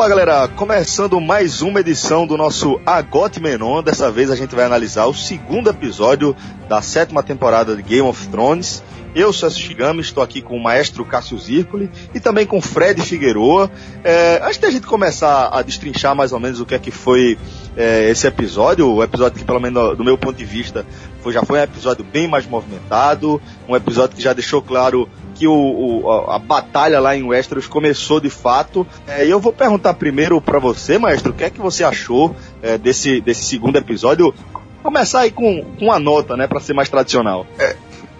Olá 0.00 0.08
galera, 0.08 0.48
começando 0.48 1.20
mais 1.20 1.60
uma 1.60 1.80
edição 1.80 2.26
do 2.26 2.34
nosso 2.34 2.80
Agote 2.86 3.38
Menon. 3.38 3.82
Dessa 3.82 4.10
vez 4.10 4.30
a 4.30 4.34
gente 4.34 4.54
vai 4.54 4.64
analisar 4.64 5.04
o 5.04 5.12
segundo 5.12 5.68
episódio 5.68 6.34
da 6.70 6.80
sétima 6.80 7.22
temporada 7.22 7.76
de 7.76 7.82
Game 7.82 8.08
of 8.08 8.28
Thrones. 8.28 8.82
Eu 9.14 9.30
sou 9.30 9.50
Shigami, 9.50 10.00
estou 10.00 10.22
aqui 10.22 10.40
com 10.40 10.56
o 10.56 10.62
maestro 10.62 11.04
Cássio 11.04 11.38
Zirpoli 11.38 11.90
e 12.14 12.18
também 12.18 12.46
com 12.46 12.62
Fred 12.62 13.02
Figueroa. 13.02 13.70
É, 14.02 14.40
antes 14.42 14.56
da 14.56 14.70
gente 14.70 14.86
começar 14.86 15.48
a 15.48 15.60
destrinchar 15.60 16.16
mais 16.16 16.32
ou 16.32 16.40
menos 16.40 16.60
o 16.60 16.64
que 16.64 16.74
é 16.74 16.78
que 16.78 16.90
foi 16.90 17.36
é, 17.76 18.08
esse 18.08 18.26
episódio, 18.26 18.90
o 18.90 19.02
episódio 19.02 19.38
que, 19.38 19.44
pelo 19.44 19.60
menos 19.60 19.98
do 19.98 20.02
meu 20.02 20.16
ponto 20.16 20.34
de 20.34 20.46
vista, 20.46 20.86
foi, 21.20 21.34
já 21.34 21.42
foi 21.42 21.58
um 21.58 21.62
episódio 21.62 22.02
bem 22.02 22.26
mais 22.26 22.46
movimentado, 22.46 23.38
um 23.68 23.76
episódio 23.76 24.16
que 24.16 24.22
já 24.22 24.32
deixou 24.32 24.62
claro 24.62 25.06
que 25.40 25.48
o, 25.48 25.54
o, 25.54 26.30
a 26.30 26.38
batalha 26.38 27.00
lá 27.00 27.16
em 27.16 27.22
Westeros 27.22 27.66
começou 27.66 28.20
de 28.20 28.28
fato. 28.28 28.86
É, 29.08 29.24
e 29.24 29.30
eu 29.30 29.40
vou 29.40 29.54
perguntar 29.54 29.94
primeiro 29.94 30.38
para 30.38 30.58
você, 30.58 30.98
maestro, 30.98 31.32
o 31.32 31.34
que 31.34 31.44
é 31.44 31.48
que 31.48 31.58
você 31.58 31.82
achou 31.82 32.36
é, 32.62 32.76
desse, 32.76 33.22
desse 33.22 33.44
segundo 33.44 33.78
episódio? 33.78 34.34
Começar 34.82 35.20
aí 35.20 35.30
com, 35.30 35.64
com 35.78 35.86
uma 35.86 35.98
nota, 35.98 36.36
né, 36.36 36.46
para 36.46 36.60
ser 36.60 36.74
mais 36.74 36.90
tradicional. 36.90 37.46
É, 37.58 37.74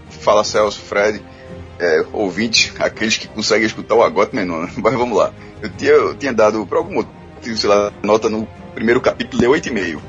fala 0.08 0.42
Celso, 0.42 0.80
Fred, 0.80 1.22
é, 1.78 2.06
ouvinte, 2.10 2.72
aqueles 2.78 3.18
que 3.18 3.28
conseguem 3.28 3.66
escutar 3.66 3.96
o 3.96 4.02
agote 4.02 4.34
menor. 4.34 4.62
Né? 4.62 4.72
Mas 4.82 4.94
vamos 4.94 5.18
lá. 5.18 5.30
Eu 5.60 5.68
tinha, 5.68 5.90
eu 5.90 6.14
tinha 6.14 6.32
dado, 6.32 6.64
por 6.64 6.78
algum 6.78 6.94
motivo, 6.94 7.54
sei 7.54 7.68
lá, 7.68 7.92
nota 8.02 8.30
no 8.30 8.48
primeiro 8.74 8.98
capítulo 8.98 9.42
de 9.42 9.46
8,5. 9.46 10.00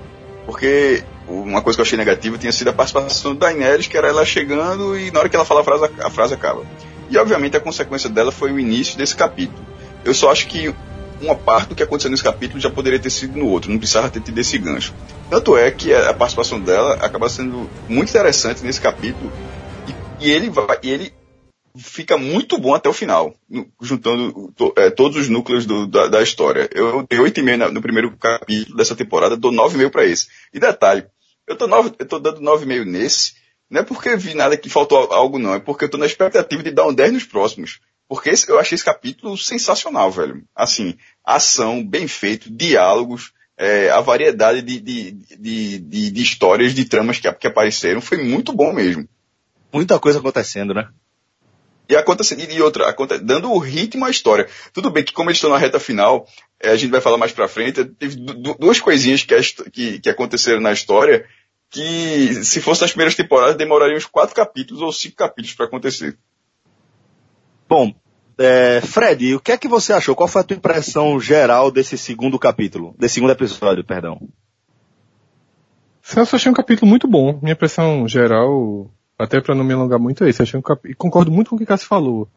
Porque 0.46 1.04
uma 1.28 1.62
coisa 1.62 1.76
que 1.76 1.82
eu 1.82 1.86
achei 1.86 1.98
negativa 1.98 2.38
tinha 2.38 2.54
sido 2.54 2.70
a 2.70 2.74
participação 2.74 3.36
da 3.36 3.48
Daenerys, 3.48 3.88
que 3.88 3.98
era 3.98 4.08
ela 4.08 4.26
chegando 4.26 4.98
e 4.98 5.12
na 5.12 5.20
hora 5.20 5.28
que 5.28 5.36
ela 5.36 5.44
fala 5.44 5.60
a 5.60 5.64
frase, 5.64 5.92
a 6.00 6.10
frase 6.10 6.34
acaba. 6.34 6.64
E 7.12 7.18
obviamente 7.18 7.58
a 7.58 7.60
consequência 7.60 8.10
dela 8.10 8.32
foi 8.32 8.52
o 8.54 8.60
início 8.60 8.98
desse 8.98 9.16
capítulo. 9.16 9.66
Eu 10.06 10.14
só 10.14 10.32
acho 10.32 10.48
que 10.48 10.74
uma 11.22 11.36
parte 11.36 11.70
do 11.70 11.76
que 11.76 11.84
aconteceu 11.84 12.10
nesse 12.10 12.24
capítulo 12.24 12.60
já 12.60 12.70
poderia 12.70 13.00
ter 13.00 13.10
sido 13.10 13.38
no 13.38 13.48
outro, 13.48 13.70
não 13.70 13.78
precisava 13.78 14.10
ter 14.10 14.22
tido 14.22 14.40
esse 14.40 14.58
gancho. 14.58 14.94
Tanto 15.30 15.56
é 15.58 15.70
que 15.70 15.94
a 15.94 16.14
participação 16.14 16.60
dela 16.60 16.96
acaba 16.96 17.30
sendo 17.30 17.70
muito 17.88 18.10
interessante 18.10 18.64
nesse 18.64 18.82
capítulo 18.82 19.32
e, 20.20 20.26
e 20.26 20.32
ele 20.32 20.50
vai, 20.50 20.80
e 20.82 20.90
ele 20.90 21.14
fica 21.78 22.18
muito 22.18 22.58
bom 22.58 22.74
até 22.74 22.90
o 22.90 22.94
final, 22.94 23.34
no, 23.50 23.68
juntando 23.82 24.52
to, 24.56 24.74
é, 24.78 24.90
todos 24.90 25.18
os 25.18 25.30
núcleos 25.30 25.66
do, 25.66 25.86
da, 25.88 26.08
da, 26.08 26.24
história. 26.24 26.70
Eu 26.74 27.06
dei 27.10 27.20
8,5 27.20 27.72
no 27.72 27.82
primeiro 27.82 28.12
capítulo 28.18 28.78
dessa 28.78 28.96
temporada, 28.96 29.38
dou 29.38 29.52
9,5 29.52 29.90
para 29.90 30.06
esse. 30.06 30.28
E 30.54 30.60
detalhe, 30.60 31.06
eu 31.48 31.56
tô, 31.56 31.68
nove, 31.68 31.92
eu 32.00 32.06
tô 32.06 32.20
dando 32.20 32.42
9,5 32.42 32.86
nesse, 32.86 33.34
não 33.72 33.80
é 33.80 33.84
porque 33.84 34.18
vi 34.18 34.34
nada 34.34 34.58
que 34.58 34.70
faltou 34.70 34.98
algo, 35.14 35.40
não. 35.40 35.56
É 35.56 35.60
porque 35.60 35.86
eu 35.86 35.90
tô 35.90 35.98
na 35.98 36.06
expectativa 36.06 36.62
de 36.62 36.72
dar 36.72 36.86
um 36.86 36.94
10 36.94 37.14
nos 37.14 37.24
próximos. 37.24 37.80
Porque 38.06 38.30
esse, 38.30 38.50
eu 38.50 38.60
achei 38.60 38.76
esse 38.76 38.84
capítulo 38.84 39.38
sensacional, 39.38 40.12
velho. 40.12 40.44
Assim, 40.54 40.98
ação, 41.24 41.82
bem 41.82 42.06
feito, 42.06 42.52
diálogos, 42.52 43.32
é, 43.58 43.90
a 43.90 44.02
variedade 44.02 44.62
de, 44.62 44.78
de, 44.82 45.12
de, 45.12 45.80
de, 45.80 46.12
de 46.12 46.22
histórias, 46.22 46.74
de 46.74 46.84
tramas 46.84 47.20
que, 47.20 47.32
que 47.32 47.48
apareceram, 47.48 48.02
foi 48.02 48.22
muito 48.22 48.52
bom 48.52 48.74
mesmo. 48.74 49.08
Muita 49.72 49.98
coisa 49.98 50.20
acontecendo, 50.20 50.74
né? 50.74 50.90
E 51.88 51.96
acontecendo, 51.96 52.42
e 52.42 52.62
outra, 52.62 52.90
aconte, 52.90 53.20
dando 53.20 53.50
o 53.50 53.58
ritmo 53.58 54.04
à 54.04 54.10
história. 54.10 54.50
Tudo 54.74 54.92
bem 54.92 55.06
que 55.06 55.14
como 55.14 55.30
eles 55.30 55.38
estão 55.38 55.50
na 55.50 55.58
reta 55.58 55.80
final, 55.80 56.28
é, 56.60 56.72
a 56.72 56.76
gente 56.76 56.92
vai 56.92 57.00
falar 57.00 57.18
mais 57.18 57.32
pra 57.32 57.48
frente, 57.48 57.86
teve 57.86 58.18
duas 58.60 58.82
coisinhas 58.82 59.24
que, 59.24 59.36
que, 59.72 60.00
que 60.00 60.10
aconteceram 60.10 60.60
na 60.60 60.74
história 60.74 61.26
que 61.72 62.44
se 62.44 62.60
fosse 62.60 62.82
nas 62.82 62.92
primeiras 62.92 63.16
temporadas 63.16 63.56
demoraria 63.56 63.96
uns 63.96 64.06
quatro 64.06 64.36
capítulos 64.36 64.84
ou 64.84 64.92
cinco 64.92 65.16
capítulos 65.16 65.56
para 65.56 65.66
acontecer. 65.66 66.18
Bom, 67.68 67.94
é, 68.38 68.82
Fred, 68.82 69.36
o 69.36 69.40
que 69.40 69.54
é 69.54 69.58
que 69.58 69.70
você 69.70 69.94
achou? 69.94 70.14
Qual 70.14 70.28
foi 70.28 70.42
a 70.42 70.44
tua 70.44 70.58
impressão 70.58 71.18
geral 71.18 71.72
desse 71.72 71.98
segundo 71.98 72.38
capítulo, 72.38 72.94
desse 73.00 73.16
segundo 73.16 73.32
episódio, 73.32 73.86
perdão? 73.86 74.28
Celso, 76.02 76.36
achei 76.36 76.52
um 76.52 76.56
capítulo 76.56 76.90
muito 76.90 77.08
bom. 77.08 77.40
Minha 77.42 77.54
impressão 77.54 78.06
geral, 78.06 78.92
até 79.18 79.40
para 79.40 79.56
não 79.56 79.64
me 79.64 79.74
alongar 79.74 80.00
muito, 80.00 80.26
é 80.26 80.30
isso. 80.30 80.44
Achei 80.44 80.60
um 80.60 80.64
capítulo, 80.64 80.98
concordo 80.98 81.32
muito 81.32 81.50
com 81.50 81.56
o 81.56 81.58
que 81.58 81.64
o 81.64 81.68
Cássio 81.68 81.88
falou. 81.88 82.28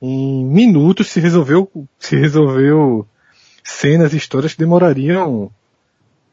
Em 0.00 0.44
minutos 0.44 1.08
se 1.08 1.18
resolveu, 1.18 1.68
se 1.98 2.14
resolveu 2.14 3.04
cenas, 3.64 4.14
histórias 4.14 4.52
que 4.52 4.60
demorariam 4.60 5.50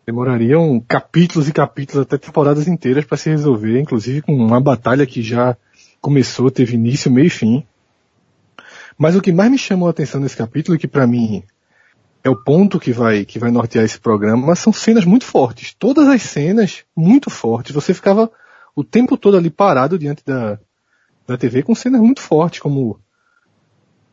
demorariam 0.07 0.79
capítulos 0.87 1.49
e 1.49 1.53
capítulos, 1.53 2.03
até 2.03 2.17
temporadas 2.17 2.65
inteiras 2.65 3.03
para 3.03 3.17
se 3.17 3.29
resolver, 3.29 3.77
inclusive 3.77 4.21
com 4.21 4.33
uma 4.33 4.61
batalha 4.61 5.05
que 5.05 5.21
já 5.21 5.57
começou, 5.99 6.49
teve 6.49 6.75
início, 6.75 7.11
meio 7.11 7.27
e 7.27 7.29
fim. 7.29 7.67
Mas 8.97 9.17
o 9.17 9.21
que 9.21 9.33
mais 9.33 9.51
me 9.51 9.57
chamou 9.57 9.85
a 9.85 9.91
atenção 9.91 10.21
nesse 10.21 10.37
capítulo, 10.37 10.75
e 10.75 10.79
que 10.79 10.87
para 10.87 11.05
mim 11.05 11.43
é 12.23 12.29
o 12.29 12.41
ponto 12.41 12.79
que 12.79 12.93
vai, 12.93 13.25
que 13.25 13.37
vai 13.37 13.51
nortear 13.51 13.83
esse 13.83 13.99
programa, 13.99 14.55
são 14.55 14.71
cenas 14.71 15.03
muito 15.03 15.25
fortes. 15.25 15.73
Todas 15.73 16.07
as 16.07 16.21
cenas 16.21 16.85
muito 16.95 17.29
fortes. 17.29 17.75
Você 17.75 17.93
ficava 17.93 18.31
o 18.73 18.85
tempo 18.85 19.17
todo 19.17 19.35
ali 19.35 19.49
parado 19.49 19.99
diante 19.99 20.23
da, 20.25 20.57
da 21.27 21.37
TV 21.37 21.63
com 21.63 21.75
cenas 21.75 21.99
muito 21.99 22.21
fortes, 22.21 22.61
como 22.61 22.97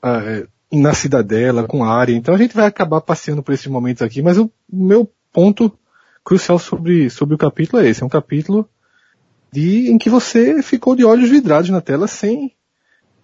uh, 0.03 0.49
na 0.73 0.93
Cidadela, 0.93 1.69
com 1.69 1.85
a 1.85 1.95
área. 1.95 2.15
Então 2.15 2.35
a 2.35 2.39
gente 2.39 2.55
vai 2.55 2.67
acabar 2.67 3.01
passeando 3.01 3.45
por 3.45 3.53
esses 3.53 3.69
momentos 3.69 4.03
aqui, 4.03 4.21
mas 4.21 4.39
o 4.39 4.51
meu 4.69 5.09
ponto 5.33 5.73
crucial 6.25 6.59
sobre, 6.59 7.11
sobre 7.11 7.35
o 7.35 7.39
capítulo 7.39 7.83
é 7.83 7.89
esse. 7.89 8.03
É 8.03 8.07
um 8.07 8.09
capítulo 8.09 8.69
de, 9.53 9.91
em 9.91 9.99
que 9.99 10.09
você 10.09 10.63
ficou 10.63 10.97
de 10.97 11.05
olhos 11.05 11.29
vidrados 11.29 11.71
na 11.71 11.81
tela 11.81 12.09
sem, 12.09 12.53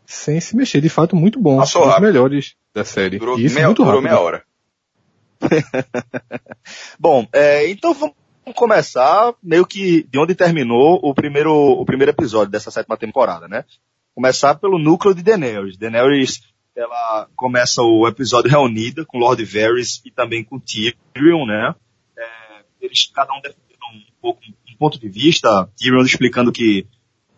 sem 0.06 0.41
se 0.41 0.55
mexer. 0.55 0.81
De 0.81 0.88
fato, 0.88 1.16
muito 1.16 1.41
bom. 1.41 1.56
Passou 1.59 1.87
um 1.87 1.91
dos 1.91 2.00
melhores 2.00 2.55
da 2.75 2.84
série. 2.84 3.19
Durou, 3.19 3.38
Isso, 3.38 3.55
meia, 3.55 3.66
muito 3.66 3.83
durou 3.83 4.03
meia 4.03 4.21
hora. 4.21 4.44
bom, 7.00 7.27
é, 7.33 7.69
então 7.71 7.94
vamos 7.94 8.15
começar 8.55 9.32
meio 9.43 9.67
que 9.67 10.06
de 10.11 10.19
onde 10.19 10.34
terminou 10.34 11.00
o 11.03 11.15
primeiro, 11.15 11.53
o 11.53 11.84
primeiro 11.84 12.11
episódio 12.11 12.50
dessa 12.50 12.71
sétima 12.71 12.97
temporada, 12.97 13.49
né? 13.49 13.65
Começar 14.15 14.55
pelo 14.56 14.78
núcleo 14.78 15.15
de 15.15 15.22
Daenerys. 15.22 15.78
Daenerys, 15.78 16.43
ela 16.77 17.27
começa 17.34 17.82
o 17.82 18.06
episódio 18.06 18.50
reunida 18.50 19.05
com 19.06 19.19
Lord 19.19 19.43
Varys 19.44 20.03
e 20.05 20.11
também 20.11 20.44
com 20.44 20.61
Tyrion, 20.61 21.47
né? 21.47 21.75
Eles 22.81 23.11
cada 23.15 23.33
um 23.33 23.41
defendendo 23.41 23.81
um 23.95 24.21
pouco 24.21 24.41
um 24.47 24.77
ponto 24.79 24.99
de 24.99 25.09
vista, 25.09 25.69
Tyrion 25.77 26.03
explicando 26.03 26.53
que 26.53 26.87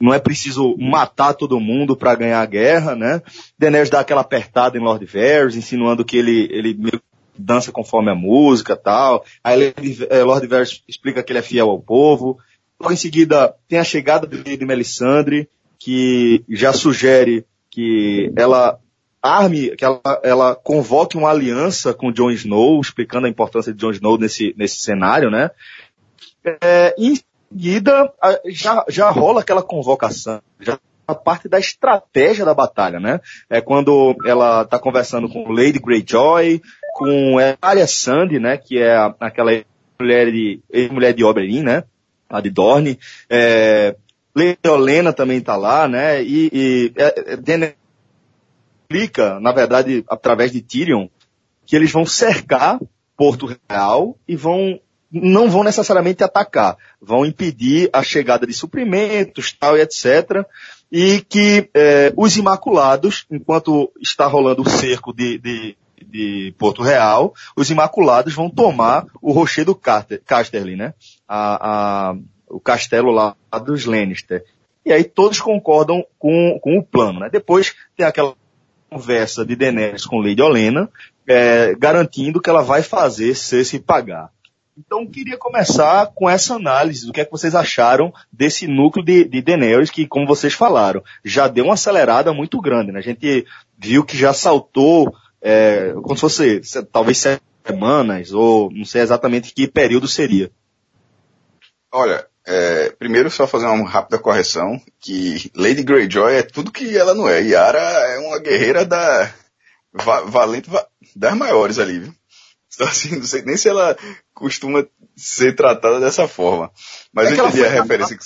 não 0.00 0.12
é 0.12 0.18
preciso 0.18 0.76
matar 0.76 1.32
todo 1.32 1.60
mundo 1.60 1.96
para 1.96 2.14
ganhar 2.16 2.40
a 2.40 2.46
guerra, 2.46 2.96
né? 2.96 3.22
Daenerys 3.56 3.88
dá 3.88 4.00
aquela 4.00 4.20
apertada 4.20 4.76
em 4.76 4.80
Lord 4.80 5.04
Varys, 5.06 5.54
insinuando 5.54 6.04
que 6.04 6.16
ele, 6.16 6.48
ele 6.50 6.76
dança 7.38 7.70
conforme 7.70 8.10
a 8.10 8.14
música 8.14 8.76
tal. 8.76 9.24
Aí 9.44 9.72
eh, 10.10 10.22
Lord 10.24 10.46
Varys 10.48 10.82
explica 10.88 11.22
que 11.22 11.30
ele 11.32 11.38
é 11.38 11.42
fiel 11.42 11.70
ao 11.70 11.80
povo. 11.80 12.38
Logo 12.80 12.92
em 12.92 12.96
seguida 12.96 13.54
tem 13.68 13.78
a 13.78 13.84
chegada 13.84 14.26
de 14.26 14.66
Melisandre, 14.66 15.48
que 15.78 16.44
já 16.48 16.72
sugere 16.72 17.46
que 17.70 18.32
ela 18.36 18.78
arme, 19.22 19.76
que 19.76 19.84
ela, 19.84 20.00
ela 20.22 20.54
convoque 20.54 21.16
uma 21.16 21.30
aliança 21.30 21.94
com 21.94 22.12
Jon 22.12 22.30
Snow, 22.30 22.80
explicando 22.80 23.26
a 23.26 23.30
importância 23.30 23.72
de 23.72 23.78
Jon 23.78 23.92
Snow 23.92 24.18
nesse, 24.18 24.54
nesse 24.58 24.80
cenário, 24.80 25.30
né? 25.30 25.50
É, 26.44 26.94
em 26.98 27.14
seguida, 27.50 28.12
já, 28.46 28.84
já 28.88 29.10
rola 29.10 29.40
aquela 29.40 29.62
convocação, 29.62 30.42
já 30.60 30.78
a 31.06 31.14
parte 31.14 31.48
da 31.48 31.58
estratégia 31.58 32.44
da 32.44 32.54
batalha, 32.54 32.98
né? 32.98 33.20
É 33.48 33.60
quando 33.60 34.16
ela 34.26 34.62
está 34.62 34.78
conversando 34.78 35.28
com 35.28 35.52
Lady 35.52 35.78
Greyjoy, 35.78 36.60
com 36.94 37.36
Arya 37.60 37.86
Sandy, 37.86 38.38
né? 38.38 38.56
Que 38.56 38.78
é 38.78 38.96
aquela 39.20 39.52
mulher 40.00 40.30
de, 40.30 40.60
mulher 40.90 41.12
de 41.12 41.24
Oberyn, 41.24 41.62
né? 41.62 41.84
A 42.28 42.40
de 42.40 42.50
Dorne. 42.50 42.98
É, 43.28 43.94
Leolena 44.34 45.12
também 45.12 45.38
está 45.38 45.56
lá, 45.56 45.86
né? 45.86 46.22
E, 46.22 46.50
e 46.52 46.92
é, 46.96 47.34
é 47.34 47.36
explica, 48.92 49.40
na 49.40 49.52
verdade, 49.52 50.04
através 50.08 50.52
de 50.52 50.60
Tyrion, 50.60 51.08
que 51.64 51.74
eles 51.74 51.90
vão 51.90 52.04
cercar 52.04 52.78
Porto 53.16 53.56
Real 53.68 54.16
e 54.28 54.36
vão 54.36 54.78
não 55.14 55.50
vão 55.50 55.62
necessariamente 55.62 56.24
atacar, 56.24 56.74
vão 56.98 57.26
impedir 57.26 57.90
a 57.92 58.02
chegada 58.02 58.46
de 58.46 58.54
suprimentos, 58.54 59.52
tal 59.52 59.76
e 59.76 59.82
etc. 59.82 60.46
E 60.90 61.20
que 61.28 61.68
é, 61.74 62.14
os 62.16 62.38
Imaculados, 62.38 63.26
enquanto 63.30 63.92
está 64.00 64.26
rolando 64.26 64.62
o 64.62 64.70
cerco 64.70 65.12
de, 65.12 65.36
de, 65.36 65.76
de, 66.06 66.54
Porto 66.56 66.82
Real, 66.82 67.34
os 67.54 67.68
Imaculados 67.68 68.32
vão 68.32 68.48
tomar 68.48 69.04
o 69.20 69.32
rochedo 69.32 69.74
Casterly, 69.74 70.76
né? 70.76 70.94
A, 71.28 72.12
a, 72.12 72.16
o 72.48 72.58
castelo 72.58 73.10
lá 73.10 73.36
dos 73.66 73.84
Lannister. 73.84 74.42
E 74.82 74.94
aí 74.94 75.04
todos 75.04 75.42
concordam 75.42 76.02
com, 76.18 76.58
com 76.58 76.78
o 76.78 76.82
plano, 76.82 77.20
né? 77.20 77.28
Depois 77.30 77.74
tem 77.94 78.06
aquela 78.06 78.34
conversa 78.92 79.44
de 79.44 79.56
Daenerys 79.56 80.04
com 80.04 80.20
Lady 80.20 80.42
Olena, 80.42 80.88
é, 81.26 81.74
garantindo 81.74 82.40
que 82.40 82.50
ela 82.50 82.62
vai 82.62 82.82
fazer 82.82 83.34
se 83.34 83.78
pagar. 83.78 84.30
Então 84.76 85.06
queria 85.06 85.36
começar 85.36 86.10
com 86.14 86.28
essa 86.28 86.54
análise 86.54 87.06
do 87.06 87.12
que 87.12 87.20
é 87.20 87.24
que 87.24 87.30
vocês 87.30 87.54
acharam 87.54 88.12
desse 88.32 88.66
núcleo 88.66 89.04
de, 89.04 89.24
de 89.24 89.42
Daenerys 89.42 89.90
que, 89.90 90.06
como 90.06 90.26
vocês 90.26 90.54
falaram, 90.54 91.02
já 91.24 91.46
deu 91.46 91.66
uma 91.66 91.74
acelerada 91.74 92.32
muito 92.32 92.60
grande. 92.60 92.90
Né? 92.90 92.98
A 92.98 93.02
gente 93.02 93.46
viu 93.78 94.04
que 94.04 94.16
já 94.16 94.32
saltou, 94.32 95.14
é, 95.40 95.92
como 96.02 96.14
se 96.14 96.20
fosse 96.20 96.60
talvez 96.90 97.22
semanas, 97.66 98.32
ou 98.32 98.70
não 98.72 98.84
sei 98.84 99.02
exatamente 99.02 99.54
que 99.54 99.68
período 99.68 100.08
seria. 100.08 100.50
Olha, 101.92 102.26
é, 102.46 102.90
primeiro 102.90 103.30
só 103.30 103.46
fazer 103.46 103.66
uma 103.66 103.88
rápida 103.88 104.18
correção, 104.18 104.80
que 105.00 105.50
Lady 105.54 105.82
Greyjoy 105.82 106.34
é 106.34 106.42
tudo 106.42 106.72
que 106.72 106.96
ela 106.96 107.14
não 107.14 107.28
é. 107.28 107.42
Yara 107.42 107.78
é 107.78 108.18
uma 108.18 108.38
guerreira 108.38 108.84
da 108.84 109.32
va, 109.92 110.22
valente 110.22 110.70
va, 110.70 110.86
das 111.14 111.36
maiores 111.36 111.78
ali, 111.78 112.00
viu? 112.00 112.14
Então, 112.74 112.88
assim, 112.88 113.16
não 113.16 113.24
sei 113.24 113.42
nem 113.42 113.56
se 113.56 113.68
ela 113.68 113.96
costuma 114.32 114.86
ser 115.14 115.54
tratada 115.54 116.00
dessa 116.00 116.26
forma. 116.26 116.72
Mas 117.12 117.28
é 117.28 117.32
eu 117.32 117.46
entendi 117.46 117.64
a 117.64 117.68
referência 117.68 118.16
que... 118.16 118.24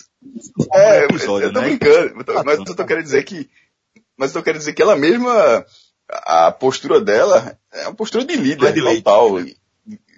É, 0.73 1.05
episódio, 1.05 1.49
eu 1.49 1.53
tô 1.53 1.61
né? 1.61 1.67
brincando, 1.67 2.25
mas 2.45 2.59
eu 2.59 2.77
tô 2.77 2.85
querendo 2.87 3.05
dizer 3.05 3.25
que 3.25 3.51
mas 4.17 4.31
eu 4.31 4.41
tô 4.41 4.45
querendo 4.45 4.61
dizer 4.61 4.73
que 4.73 4.83
ela 4.83 4.97
mesma 4.97 5.65
a 6.09 6.51
postura 6.53 7.01
dela 7.01 7.59
é 7.73 7.83
uma 7.83 7.95
postura 7.95 8.25
de 8.25 8.37
líder 8.37 8.73
de 8.73 8.81
total. 8.81 9.43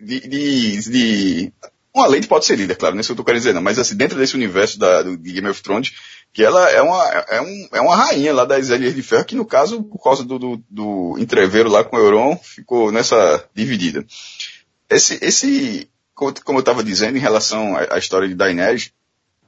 De, 0.00 0.20
de, 0.20 0.80
de, 0.90 1.52
uma 1.94 2.06
lei 2.06 2.20
pode 2.22 2.44
ser 2.44 2.56
líder, 2.56 2.76
claro, 2.76 2.94
não 2.94 3.00
é 3.00 3.02
isso 3.02 3.08
que 3.08 3.12
eu 3.12 3.16
tô 3.16 3.24
querendo 3.24 3.40
dizer, 3.40 3.54
não. 3.54 3.62
Mas 3.62 3.78
assim, 3.78 3.96
dentro 3.96 4.18
desse 4.18 4.34
universo 4.34 4.78
da, 4.78 5.02
do, 5.02 5.16
de 5.16 5.32
Game 5.32 5.48
of 5.48 5.62
Thrones, 5.62 5.92
que 6.32 6.42
ela 6.42 6.70
é 6.70 6.80
uma, 6.82 7.04
é, 7.04 7.40
um, 7.40 7.68
é 7.72 7.80
uma 7.80 7.96
rainha 7.96 8.32
lá 8.32 8.44
das 8.44 8.68
Ilhas 8.68 8.94
de 8.94 9.02
Ferro, 9.02 9.24
que 9.24 9.34
no 9.34 9.44
caso, 9.44 9.82
por 9.82 10.02
causa 10.02 10.24
do, 10.24 10.38
do, 10.38 10.62
do 10.68 11.16
entreveiro 11.18 11.68
lá 11.68 11.82
com 11.82 11.96
o 11.96 12.00
Euron, 12.00 12.36
ficou 12.36 12.92
nessa 12.92 13.44
dividida. 13.54 14.04
Esse, 14.88 15.18
esse, 15.22 15.90
como 16.14 16.58
eu 16.58 16.60
estava 16.60 16.84
dizendo 16.84 17.16
em 17.16 17.20
relação 17.20 17.76
à, 17.76 17.94
à 17.94 17.98
história 17.98 18.28
de 18.28 18.34
Daenerys, 18.34 18.92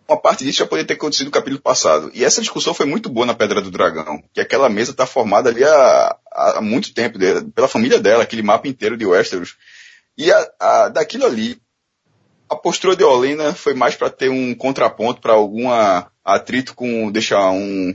uma 0.08 0.20
parte 0.20 0.44
disso 0.44 0.58
já 0.58 0.66
poderia 0.66 0.86
ter 0.86 0.94
acontecido 0.94 1.26
no 1.26 1.32
capítulo 1.32 1.62
passado. 1.62 2.10
E 2.12 2.25
essa 2.25 2.40
discussão 2.40 2.75
foi 2.75 2.84
muito 2.84 3.08
boa 3.08 3.25
na 3.25 3.34
Pedra 3.34 3.60
do 3.60 3.70
Dragão, 3.70 4.20
que 4.32 4.40
aquela 4.40 4.69
mesa 4.69 4.90
está 4.90 5.06
formada 5.06 5.50
ali 5.50 5.62
há, 5.62 6.16
há 6.32 6.60
muito 6.60 6.93
tempo, 6.93 7.16
pela 7.54 7.69
família 7.69 8.00
dela, 8.00 8.25
aquele 8.25 8.43
mapa 8.43 8.66
inteiro 8.66 8.96
de 8.96 9.06
Westeros. 9.06 9.56
E 10.19 10.32
a, 10.32 10.50
a, 10.58 10.88
daquilo 10.88 11.25
ali, 11.25 11.60
a 12.50 12.56
postura 12.56 12.97
de 12.97 13.05
Olena 13.05 13.55
foi 13.55 13.75
mais 13.75 13.94
para 13.94 14.11
ter 14.11 14.29
um 14.29 14.55
contraponto 14.55 15.20
para 15.20 15.32
algum 15.32 15.69
atrito 16.25 16.75
com, 16.75 17.11
deixar 17.11 17.50
um, 17.52 17.94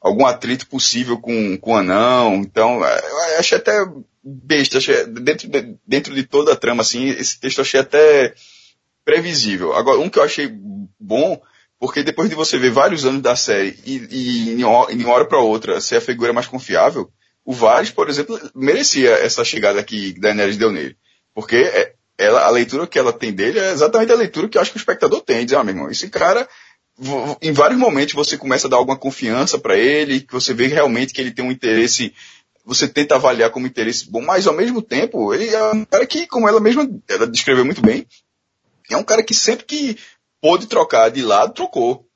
algum 0.00 0.24
atrito 0.24 0.68
possível 0.68 1.18
com, 1.18 1.58
com 1.58 1.76
anão. 1.76 2.36
Então, 2.36 2.84
eu 2.84 3.38
achei 3.38 3.58
até 3.58 3.84
besta, 4.22 4.78
achei, 4.78 5.04
dentro, 5.06 5.48
de, 5.48 5.76
dentro 5.84 6.14
de 6.14 6.22
toda 6.22 6.52
a 6.52 6.56
trama, 6.56 6.82
assim, 6.82 7.08
esse 7.08 7.40
texto 7.40 7.58
eu 7.58 7.62
achei 7.62 7.80
até 7.80 8.32
previsível. 9.04 9.74
Agora, 9.74 9.98
um 9.98 10.08
que 10.08 10.20
eu 10.20 10.22
achei 10.22 10.48
bom 11.00 11.40
porque 11.78 12.02
depois 12.02 12.30
de 12.30 12.34
você 12.34 12.58
ver 12.58 12.70
vários 12.70 13.04
anos 13.04 13.20
da 13.20 13.36
série 13.36 13.78
e, 13.84 13.96
e 14.10 14.50
em 14.52 14.64
uma 14.64 15.12
hora 15.12 15.26
para 15.26 15.40
outra 15.40 15.80
ser 15.80 15.96
a 15.96 16.00
figura 16.00 16.32
mais 16.32 16.46
confiável, 16.46 17.10
o 17.44 17.52
Vares, 17.52 17.90
por 17.90 18.08
exemplo, 18.08 18.38
merecia 18.54 19.10
essa 19.10 19.44
chegada 19.44 19.82
que 19.82 20.12
Daenerys 20.18 20.56
deu 20.56 20.72
nele. 20.72 20.96
Porque 21.34 21.56
é, 21.56 21.94
ela, 22.18 22.46
a 22.46 22.50
leitura 22.50 22.86
que 22.86 22.98
ela 22.98 23.12
tem 23.12 23.32
dele 23.32 23.58
é 23.58 23.72
exatamente 23.72 24.12
a 24.12 24.16
leitura 24.16 24.48
que 24.48 24.56
eu 24.56 24.62
acho 24.62 24.70
que 24.70 24.76
o 24.76 24.80
espectador 24.80 25.20
tem. 25.20 25.44
Dizer, 25.44 25.56
ah, 25.56 25.64
meu 25.64 25.74
irmão, 25.74 25.90
esse 25.90 26.08
cara, 26.08 26.48
em 27.42 27.52
vários 27.52 27.78
momentos 27.78 28.14
você 28.14 28.38
começa 28.38 28.66
a 28.66 28.70
dar 28.70 28.78
alguma 28.78 28.96
confiança 28.96 29.58
para 29.58 29.76
ele, 29.76 30.20
que 30.20 30.32
você 30.32 30.54
vê 30.54 30.66
realmente 30.66 31.12
que 31.12 31.20
ele 31.20 31.30
tem 31.30 31.44
um 31.44 31.52
interesse, 31.52 32.14
você 32.64 32.88
tenta 32.88 33.14
avaliar 33.14 33.50
como 33.50 33.66
interesse 33.66 34.10
bom, 34.10 34.22
mas 34.22 34.46
ao 34.46 34.54
mesmo 34.54 34.80
tempo, 34.80 35.32
ele 35.34 35.48
é 35.48 35.72
um 35.72 35.84
cara 35.84 36.06
que, 36.06 36.26
como 36.26 36.48
ela 36.48 36.60
mesma, 36.60 36.88
ela 37.08 37.26
descreveu 37.26 37.64
muito 37.64 37.82
bem, 37.82 38.06
é 38.90 38.96
um 38.96 39.04
cara 39.04 39.22
que 39.22 39.34
sempre 39.34 39.66
que 39.66 39.98
pôde 40.40 40.66
trocar 40.66 41.10
de 41.10 41.22
lado, 41.22 41.52
trocou. 41.52 42.06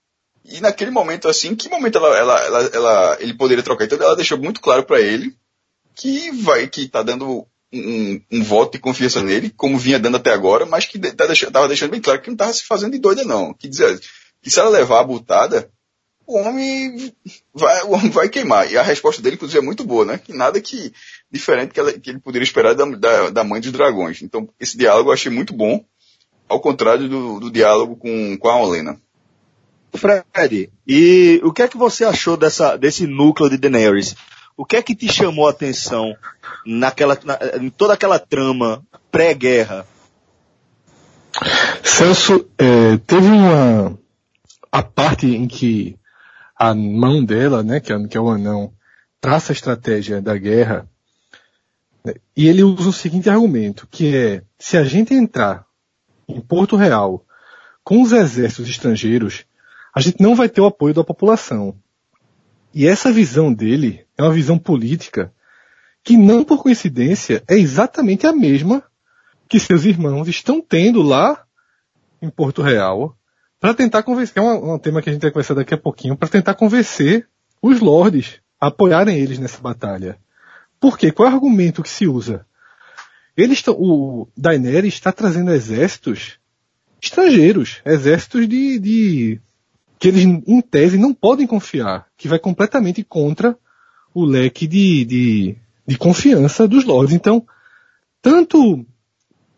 E 0.44 0.61
naquele 0.61 0.91
momento 0.91 1.29
assim, 1.29 1.55
que 1.55 1.69
momento 1.69 1.99
ela, 1.99 2.17
ela, 2.17 2.41
ela, 2.44 2.70
ela 2.73 3.17
ele 3.20 3.35
poderia 3.35 3.62
trocar? 3.62 3.85
Então 3.85 3.99
ela 4.00 4.17
deixou 4.17 4.38
muito 4.38 4.61
claro 4.61 4.85
para 4.85 5.00
ele 5.00 5.37
que 5.94 6.31
vai, 6.31 6.67
que 6.67 6.88
tá 6.88 7.02
dando 7.02 7.47
um, 7.73 8.21
um, 8.33 8.43
voto 8.43 8.73
de 8.73 8.79
confiança 8.79 9.23
nele, 9.23 9.51
como 9.51 9.79
vinha 9.79 9.99
dando 9.99 10.17
até 10.17 10.33
agora, 10.33 10.67
mas 10.67 10.87
que 10.87 10.99
tá 10.99 11.27
deixando, 11.27 11.69
deixando 11.69 11.91
bem 11.91 12.01
claro 12.01 12.21
que 12.21 12.31
não 12.31 12.37
tava 12.37 12.53
se 12.53 12.65
fazendo 12.65 12.93
de 12.93 12.99
doida 12.99 13.25
não. 13.25 13.55
Que 13.55 13.69
dizia, 13.69 13.99
que 14.43 14.51
se 14.51 14.59
ela 14.59 14.71
levar 14.71 15.01
a 15.01 15.05
butada, 15.05 15.71
o 16.27 16.37
homem 16.37 17.13
vai, 17.53 17.83
o 17.83 17.91
homem 17.93 18.11
vai 18.11 18.29
queimar. 18.29 18.71
E 18.71 18.77
a 18.77 18.83
resposta 18.83 19.21
dele, 19.21 19.37
inclusive, 19.37 19.59
é 19.59 19.65
muito 19.65 19.85
boa, 19.85 20.05
né? 20.05 20.19
Que 20.19 20.33
nada 20.33 20.61
que 20.61 20.93
diferente 21.31 21.73
que, 21.73 21.81
ela, 21.81 21.93
que 21.93 22.11
ele 22.11 22.21
poderia 22.21 22.45
esperar 22.45 22.75
da, 22.75 22.85
da, 22.85 23.31
da 23.31 23.45
mãe 23.45 23.61
dos 23.61 23.73
dragões. 23.73 24.23
Então, 24.23 24.49
esse 24.59 24.77
diálogo 24.77 25.11
eu 25.11 25.15
achei 25.15 25.31
muito 25.31 25.53
bom 25.53 25.85
ao 26.49 26.61
contrário 26.61 27.09
do, 27.09 27.41
do 27.41 27.51
diálogo 27.51 27.97
com, 27.97 28.37
com 28.37 28.49
a 28.49 28.57
Olena. 28.57 29.01
Fred, 29.95 30.71
e 30.87 31.41
o 31.43 31.53
que 31.53 31.63
é 31.63 31.69
que 31.69 31.77
você 31.77 32.05
achou 32.05 32.37
dessa, 32.37 32.77
desse 32.77 33.07
núcleo 33.07 33.51
de 33.51 33.57
Daenerys? 33.57 34.15
O 34.56 34.64
que 34.64 34.76
é 34.76 34.82
que 34.82 34.94
te 34.94 35.11
chamou 35.11 35.47
a 35.47 35.50
atenção 35.50 36.14
naquela, 36.67 37.19
na, 37.25 37.38
em 37.61 37.70
toda 37.70 37.94
aquela 37.94 38.19
trama 38.19 38.82
pré-guerra? 39.11 39.87
Celso, 41.82 42.47
é, 42.58 42.97
teve 42.99 43.26
uma 43.26 43.99
a 44.70 44.82
parte 44.82 45.26
em 45.26 45.49
que 45.49 45.97
a 46.56 46.75
mão 46.75 47.25
dela, 47.25 47.62
né, 47.62 47.81
que 47.81 47.93
é, 47.93 48.06
que 48.06 48.17
é 48.17 48.20
o 48.20 48.29
anão, 48.29 48.73
traça 49.20 49.52
a 49.52 49.55
estratégia 49.55 50.20
da 50.20 50.37
guerra, 50.37 50.88
né, 52.05 52.14
e 52.37 52.47
ele 52.47 52.62
usa 52.62 52.88
o 52.88 52.93
seguinte 52.93 53.29
argumento, 53.29 53.88
que 53.91 54.14
é, 54.14 54.43
se 54.58 54.76
a 54.76 54.85
gente 54.85 55.14
entrar 55.14 55.64
em 56.29 56.41
Porto 56.41 56.76
Real, 56.76 57.25
com 57.82 58.02
os 58.02 58.12
exércitos 58.12 58.69
estrangeiros, 58.69 59.44
a 59.93 60.00
gente 60.00 60.23
não 60.23 60.35
vai 60.35 60.49
ter 60.49 60.61
o 60.61 60.67
apoio 60.67 60.94
da 60.94 61.02
população. 61.02 61.75
E 62.73 62.87
essa 62.87 63.11
visão 63.11 63.52
dele 63.52 64.06
é 64.21 64.23
uma 64.23 64.33
visão 64.33 64.59
política 64.59 65.33
que 66.05 66.17
não 66.17 66.45
por 66.45 66.63
coincidência 66.63 67.43
é 67.49 67.57
exatamente 67.57 68.27
a 68.27 68.33
mesma 68.33 68.83
que 69.49 69.59
seus 69.59 69.85
irmãos 69.85 70.29
estão 70.29 70.61
tendo 70.61 71.03
lá 71.03 71.43
em 72.21 72.29
Porto 72.29 72.63
Real 72.63 73.17
para 73.59 73.75
tentar 73.75 74.03
convencer, 74.03 74.43
é 74.43 74.43
um, 74.43 74.75
um, 74.75 74.79
tema 74.79 75.03
que 75.03 75.11
a 75.11 75.13
gente 75.13 75.23
vai 75.23 75.31
conversar 75.31 75.55
daqui 75.55 75.75
a 75.75 75.79
pouquinho, 75.79 76.17
para 76.17 76.29
tentar 76.29 76.55
convencer 76.55 77.29
os 77.61 77.81
lords 77.81 78.41
a 78.61 78.69
apoiarem 78.69 79.19
eles 79.19 79.39
nessa 79.39 79.61
batalha. 79.61 80.19
Por 80.79 80.97
quê? 80.97 81.11
Qual 81.11 81.29
é 81.29 81.31
o 81.31 81.35
argumento 81.35 81.83
que 81.83 81.91
se 81.91 82.07
usa? 82.07 82.47
Eles 83.37 83.62
o 83.69 84.29
Daenerys 84.37 84.95
está 84.95 85.12
trazendo 85.12 85.53
exércitos 85.53 86.39
estrangeiros, 87.03 87.81
exércitos 87.85 88.47
de, 88.49 88.79
de 88.79 89.41
que 89.99 90.09
eles 90.09 90.25
em 90.25 90.61
tese 90.61 90.99
não 90.99 91.12
podem 91.15 91.47
confiar, 91.47 92.07
que 92.17 92.29
vai 92.29 92.39
completamente 92.39 93.03
contra 93.03 93.59
o 94.12 94.25
leque 94.25 94.67
de, 94.67 95.05
de, 95.05 95.57
de 95.87 95.99
confiança 95.99 96.67
dos 96.67 96.85
lords. 96.85 97.14
Então, 97.14 97.47
tanto 98.21 98.85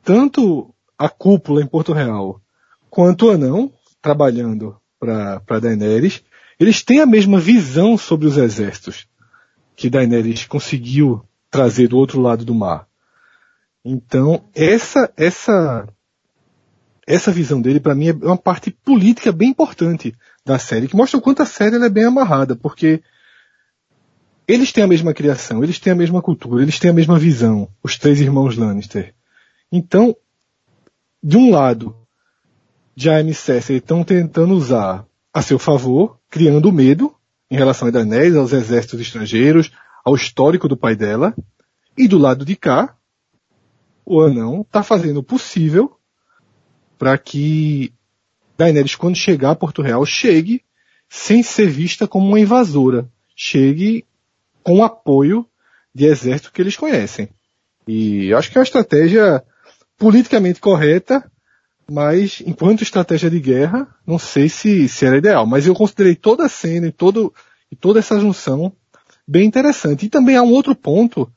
tanto 0.02 0.74
a 0.98 1.08
cúpula 1.08 1.62
em 1.62 1.66
Porto 1.66 1.92
Real 1.92 2.40
quanto 2.90 3.26
o 3.26 3.30
anão 3.30 3.72
trabalhando 4.00 4.76
para 4.98 5.60
Daenerys, 5.60 6.22
eles 6.58 6.82
têm 6.82 7.00
a 7.00 7.06
mesma 7.06 7.40
visão 7.40 7.96
sobre 7.96 8.26
os 8.26 8.36
exércitos 8.36 9.06
que 9.74 9.88
Daenerys 9.88 10.44
conseguiu 10.44 11.24
trazer 11.50 11.88
do 11.88 11.96
outro 11.96 12.20
lado 12.20 12.44
do 12.44 12.54
mar. 12.54 12.86
Então, 13.84 14.44
essa, 14.54 15.12
essa, 15.16 15.88
essa 17.06 17.32
visão 17.32 17.60
dele, 17.60 17.80
para 17.80 17.94
mim, 17.94 18.08
é 18.08 18.12
uma 18.12 18.36
parte 18.36 18.70
política 18.70 19.32
bem 19.32 19.48
importante 19.48 20.14
da 20.44 20.58
série, 20.58 20.86
que 20.86 20.96
mostra 20.96 21.18
o 21.18 21.22
quanto 21.22 21.42
a 21.42 21.46
série 21.46 21.76
é 21.76 21.88
bem 21.88 22.04
amarrada, 22.04 22.54
porque 22.54 23.02
eles 24.52 24.70
têm 24.70 24.84
a 24.84 24.86
mesma 24.86 25.14
criação, 25.14 25.64
eles 25.64 25.78
têm 25.78 25.94
a 25.94 25.96
mesma 25.96 26.20
cultura, 26.20 26.62
eles 26.62 26.78
têm 26.78 26.90
a 26.90 26.94
mesma 26.94 27.18
visão, 27.18 27.68
os 27.82 27.96
três 27.96 28.20
irmãos 28.20 28.54
Lannister. 28.54 29.14
Então, 29.70 30.14
de 31.22 31.38
um 31.38 31.50
lado, 31.50 31.96
Jaime 32.94 33.30
e 33.30 33.34
Cersei 33.34 33.78
estão 33.78 34.04
tentando 34.04 34.52
usar 34.52 35.06
a 35.32 35.40
seu 35.40 35.58
favor, 35.58 36.18
criando 36.28 36.70
medo 36.70 37.14
em 37.50 37.56
relação 37.56 37.88
a 37.88 37.90
Daenerys, 37.90 38.36
aos 38.36 38.52
exércitos 38.52 39.00
estrangeiros, 39.00 39.72
ao 40.04 40.14
histórico 40.14 40.68
do 40.68 40.76
pai 40.76 40.94
dela, 40.94 41.34
e 41.96 42.06
do 42.06 42.18
lado 42.18 42.44
de 42.44 42.54
cá, 42.54 42.94
o 44.04 44.20
anão 44.20 44.60
está 44.60 44.82
fazendo 44.82 45.20
o 45.20 45.24
possível 45.24 45.96
para 46.98 47.16
que 47.16 47.90
Daenerys, 48.58 48.96
quando 48.96 49.16
chegar 49.16 49.52
a 49.52 49.56
Porto 49.56 49.80
Real, 49.80 50.04
chegue 50.04 50.62
sem 51.08 51.42
ser 51.42 51.68
vista 51.68 52.06
como 52.06 52.28
uma 52.28 52.40
invasora. 52.40 53.08
Chegue 53.34 54.04
com 54.62 54.82
apoio 54.82 55.46
de 55.94 56.06
exército 56.06 56.52
que 56.52 56.62
eles 56.62 56.76
conhecem. 56.76 57.28
E 57.86 58.32
acho 58.32 58.50
que 58.50 58.58
é 58.58 58.60
uma 58.60 58.64
estratégia 58.64 59.42
politicamente 59.98 60.60
correta, 60.60 61.30
mas 61.90 62.42
enquanto 62.46 62.82
estratégia 62.82 63.28
de 63.28 63.40
guerra, 63.40 63.86
não 64.06 64.18
sei 64.18 64.48
se, 64.48 64.88
se 64.88 65.04
era 65.04 65.18
ideal. 65.18 65.46
Mas 65.46 65.66
eu 65.66 65.74
considerei 65.74 66.14
toda 66.14 66.46
a 66.46 66.48
cena 66.48 66.86
e, 66.86 66.92
todo, 66.92 67.32
e 67.70 67.76
toda 67.76 67.98
essa 67.98 68.18
junção 68.18 68.72
bem 69.26 69.46
interessante. 69.46 70.06
E 70.06 70.08
também 70.08 70.36
há 70.36 70.42
um 70.42 70.52
outro 70.52 70.74
ponto 70.74 71.30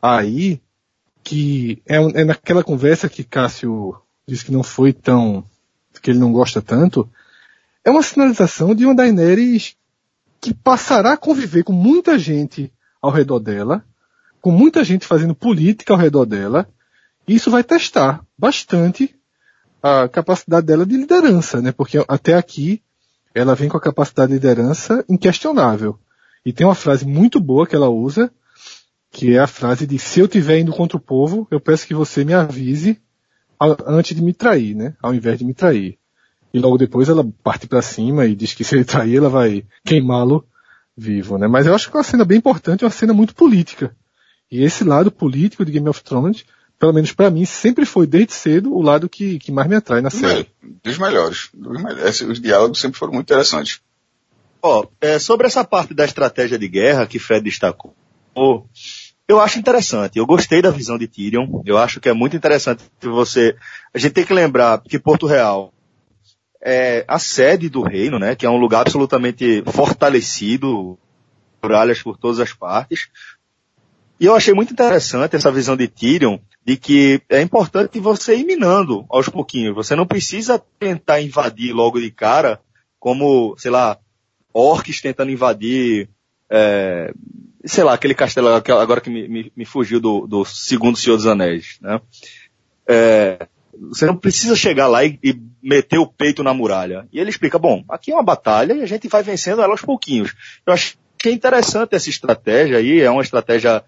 aí 0.00 0.60
que 1.22 1.82
é, 1.86 1.96
é 1.96 2.24
naquela 2.24 2.62
conversa 2.62 3.08
que 3.08 3.24
Cássio 3.24 3.96
disse 4.26 4.44
que 4.44 4.52
não 4.52 4.62
foi 4.62 4.92
tão, 4.92 5.44
que 6.02 6.10
ele 6.10 6.18
não 6.18 6.32
gosta 6.32 6.60
tanto, 6.60 7.08
é 7.84 7.90
uma 7.90 8.02
sinalização 8.02 8.74
de 8.74 8.84
uma 8.84 8.94
Daenerys 8.94 9.76
que 10.44 10.52
passará 10.52 11.14
a 11.14 11.16
conviver 11.16 11.64
com 11.64 11.72
muita 11.72 12.18
gente 12.18 12.70
ao 13.00 13.10
redor 13.10 13.38
dela, 13.38 13.82
com 14.42 14.50
muita 14.50 14.84
gente 14.84 15.06
fazendo 15.06 15.34
política 15.34 15.94
ao 15.94 15.98
redor 15.98 16.26
dela, 16.26 16.68
Isso 17.26 17.50
vai 17.50 17.64
testar 17.64 18.22
bastante 18.36 19.16
a 19.82 20.06
capacidade 20.06 20.66
dela 20.66 20.84
de 20.84 20.94
liderança, 20.94 21.62
né? 21.62 21.72
Porque 21.72 22.04
até 22.06 22.34
aqui 22.34 22.82
ela 23.34 23.54
vem 23.54 23.70
com 23.70 23.78
a 23.78 23.80
capacidade 23.80 24.28
de 24.28 24.34
liderança 24.34 25.02
inquestionável. 25.08 25.98
E 26.44 26.52
tem 26.52 26.66
uma 26.66 26.74
frase 26.74 27.06
muito 27.06 27.40
boa 27.40 27.66
que 27.66 27.74
ela 27.74 27.88
usa, 27.88 28.30
que 29.10 29.34
é 29.34 29.38
a 29.38 29.46
frase 29.46 29.86
de 29.86 29.98
se 29.98 30.20
eu 30.20 30.26
estiver 30.26 30.58
indo 30.58 30.72
contra 30.72 30.98
o 30.98 31.00
povo, 31.00 31.48
eu 31.50 31.58
peço 31.58 31.86
que 31.86 31.94
você 31.94 32.22
me 32.22 32.34
avise 32.34 33.00
antes 33.86 34.14
de 34.14 34.22
me 34.22 34.34
trair, 34.34 34.74
né? 34.74 34.94
Ao 35.02 35.14
invés 35.14 35.38
de 35.38 35.46
me 35.46 35.54
trair. 35.54 35.98
E 36.54 36.58
logo 36.60 36.78
depois 36.78 37.08
ela 37.08 37.26
parte 37.42 37.66
para 37.66 37.82
cima 37.82 38.26
e 38.26 38.36
diz 38.36 38.54
que 38.54 38.62
se 38.62 38.76
ele 38.76 38.84
trair, 38.84 39.16
ela 39.16 39.28
vai 39.28 39.66
queimá-lo 39.84 40.46
vivo, 40.96 41.36
né? 41.36 41.48
Mas 41.48 41.66
eu 41.66 41.74
acho 41.74 41.90
que 41.90 41.96
é 41.96 41.98
uma 41.98 42.04
cena 42.04 42.24
bem 42.24 42.38
importante, 42.38 42.84
uma 42.84 42.90
cena 42.92 43.12
muito 43.12 43.34
política. 43.34 43.94
E 44.48 44.62
esse 44.62 44.84
lado 44.84 45.10
político 45.10 45.64
de 45.64 45.72
Game 45.72 45.88
of 45.88 46.00
Thrones, 46.04 46.44
pelo 46.78 46.92
menos 46.92 47.12
para 47.12 47.28
mim, 47.28 47.44
sempre 47.44 47.84
foi 47.84 48.06
desde 48.06 48.34
cedo 48.34 48.72
o 48.72 48.80
lado 48.80 49.08
que, 49.08 49.36
que 49.40 49.50
mais 49.50 49.68
me 49.68 49.74
atrai 49.74 50.00
na 50.00 50.10
série. 50.10 50.48
Dos 50.80 50.96
melhores. 50.96 51.48
Dos 51.52 51.82
melhores. 51.82 52.20
Os 52.20 52.40
diálogos 52.40 52.80
sempre 52.80 53.00
foram 53.00 53.14
muito 53.14 53.26
interessantes. 53.26 53.80
Ó, 54.62 54.86
é, 55.00 55.18
sobre 55.18 55.48
essa 55.48 55.64
parte 55.64 55.92
da 55.92 56.04
estratégia 56.04 56.56
de 56.56 56.68
guerra 56.68 57.04
que 57.04 57.18
Fred 57.18 57.42
destacou, 57.42 57.96
eu 59.26 59.40
acho 59.40 59.58
interessante. 59.58 60.20
Eu 60.20 60.26
gostei 60.26 60.62
da 60.62 60.70
visão 60.70 60.96
de 60.96 61.08
Tyrion. 61.08 61.62
Eu 61.66 61.78
acho 61.78 62.00
que 62.00 62.08
é 62.08 62.12
muito 62.12 62.36
interessante 62.36 62.84
você. 63.02 63.56
A 63.92 63.98
gente 63.98 64.12
tem 64.12 64.24
que 64.24 64.32
lembrar 64.32 64.80
que 64.82 65.00
Porto 65.00 65.26
Real 65.26 65.74
é 66.64 67.04
a 67.06 67.18
sede 67.18 67.68
do 67.68 67.82
reino, 67.82 68.18
né? 68.18 68.34
Que 68.34 68.46
é 68.46 68.50
um 68.50 68.56
lugar 68.56 68.80
absolutamente 68.80 69.62
fortalecido, 69.66 70.98
muralhas 71.62 72.02
por 72.02 72.16
todas 72.16 72.40
as 72.40 72.52
partes. 72.52 73.08
E 74.18 74.26
eu 74.26 74.34
achei 74.34 74.54
muito 74.54 74.72
interessante 74.72 75.36
essa 75.36 75.52
visão 75.52 75.76
de 75.76 75.88
Tyrion 75.88 76.38
de 76.64 76.76
que 76.76 77.20
é 77.28 77.42
importante 77.42 78.00
você 78.00 78.36
ir 78.36 78.44
minando 78.44 79.04
aos 79.10 79.28
pouquinhos. 79.28 79.74
Você 79.74 79.94
não 79.94 80.06
precisa 80.06 80.62
tentar 80.78 81.20
invadir 81.20 81.74
logo 81.74 82.00
de 82.00 82.10
cara, 82.10 82.60
como, 82.98 83.54
sei 83.58 83.70
lá, 83.70 83.98
orcs 84.52 85.02
tentando 85.02 85.30
invadir, 85.30 86.08
é, 86.48 87.12
sei 87.66 87.84
lá, 87.84 87.92
aquele 87.92 88.14
castelo 88.14 88.48
agora 88.48 89.00
que 89.00 89.10
me, 89.10 89.28
me, 89.28 89.52
me 89.54 89.64
fugiu 89.66 90.00
do, 90.00 90.26
do, 90.26 90.44
segundo 90.44 90.96
Senhor 90.96 91.16
dos 91.16 91.26
Anéis, 91.26 91.78
né? 91.82 92.00
É, 92.88 93.46
você 93.90 94.06
não 94.06 94.16
precisa 94.16 94.54
chegar 94.54 94.86
lá 94.86 95.04
e, 95.04 95.18
e, 95.22 95.38
meter 95.64 95.98
o 95.98 96.06
peito 96.06 96.42
na 96.42 96.52
muralha. 96.52 97.08
E 97.10 97.18
ele 97.18 97.30
explica, 97.30 97.58
bom, 97.58 97.82
aqui 97.88 98.12
é 98.12 98.14
uma 98.14 98.22
batalha 98.22 98.74
e 98.74 98.82
a 98.82 98.86
gente 98.86 99.08
vai 99.08 99.22
vencendo 99.22 99.62
ela 99.62 99.72
aos 99.72 99.80
pouquinhos. 99.80 100.34
Eu 100.66 100.74
acho 100.74 100.98
que 101.16 101.30
é 101.30 101.32
interessante 101.32 101.94
essa 101.94 102.10
estratégia 102.10 102.76
aí, 102.76 103.00
é 103.00 103.10
uma 103.10 103.22
estratégia 103.22 103.82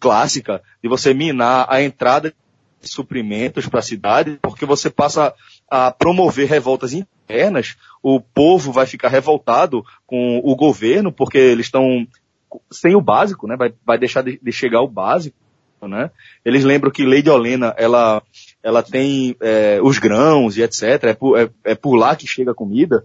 clássica 0.00 0.60
de 0.82 0.88
você 0.88 1.14
minar 1.14 1.66
a 1.68 1.80
entrada 1.80 2.34
de 2.80 2.88
suprimentos 2.88 3.68
para 3.68 3.78
a 3.78 3.82
cidade, 3.82 4.40
porque 4.42 4.66
você 4.66 4.90
passa 4.90 5.32
a 5.70 5.92
promover 5.92 6.48
revoltas 6.48 6.92
internas, 6.92 7.76
o 8.02 8.20
povo 8.20 8.72
vai 8.72 8.86
ficar 8.86 9.08
revoltado 9.08 9.84
com 10.06 10.40
o 10.42 10.56
governo, 10.56 11.12
porque 11.12 11.38
eles 11.38 11.66
estão 11.66 12.06
sem 12.72 12.96
o 12.96 13.00
básico, 13.00 13.46
né? 13.46 13.56
Vai, 13.56 13.72
vai 13.86 13.98
deixar 13.98 14.22
de, 14.22 14.40
de, 14.42 14.50
chegar 14.50 14.80
o 14.80 14.88
básico, 14.88 15.36
né? 15.82 16.10
Eles 16.44 16.64
lembram 16.64 16.90
que 16.90 17.06
Lady 17.06 17.30
Olena, 17.30 17.72
ela, 17.76 18.20
ela 18.62 18.82
tem 18.82 19.36
é, 19.40 19.80
os 19.82 19.98
grãos 19.98 20.56
e 20.56 20.62
etc. 20.62 20.82
É 21.04 21.14
por, 21.14 21.38
é, 21.38 21.50
é 21.64 21.74
por 21.74 21.94
lá 21.94 22.14
que 22.14 22.26
chega 22.26 22.52
a 22.52 22.54
comida. 22.54 23.04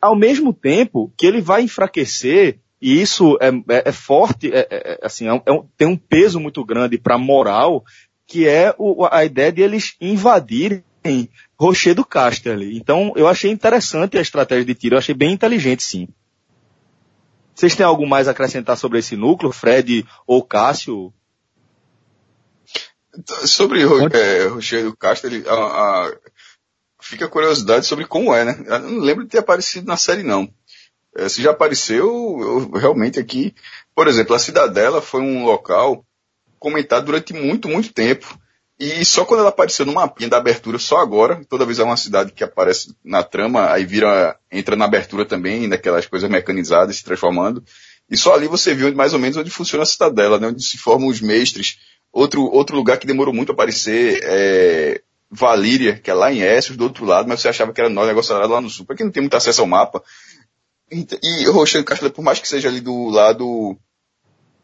Ao 0.00 0.16
mesmo 0.16 0.52
tempo 0.52 1.12
que 1.16 1.26
ele 1.26 1.40
vai 1.40 1.62
enfraquecer 1.62 2.58
e 2.80 3.00
isso 3.00 3.38
é, 3.40 3.48
é, 3.48 3.88
é 3.88 3.92
forte, 3.92 4.52
é, 4.52 4.58
é, 4.58 4.66
é 4.70 4.98
assim, 5.02 5.28
um, 5.30 5.66
tem 5.76 5.88
um 5.88 5.96
peso 5.96 6.38
muito 6.38 6.64
grande 6.64 6.98
para 6.98 7.14
a 7.14 7.18
moral, 7.18 7.84
que 8.26 8.46
é 8.46 8.74
o, 8.78 9.06
a 9.10 9.24
ideia 9.24 9.50
de 9.50 9.62
eles 9.62 9.96
invadirem 10.00 10.84
Rocher 11.58 11.94
do 11.94 12.04
Casterly. 12.04 12.76
Então, 12.76 13.12
eu 13.16 13.28
achei 13.28 13.50
interessante 13.50 14.18
a 14.18 14.20
estratégia 14.20 14.64
de 14.64 14.74
tiro, 14.74 14.94
eu 14.94 14.98
achei 14.98 15.14
bem 15.14 15.32
inteligente, 15.32 15.82
sim. 15.82 16.08
Vocês 17.54 17.74
têm 17.74 17.86
algo 17.86 18.06
mais 18.06 18.28
a 18.28 18.32
acrescentar 18.32 18.76
sobre 18.76 18.98
esse 18.98 19.16
núcleo, 19.16 19.52
Fred 19.52 20.04
ou 20.26 20.42
Cássio? 20.42 21.12
Sobre 23.46 23.82
é, 23.82 24.46
Rocher 24.46 24.84
do 24.84 24.96
Casterly, 24.96 25.44
a, 25.48 25.54
a, 25.54 26.16
fica 27.00 27.26
a 27.26 27.28
curiosidade 27.28 27.86
sobre 27.86 28.06
como 28.06 28.34
é, 28.34 28.44
né? 28.44 28.64
Eu 28.66 28.78
não 28.80 29.00
lembro 29.00 29.24
de 29.24 29.30
ter 29.30 29.38
aparecido 29.38 29.86
na 29.86 29.96
série, 29.96 30.22
não. 30.22 30.48
É, 31.16 31.28
se 31.28 31.42
já 31.42 31.50
apareceu, 31.50 32.06
eu, 32.40 32.70
realmente 32.72 33.18
aqui, 33.18 33.54
por 33.94 34.06
exemplo, 34.06 34.34
a 34.34 34.38
Cidadela 34.38 35.00
foi 35.00 35.22
um 35.22 35.44
local 35.44 36.04
comentado 36.58 37.06
durante 37.06 37.32
muito, 37.32 37.68
muito 37.68 37.92
tempo. 37.92 38.38
E 38.78 39.02
só 39.06 39.24
quando 39.24 39.40
ela 39.40 39.48
apareceu 39.48 39.86
no 39.86 39.94
mapinha 39.94 40.28
da 40.28 40.36
abertura, 40.36 40.78
só 40.78 40.98
agora, 40.98 41.42
toda 41.48 41.64
vez 41.64 41.78
é 41.78 41.84
uma 41.84 41.96
cidade 41.96 42.32
que 42.32 42.44
aparece 42.44 42.94
na 43.02 43.22
trama, 43.22 43.72
aí 43.72 43.86
vira, 43.86 44.38
entra 44.52 44.76
na 44.76 44.84
abertura 44.84 45.24
também, 45.24 45.66
naquelas 45.66 46.06
coisas 46.06 46.28
mecanizadas 46.28 46.96
se 46.96 47.04
transformando. 47.04 47.64
E 48.10 48.16
só 48.18 48.34
ali 48.34 48.46
você 48.46 48.74
viu 48.74 48.94
mais 48.94 49.14
ou 49.14 49.18
menos 49.18 49.38
onde 49.38 49.50
funciona 49.50 49.82
a 49.82 49.86
cidadela, 49.86 50.38
né? 50.38 50.48
Onde 50.48 50.62
se 50.62 50.76
formam 50.76 51.08
os 51.08 51.22
mestres. 51.22 51.78
Outro, 52.16 52.44
outro 52.44 52.74
lugar 52.74 52.96
que 52.96 53.06
demorou 53.06 53.34
muito 53.34 53.52
a 53.52 53.52
aparecer 53.52 54.20
é 54.22 55.02
Valíria, 55.30 55.98
que 55.98 56.10
é 56.10 56.14
lá 56.14 56.32
em 56.32 56.40
Essos, 56.40 56.74
do 56.74 56.84
outro 56.84 57.04
lado, 57.04 57.28
mas 57.28 57.42
você 57.42 57.48
achava 57.50 57.74
que 57.74 57.80
era 57.80 57.90
nós, 57.90 58.06
negócio 58.06 58.34
lá 58.34 58.58
no 58.58 58.70
sul. 58.70 58.86
Pra 58.86 58.96
quem 58.96 59.04
não 59.04 59.12
tem 59.12 59.20
muito 59.20 59.36
acesso 59.36 59.60
ao 59.60 59.66
mapa. 59.66 60.02
E, 60.90 61.06
e 61.22 61.44
Roxane 61.44 61.84
por 61.84 62.24
mais 62.24 62.38
que 62.38 62.48
seja 62.48 62.68
ali 62.68 62.80
do 62.80 63.10
lado 63.10 63.76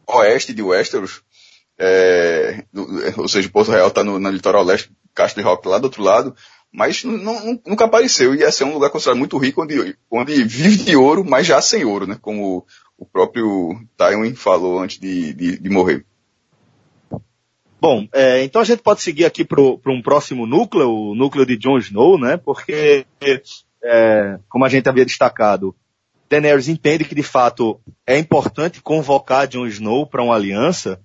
oeste 0.07 0.51
de 0.51 0.63
Westeros, 0.63 1.21
é, 1.77 2.65
ou 3.17 3.27
seja, 3.27 3.47
Porto 3.49 3.69
Real 3.69 3.89
está 3.89 4.03
no, 4.03 4.19
no, 4.19 4.29
litoral 4.31 4.63
leste, 4.63 4.91
Castro 5.13 5.43
Rock 5.43 5.67
lá 5.67 5.77
do 5.77 5.85
outro 5.85 6.01
lado, 6.01 6.35
mas 6.71 7.03
nunca 7.03 7.85
apareceu. 7.85 8.33
E 8.33 8.39
ia 8.39 8.51
ser 8.51 8.63
um 8.63 8.73
lugar 8.73 8.89
considerado 8.89 9.19
muito 9.19 9.37
rico, 9.37 9.61
onde, 9.61 9.95
onde 10.09 10.43
vive 10.43 10.85
de 10.85 10.95
ouro, 10.95 11.23
mas 11.23 11.45
já 11.45 11.61
sem 11.61 11.85
ouro, 11.85 12.07
né? 12.07 12.17
Como 12.19 12.65
o 12.97 13.05
próprio 13.05 13.79
Tywin 13.95 14.33
falou 14.33 14.79
antes 14.79 14.99
de, 14.99 15.35
de, 15.35 15.59
de 15.59 15.69
morrer. 15.69 16.03
Bom, 17.83 18.07
é, 18.13 18.41
então 18.45 18.61
a 18.61 18.63
gente 18.63 18.81
pode 18.81 19.01
seguir 19.01 19.25
aqui 19.25 19.43
para 19.43 19.59
um 19.61 20.01
próximo 20.01 20.47
núcleo, 20.47 20.89
o 20.89 21.13
núcleo 21.13 21.45
de 21.45 21.57
Jon 21.57 21.77
Snow, 21.79 22.17
né? 22.17 22.37
Porque, 22.37 23.05
é, 23.83 24.39
como 24.47 24.63
a 24.63 24.69
gente 24.69 24.87
havia 24.87 25.03
destacado, 25.03 25.75
Daenerys 26.29 26.69
entende 26.69 27.03
que 27.03 27.13
de 27.13 27.23
fato 27.23 27.81
é 28.07 28.17
importante 28.17 28.81
convocar 28.81 29.49
Jon 29.49 29.67
Snow 29.67 30.07
para 30.07 30.23
uma 30.23 30.33
aliança, 30.33 30.97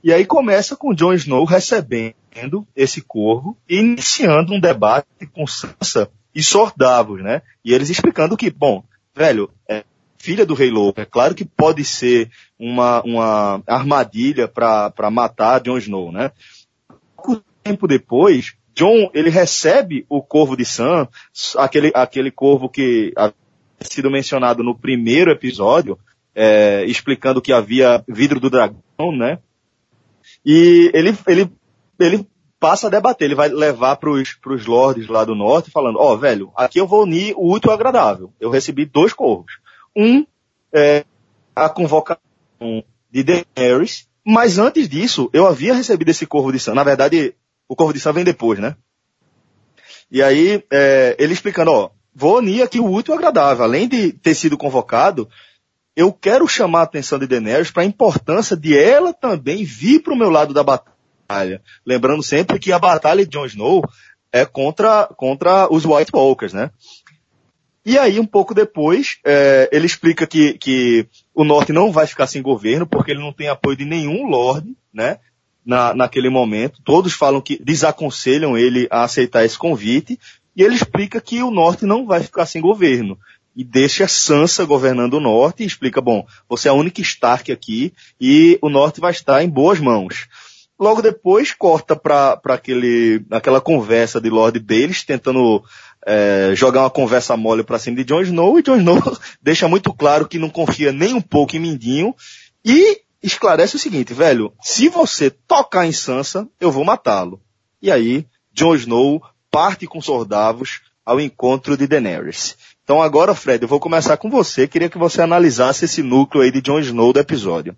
e 0.00 0.12
aí 0.12 0.24
começa 0.24 0.76
com 0.76 0.94
Jon 0.94 1.12
Snow 1.12 1.44
recebendo 1.44 2.64
esse 2.76 3.00
corvo 3.00 3.58
e 3.68 3.78
iniciando 3.78 4.54
um 4.54 4.60
debate 4.60 5.26
com 5.32 5.44
Sansa 5.44 6.08
e 6.32 6.40
Sordavos, 6.40 7.20
né? 7.20 7.42
E 7.64 7.74
eles 7.74 7.90
explicando 7.90 8.36
que, 8.36 8.48
bom, 8.48 8.84
velho, 9.12 9.50
é 9.68 9.82
filha 10.18 10.46
do 10.46 10.54
Rei 10.54 10.70
Louco, 10.70 11.00
é 11.00 11.04
claro 11.04 11.34
que 11.34 11.44
pode 11.44 11.84
ser 11.84 12.30
uma, 12.62 13.02
uma 13.02 13.62
armadilha 13.66 14.46
para 14.46 15.10
matar 15.10 15.60
Jon 15.60 15.76
Snow, 15.78 16.12
né? 16.12 16.30
Pouco 17.16 17.42
tempo 17.64 17.88
depois, 17.88 18.54
John, 18.72 19.10
ele 19.12 19.30
recebe 19.30 20.06
o 20.08 20.22
corvo 20.22 20.56
de 20.56 20.64
Sam, 20.64 21.08
aquele, 21.58 21.90
aquele 21.92 22.30
corvo 22.30 22.68
que 22.68 23.12
havia 23.16 23.34
sido 23.80 24.08
mencionado 24.10 24.62
no 24.62 24.78
primeiro 24.78 25.32
episódio, 25.32 25.98
é, 26.34 26.84
explicando 26.86 27.42
que 27.42 27.52
havia 27.52 28.04
vidro 28.08 28.38
do 28.38 28.48
dragão, 28.48 29.12
né? 29.12 29.40
E 30.46 30.88
ele, 30.94 31.16
ele, 31.26 31.50
ele 31.98 32.26
passa 32.60 32.86
a 32.86 32.90
debater, 32.90 33.24
ele 33.24 33.34
vai 33.34 33.48
levar 33.48 33.96
para 33.96 34.08
os 34.08 34.66
lords 34.66 35.08
lá 35.08 35.24
do 35.24 35.34
norte 35.34 35.68
falando, 35.68 35.98
ó, 35.98 36.12
oh, 36.12 36.16
velho, 36.16 36.52
aqui 36.56 36.78
eu 36.78 36.86
vou 36.86 37.02
unir 37.02 37.34
o 37.36 37.52
útil 37.52 37.70
ao 37.70 37.74
agradável. 37.74 38.32
Eu 38.38 38.50
recebi 38.50 38.86
dois 38.86 39.12
corvos. 39.12 39.58
Um 39.96 40.24
é 40.72 41.04
a 41.54 41.68
convocação 41.68 42.31
de 43.10 43.22
Daenerys, 43.22 44.08
mas 44.24 44.58
antes 44.58 44.88
disso, 44.88 45.28
eu 45.32 45.46
havia 45.46 45.74
recebido 45.74 46.10
esse 46.10 46.26
corvo 46.26 46.52
de 46.52 46.58
Sam. 46.58 46.74
Na 46.74 46.84
verdade, 46.84 47.34
o 47.68 47.74
corvo 47.74 47.92
de 47.92 48.00
Sam 48.00 48.12
vem 48.12 48.24
depois, 48.24 48.58
né? 48.58 48.76
E 50.10 50.22
aí, 50.22 50.62
é, 50.70 51.16
ele 51.18 51.32
explicando, 51.32 51.70
ó, 51.70 51.90
vou 52.14 52.38
unir 52.38 52.62
aqui 52.62 52.78
o 52.78 52.90
útil 52.90 53.14
ao 53.14 53.18
agradável. 53.18 53.64
Além 53.64 53.88
de 53.88 54.12
ter 54.12 54.34
sido 54.34 54.56
convocado, 54.58 55.28
eu 55.96 56.12
quero 56.12 56.46
chamar 56.46 56.80
a 56.80 56.84
atenção 56.84 57.18
de 57.18 57.26
Daenerys 57.26 57.70
para 57.70 57.82
a 57.82 57.86
importância 57.86 58.56
de 58.56 58.78
ela 58.78 59.12
também 59.12 59.64
vir 59.64 60.00
para 60.00 60.12
o 60.12 60.16
meu 60.16 60.30
lado 60.30 60.54
da 60.54 60.62
batalha. 60.62 61.62
Lembrando 61.84 62.22
sempre 62.22 62.58
que 62.58 62.72
a 62.72 62.78
batalha 62.78 63.24
de 63.24 63.30
Jon 63.30 63.46
Snow 63.46 63.82
é 64.32 64.44
contra, 64.46 65.06
contra 65.16 65.72
os 65.72 65.84
White 65.84 66.10
Walkers, 66.14 66.52
né? 66.52 66.70
E 67.84 67.98
aí, 67.98 68.20
um 68.20 68.26
pouco 68.26 68.54
depois, 68.54 69.18
é, 69.24 69.68
ele 69.72 69.86
explica 69.86 70.26
que, 70.26 70.54
que 70.54 71.06
o 71.34 71.44
Norte 71.44 71.72
não 71.72 71.90
vai 71.90 72.06
ficar 72.06 72.26
sem 72.26 72.40
governo, 72.40 72.86
porque 72.86 73.10
ele 73.10 73.20
não 73.20 73.32
tem 73.32 73.48
apoio 73.48 73.76
de 73.76 73.84
nenhum 73.84 74.26
Lorde, 74.26 74.76
né? 74.92 75.18
Na, 75.64 75.94
naquele 75.94 76.28
momento. 76.28 76.80
Todos 76.84 77.12
falam 77.12 77.40
que 77.40 77.62
desaconselham 77.62 78.58
ele 78.58 78.88
a 78.90 79.04
aceitar 79.04 79.44
esse 79.44 79.58
convite. 79.58 80.18
E 80.56 80.62
ele 80.62 80.74
explica 80.74 81.20
que 81.20 81.42
o 81.42 81.50
Norte 81.50 81.86
não 81.86 82.04
vai 82.06 82.22
ficar 82.22 82.46
sem 82.46 82.60
governo 82.60 83.18
e 83.54 83.62
deixa 83.62 84.08
Sansa 84.08 84.64
governando 84.64 85.14
o 85.14 85.20
norte 85.20 85.62
e 85.62 85.66
explica, 85.66 86.00
bom, 86.00 86.26
você 86.48 86.68
é 86.68 86.70
a 86.70 86.74
única 86.74 87.00
Stark 87.00 87.52
aqui 87.52 87.92
e 88.20 88.58
o 88.62 88.68
norte 88.68 89.00
vai 89.00 89.12
estar 89.12 89.42
em 89.42 89.48
boas 89.48 89.78
mãos. 89.78 90.26
logo 90.78 91.02
depois 91.02 91.52
corta 91.52 91.94
para 91.94 92.40
aquela 93.30 93.60
conversa 93.60 94.20
de 94.20 94.30
Lord 94.30 94.58
Baelish 94.58 95.04
tentando 95.04 95.62
é, 96.06 96.52
jogar 96.54 96.80
uma 96.82 96.90
conversa 96.90 97.36
mole 97.36 97.62
para 97.62 97.78
cima 97.78 97.96
de 97.96 98.04
Jon 98.04 98.22
Snow 98.22 98.58
e 98.58 98.62
Jon 98.62 98.76
Snow 98.76 99.00
deixa 99.40 99.68
muito 99.68 99.92
claro 99.92 100.26
que 100.26 100.38
não 100.38 100.50
confia 100.50 100.92
nem 100.92 101.14
um 101.14 101.20
pouco 101.20 101.56
em 101.56 101.60
Mindinho 101.60 102.14
e 102.64 103.00
esclarece 103.22 103.76
o 103.76 103.78
seguinte, 103.78 104.12
velho, 104.12 104.52
se 104.60 104.88
você 104.88 105.30
tocar 105.30 105.86
em 105.86 105.92
Sansa, 105.92 106.48
eu 106.60 106.72
vou 106.72 106.84
matá-lo. 106.84 107.40
E 107.80 107.90
aí, 107.90 108.26
Jon 108.52 108.74
Snow 108.74 109.22
parte 109.50 109.86
com 109.86 110.00
soldados 110.00 110.80
ao 111.04 111.20
encontro 111.20 111.76
de 111.76 111.86
Daenerys. 111.86 112.56
Então 112.82 113.00
agora, 113.00 113.34
Fred, 113.34 113.62
eu 113.62 113.68
vou 113.68 113.78
começar 113.78 114.16
com 114.16 114.28
você. 114.28 114.66
Queria 114.66 114.88
que 114.88 114.98
você 114.98 115.22
analisasse 115.22 115.84
esse 115.84 116.02
núcleo 116.02 116.42
aí 116.42 116.50
de 116.50 116.60
Jon 116.60 116.80
Snow 116.80 117.12
do 117.12 117.20
episódio. 117.20 117.76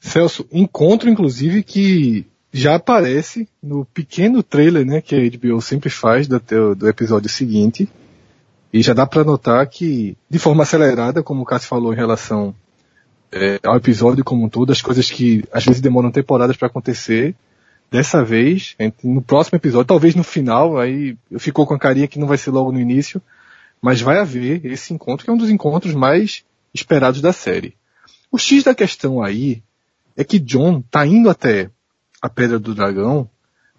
Celso, 0.00 0.46
encontro 0.50 1.08
inclusive 1.08 1.62
que 1.62 2.26
já 2.52 2.74
aparece 2.74 3.48
no 3.62 3.84
pequeno 3.86 4.42
trailer, 4.42 4.84
né, 4.84 5.00
que 5.00 5.14
a 5.14 5.18
HBO 5.18 5.60
sempre 5.62 5.88
faz 5.88 6.28
do, 6.28 6.40
do 6.74 6.88
episódio 6.88 7.28
seguinte. 7.28 7.88
E 8.72 8.82
já 8.82 8.92
dá 8.92 9.06
para 9.06 9.24
notar 9.24 9.66
que, 9.66 10.16
de 10.28 10.38
forma 10.38 10.62
acelerada, 10.62 11.22
como 11.22 11.42
o 11.42 11.44
Cássio 11.44 11.68
falou 11.68 11.92
em 11.92 11.96
relação 11.96 12.54
é, 13.30 13.58
ao 13.64 13.76
episódio 13.76 14.24
como 14.24 14.44
um 14.44 14.48
todo, 14.48 14.72
as 14.72 14.82
coisas 14.82 15.10
que 15.10 15.44
às 15.52 15.64
vezes 15.64 15.80
demoram 15.80 16.10
temporadas 16.10 16.56
para 16.56 16.68
acontecer, 16.68 17.34
dessa 17.90 18.24
vez, 18.24 18.74
no 19.04 19.20
próximo 19.20 19.56
episódio, 19.56 19.86
talvez 19.86 20.14
no 20.14 20.24
final, 20.24 20.78
aí 20.78 21.16
ficou 21.38 21.66
com 21.66 21.74
a 21.74 21.78
carinha 21.78 22.08
que 22.08 22.18
não 22.18 22.26
vai 22.26 22.38
ser 22.38 22.50
logo 22.50 22.72
no 22.72 22.80
início, 22.80 23.20
mas 23.80 24.00
vai 24.00 24.18
haver 24.18 24.64
esse 24.64 24.94
encontro 24.94 25.24
que 25.24 25.30
é 25.30 25.32
um 25.32 25.36
dos 25.36 25.50
encontros 25.50 25.92
mais 25.92 26.42
esperados 26.72 27.20
da 27.20 27.32
série. 27.32 27.74
O 28.30 28.38
X 28.38 28.64
da 28.64 28.74
questão 28.74 29.22
aí 29.22 29.62
é 30.16 30.24
que 30.24 30.38
John 30.38 30.80
tá 30.80 31.06
indo 31.06 31.28
até 31.28 31.68
a 32.22 32.28
Pedra 32.28 32.58
do 32.58 32.74
Dragão, 32.74 33.28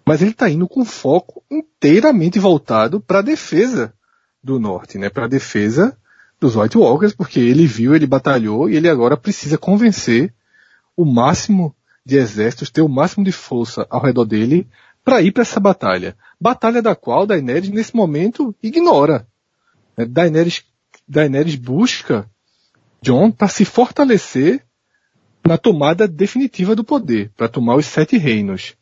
mas 0.04 0.20
ele 0.20 0.34
tá 0.34 0.50
indo 0.50 0.68
com 0.68 0.84
foco 0.84 1.42
inteiramente 1.50 2.38
voltado 2.38 3.00
para 3.00 3.20
a 3.20 3.22
defesa 3.22 3.94
do 4.42 4.60
norte, 4.60 4.98
né? 4.98 5.08
Para 5.08 5.24
a 5.24 5.28
defesa 5.28 5.96
dos 6.38 6.54
White 6.54 6.76
Walkers, 6.76 7.14
porque 7.14 7.40
ele 7.40 7.66
viu, 7.66 7.94
ele 7.94 8.06
batalhou 8.06 8.68
e 8.68 8.76
ele 8.76 8.88
agora 8.88 9.16
precisa 9.16 9.56
convencer 9.56 10.34
o 10.94 11.06
máximo 11.06 11.74
de 12.04 12.16
exércitos, 12.18 12.70
ter 12.70 12.82
o 12.82 12.88
máximo 12.88 13.24
de 13.24 13.32
força 13.32 13.86
ao 13.88 14.02
redor 14.02 14.26
dele 14.26 14.68
para 15.02 15.22
ir 15.22 15.32
para 15.32 15.42
essa 15.42 15.58
batalha. 15.58 16.14
Batalha 16.38 16.82
da 16.82 16.94
qual 16.94 17.26
Daenerys 17.26 17.70
nesse 17.70 17.96
momento 17.96 18.54
ignora. 18.62 19.26
Né? 19.96 20.04
Daenerys, 20.04 20.64
Daenerys 21.08 21.54
busca 21.56 22.28
John 23.00 23.30
para 23.30 23.48
se 23.48 23.64
fortalecer 23.64 24.62
na 25.46 25.58
tomada 25.58 26.08
definitiva 26.08 26.74
do 26.74 26.82
poder, 26.82 27.30
para 27.36 27.48
tomar 27.48 27.76
os 27.76 27.86
sete 27.86 28.16
reinos, 28.16 28.74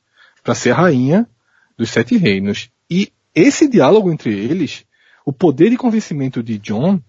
para 0.43 0.55
ser 0.55 0.71
a 0.71 0.77
rainha 0.77 1.29
dos 1.77 1.91
sete 1.91 2.17
reinos. 2.17 2.71
E 2.89 3.13
esse 3.35 3.67
diálogo 3.67 4.13
entre 4.13 4.33
eles, 4.33 4.85
o 5.27 5.33
poder 5.33 5.71
de 5.71 5.77
convencimento 5.77 6.43
de 6.43 6.59
John, 6.59 7.01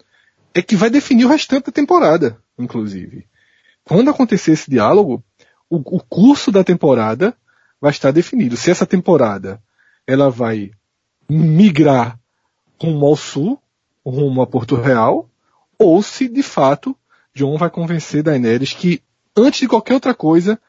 é 0.54 0.62
que 0.62 0.76
vai 0.76 0.90
definir 0.90 1.26
o 1.26 1.30
restante 1.30 1.66
da 1.66 1.72
temporada, 1.72 2.38
inclusive. 2.58 3.28
Quando 3.84 4.10
acontecer 4.10 4.54
esse 4.54 4.70
diálogo, 4.70 5.24
o, 5.70 5.78
o 5.78 6.00
curso 6.00 6.52
da 6.52 6.64
temporada 6.64 7.36
vai 7.80 7.92
estar 7.92 8.12
definido. 8.12 8.56
Se 8.56 8.72
essa 8.72 8.86
temporada 8.86 9.62
ela 10.08 10.30
vai 10.30 10.72
migrar 11.30 12.20
rumo 12.82 13.06
ao 13.06 13.16
sul, 13.16 13.62
rumo 14.06 14.42
a 14.42 14.48
Porto 14.48 14.76
Real, 14.76 15.30
ou 15.78 16.02
se 16.02 16.28
de 16.28 16.44
fato 16.44 16.96
John 17.36 17.58
vai 17.58 17.70
convencer 17.70 18.24
Daenerys 18.24 18.74
que 18.74 19.02
antes 19.36 19.60
de 19.60 19.68
qualquer 19.68 19.94
outra 19.94 20.14
coisa 20.14 20.60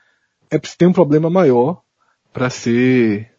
é 0.50 0.58
preciso 0.58 0.78
ter 0.78 0.86
um 0.86 0.92
problema 0.92 1.28
maior 1.30 1.82
para 2.32 2.50
ser 2.50 3.32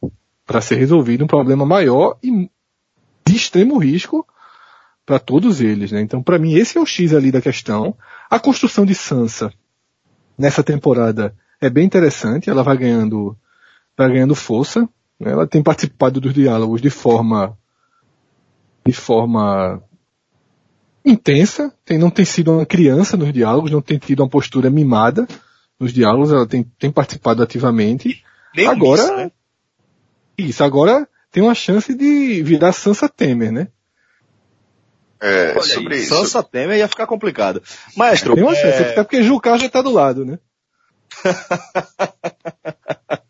para 0.45 0.61
ser 0.61 0.75
resolvido, 0.75 1.23
um 1.23 1.27
problema 1.27 1.65
maior 1.65 2.17
e 2.21 2.49
de 3.25 3.35
extremo 3.35 3.79
risco 3.79 4.25
para 5.05 5.19
todos 5.19 5.59
eles, 5.59 5.91
né? 5.91 6.01
Então, 6.01 6.21
para 6.21 6.37
mim 6.37 6.53
esse 6.53 6.77
é 6.77 6.81
o 6.81 6.85
X 6.85 7.13
ali 7.13 7.31
da 7.31 7.41
questão. 7.41 7.97
A 8.29 8.39
construção 8.39 8.85
de 8.85 8.93
Sansa 8.93 9.51
nessa 10.37 10.63
temporada 10.63 11.35
é 11.59 11.69
bem 11.69 11.85
interessante, 11.85 12.49
ela 12.49 12.63
vai 12.63 12.77
ganhando, 12.77 13.35
vai 13.97 14.09
ganhando 14.09 14.35
força, 14.35 14.87
né? 15.19 15.31
ela 15.31 15.47
tem 15.47 15.63
participado 15.63 16.19
dos 16.19 16.33
diálogos 16.33 16.81
de 16.81 16.89
forma, 16.89 17.57
de 18.85 18.93
forma 18.93 19.81
intensa, 21.05 21.71
tem, 21.85 21.97
não 21.97 22.09
tem 22.09 22.25
sido 22.25 22.51
uma 22.51 22.65
criança 22.65 23.15
nos 23.15 23.31
diálogos, 23.31 23.71
não 23.71 23.81
tem 23.81 23.99
tido 23.99 24.21
uma 24.21 24.29
postura 24.29 24.69
mimada 24.69 25.27
nos 25.79 25.93
diálogos, 25.93 26.31
ela 26.31 26.47
tem, 26.47 26.63
tem 26.63 26.91
participado 26.91 27.43
ativamente. 27.43 28.23
Nem 28.55 28.67
agora, 28.67 29.03
isso, 29.03 29.15
né? 29.15 29.31
isso, 30.37 30.63
agora 30.63 31.07
tem 31.31 31.43
uma 31.43 31.53
chance 31.53 31.93
de 31.93 32.41
virar 32.41 32.71
Sansa 32.71 33.07
Temer, 33.07 33.51
né? 33.51 33.67
É, 35.21 35.51
Olha 35.51 35.61
sobre 35.61 35.95
aí, 35.95 36.01
isso. 36.01 36.15
Sansa 36.15 36.41
Temer 36.41 36.77
ia 36.77 36.87
ficar 36.87 37.05
complicado. 37.05 37.61
Maestro. 37.95 38.35
Tem 38.35 38.43
uma 38.43 38.55
chance, 38.55 38.81
é... 38.81 38.91
até 38.91 39.03
porque 39.03 39.21
Jucar 39.21 39.59
já 39.59 39.69
tá 39.69 39.81
do 39.81 39.91
lado, 39.91 40.25
né? 40.25 40.39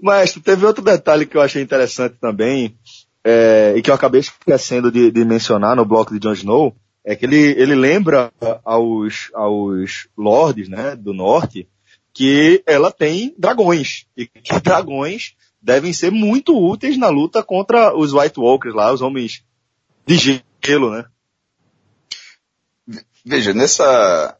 Maestro, 0.00 0.40
teve 0.40 0.64
outro 0.64 0.82
detalhe 0.82 1.26
que 1.26 1.36
eu 1.36 1.42
achei 1.42 1.62
interessante 1.62 2.16
também, 2.20 2.78
é, 3.30 3.74
e 3.76 3.82
que 3.82 3.90
eu 3.90 3.94
acabei 3.94 4.20
esquecendo 4.20 4.90
de, 4.90 5.10
de, 5.10 5.22
mencionar 5.22 5.76
no 5.76 5.84
bloco 5.84 6.14
de 6.14 6.18
Jon 6.18 6.32
Snow, 6.32 6.74
é 7.04 7.14
que 7.14 7.26
ele, 7.26 7.36
ele 7.36 7.74
lembra 7.74 8.32
aos, 8.64 9.30
aos 9.34 10.08
lords, 10.16 10.66
né, 10.66 10.96
do 10.96 11.12
norte, 11.12 11.68
que 12.14 12.62
ela 12.66 12.90
tem 12.90 13.34
dragões, 13.36 14.06
e 14.16 14.26
que 14.26 14.58
dragões 14.60 15.34
devem 15.60 15.92
ser 15.92 16.10
muito 16.10 16.56
úteis 16.56 16.96
na 16.96 17.10
luta 17.10 17.42
contra 17.42 17.94
os 17.94 18.14
White 18.14 18.40
Walkers 18.40 18.74
lá, 18.74 18.94
os 18.94 19.02
homens 19.02 19.44
de 20.06 20.42
gelo, 20.64 20.90
né? 20.90 21.04
Veja, 23.22 23.52
nessa, 23.52 24.37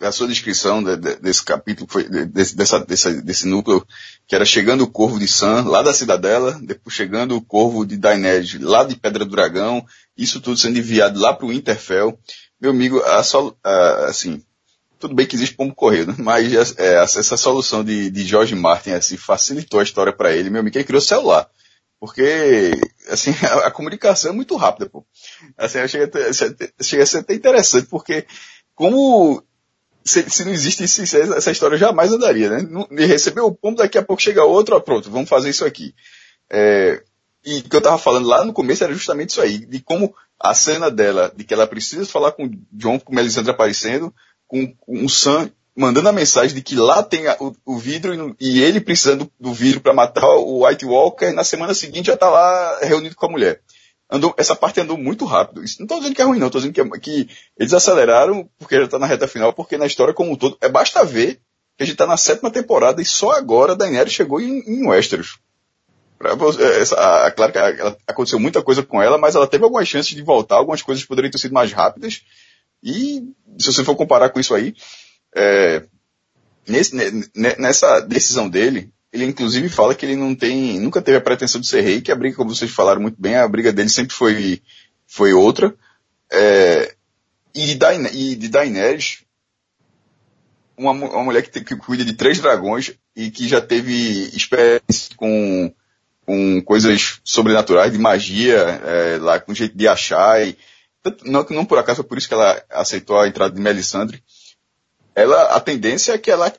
a 0.00 0.12
sua 0.12 0.28
descrição 0.28 0.82
de, 0.82 0.96
de, 0.96 1.16
desse 1.16 1.44
capítulo, 1.44 1.88
foi, 1.90 2.08
desse, 2.08 2.56
dessa, 2.56 2.78
desse, 2.80 3.22
desse 3.22 3.46
núcleo, 3.46 3.86
que 4.26 4.34
era 4.34 4.44
chegando 4.44 4.84
o 4.84 4.90
corvo 4.90 5.18
de 5.18 5.28
Sam, 5.28 5.64
lá 5.68 5.82
da 5.82 5.94
cidadela, 5.94 6.58
depois 6.62 6.94
chegando 6.94 7.36
o 7.36 7.42
corvo 7.42 7.84
de 7.84 7.96
Daenerys, 7.96 8.60
lá 8.60 8.84
de 8.84 8.96
Pedra 8.96 9.24
do 9.24 9.30
Dragão, 9.30 9.84
isso 10.16 10.40
tudo 10.40 10.58
sendo 10.58 10.78
enviado 10.78 11.18
lá 11.20 11.34
para 11.34 11.46
o 11.46 11.50
Winterfell. 11.50 12.18
Meu 12.60 12.70
amigo, 12.70 13.00
a, 13.00 13.22
a, 13.64 14.06
assim, 14.06 14.42
tudo 14.98 15.14
bem 15.14 15.26
que 15.26 15.36
existe 15.36 15.54
pombo 15.54 15.74
correio, 15.74 16.06
né? 16.06 16.14
mas 16.18 16.76
é, 16.78 17.02
essa 17.02 17.36
solução 17.36 17.84
de, 17.84 18.10
de 18.10 18.24
George 18.24 18.54
Martin 18.54 18.90
assim, 18.90 19.16
facilitou 19.16 19.80
a 19.80 19.82
história 19.82 20.12
para 20.12 20.32
ele. 20.32 20.50
Meu 20.50 20.60
amigo, 20.60 20.76
ele 20.76 20.84
criou 20.84 21.00
celular. 21.00 21.48
Porque, 21.98 22.72
assim, 23.08 23.30
a, 23.44 23.66
a, 23.66 23.70
comunicação 23.70 24.30
é 24.30 24.34
muito 24.34 24.56
rápida, 24.56 24.88
pô. 24.88 25.04
Assim, 25.56 25.78
a, 25.78 25.88
chega 25.88 26.10
a 27.02 27.06
ser 27.06 27.18
até 27.18 27.34
interessante, 27.34 27.86
porque 27.88 28.26
como 28.74 29.42
se, 30.06 30.30
se 30.30 30.44
não 30.44 30.52
existisse 30.52 31.02
essa 31.18 31.50
história 31.50 31.76
jamais 31.76 32.12
andaria, 32.12 32.48
né? 32.48 32.86
Ele 32.90 33.06
recebeu 33.06 33.46
o 33.46 33.54
pombo, 33.54 33.78
daqui 33.78 33.98
a 33.98 34.02
pouco 34.02 34.22
chega 34.22 34.44
outro, 34.44 34.76
ó, 34.76 34.80
pronto, 34.80 35.10
vamos 35.10 35.28
fazer 35.28 35.50
isso 35.50 35.64
aqui. 35.64 35.94
É, 36.50 37.02
e 37.44 37.58
o 37.58 37.62
que 37.64 37.76
eu 37.76 37.80
tava 37.80 37.98
falando 37.98 38.28
lá 38.28 38.44
no 38.44 38.52
começo 38.52 38.84
era 38.84 38.92
justamente 38.92 39.30
isso 39.30 39.40
aí, 39.40 39.58
de 39.58 39.80
como 39.80 40.14
a 40.38 40.54
cena 40.54 40.90
dela, 40.90 41.32
de 41.34 41.44
que 41.44 41.52
ela 41.52 41.66
precisa 41.66 42.06
falar 42.06 42.32
com 42.32 42.46
o 42.46 42.50
John, 42.72 42.98
com 42.98 43.12
o 43.12 43.14
Melisandre 43.14 43.50
aparecendo, 43.50 44.14
com, 44.46 44.72
com 44.74 45.04
o 45.04 45.08
Sam 45.08 45.50
mandando 45.76 46.08
a 46.08 46.12
mensagem 46.12 46.54
de 46.54 46.62
que 46.62 46.74
lá 46.74 47.02
tem 47.02 47.26
a, 47.26 47.36
o, 47.38 47.54
o, 47.66 47.78
vidro 47.78 48.14
e, 48.40 48.58
e, 48.58 48.62
ele 48.62 48.80
precisando 48.80 49.30
do 49.38 49.52
vidro 49.52 49.80
para 49.80 49.92
matar 49.92 50.26
o 50.26 50.66
White 50.66 50.86
Walker, 50.86 51.32
na 51.32 51.44
semana 51.44 51.74
seguinte 51.74 52.06
já 52.06 52.16
tá 52.16 52.30
lá 52.30 52.78
reunido 52.80 53.14
com 53.14 53.26
a 53.26 53.30
mulher 53.30 53.60
andou, 54.10 54.34
essa 54.36 54.54
parte 54.54 54.80
andou 54.80 54.96
muito 54.96 55.24
rápido. 55.24 55.62
Isso 55.62 55.76
não 55.78 55.84
estou 55.84 55.98
dizendo 55.98 56.14
que 56.14 56.22
é 56.22 56.24
ruim, 56.24 56.38
não. 56.38 56.46
Estou 56.46 56.60
dizendo 56.60 56.74
que, 56.74 56.80
é, 56.80 57.00
que, 57.00 57.28
eles 57.58 57.74
aceleraram 57.74 58.48
porque 58.58 58.76
já 58.76 58.84
está 58.84 58.98
na 58.98 59.06
reta 59.06 59.28
final, 59.28 59.52
porque 59.52 59.76
na 59.76 59.86
história 59.86 60.14
como 60.14 60.32
um 60.32 60.36
todo, 60.36 60.56
é 60.60 60.68
basta 60.68 61.04
ver 61.04 61.40
que 61.76 61.82
a 61.82 61.84
gente 61.84 61.94
está 61.94 62.06
na 62.06 62.16
sétima 62.16 62.50
temporada 62.50 63.02
e 63.02 63.04
só 63.04 63.32
agora 63.32 63.72
a 63.72 63.76
Daenerys 63.76 64.12
chegou 64.12 64.40
em, 64.40 64.60
em 64.66 64.86
Westeros. 64.86 65.38
Pra, 66.18 66.30
é, 66.30 66.80
essa, 66.80 67.26
a, 67.26 67.30
claro 67.30 67.52
que 67.52 67.58
ela, 67.58 67.96
aconteceu 68.06 68.38
muita 68.38 68.62
coisa 68.62 68.82
com 68.82 69.02
ela, 69.02 69.18
mas 69.18 69.34
ela 69.34 69.46
teve 69.46 69.64
algumas 69.64 69.86
chances 69.86 70.14
de 70.14 70.22
voltar, 70.22 70.56
algumas 70.56 70.80
coisas 70.80 71.04
poderiam 71.04 71.30
ter 71.30 71.38
sido 71.38 71.52
mais 71.52 71.72
rápidas. 71.72 72.22
E 72.82 73.22
se 73.58 73.72
você 73.72 73.84
for 73.84 73.96
comparar 73.96 74.30
com 74.30 74.40
isso 74.40 74.54
aí, 74.54 74.74
é, 75.34 75.82
nesse, 76.66 76.94
nessa 77.34 78.00
decisão 78.00 78.48
dele, 78.48 78.90
ele 79.16 79.30
inclusive 79.30 79.68
fala 79.68 79.94
que 79.94 80.04
ele 80.04 80.16
não 80.16 80.34
tem, 80.34 80.78
nunca 80.78 81.00
teve 81.00 81.16
a 81.16 81.20
pretensão 81.20 81.60
de 81.60 81.66
ser 81.66 81.80
rei, 81.80 82.00
que 82.00 82.12
a 82.12 82.16
briga, 82.16 82.36
como 82.36 82.54
vocês 82.54 82.70
falaram 82.70 83.00
muito 83.00 83.20
bem, 83.20 83.36
a 83.36 83.48
briga 83.48 83.72
dele 83.72 83.88
sempre 83.88 84.14
foi, 84.14 84.62
foi 85.06 85.32
outra. 85.32 85.74
É, 86.30 86.94
e, 87.54 87.66
de 87.66 87.74
Dain, 87.76 88.06
e 88.12 88.36
de 88.36 88.48
Daenerys, 88.48 89.24
uma, 90.76 90.92
uma 90.92 91.24
mulher 91.24 91.42
que, 91.42 91.50
te, 91.50 91.64
que, 91.64 91.74
cuida 91.76 92.04
de 92.04 92.12
três 92.12 92.38
dragões 92.38 92.92
e 93.14 93.30
que 93.30 93.48
já 93.48 93.60
teve 93.60 94.28
experiência 94.36 95.16
com, 95.16 95.72
com 96.26 96.60
coisas 96.62 97.20
sobrenaturais, 97.24 97.92
de 97.92 97.98
magia, 97.98 98.58
é, 98.58 99.18
lá 99.18 99.40
com 99.40 99.54
jeito 99.54 99.76
de 99.76 99.88
achar. 99.88 100.46
E, 100.46 100.58
não, 101.24 101.46
não 101.50 101.64
por 101.64 101.78
acaso, 101.78 102.04
por 102.04 102.18
isso 102.18 102.28
que 102.28 102.34
ela 102.34 102.62
aceitou 102.68 103.18
a 103.18 103.26
entrada 103.26 103.54
de 103.54 103.60
Melisandre. 103.60 104.22
ela, 105.14 105.56
a 105.56 105.60
tendência 105.60 106.12
é 106.12 106.18
que 106.18 106.30
ela 106.30 106.52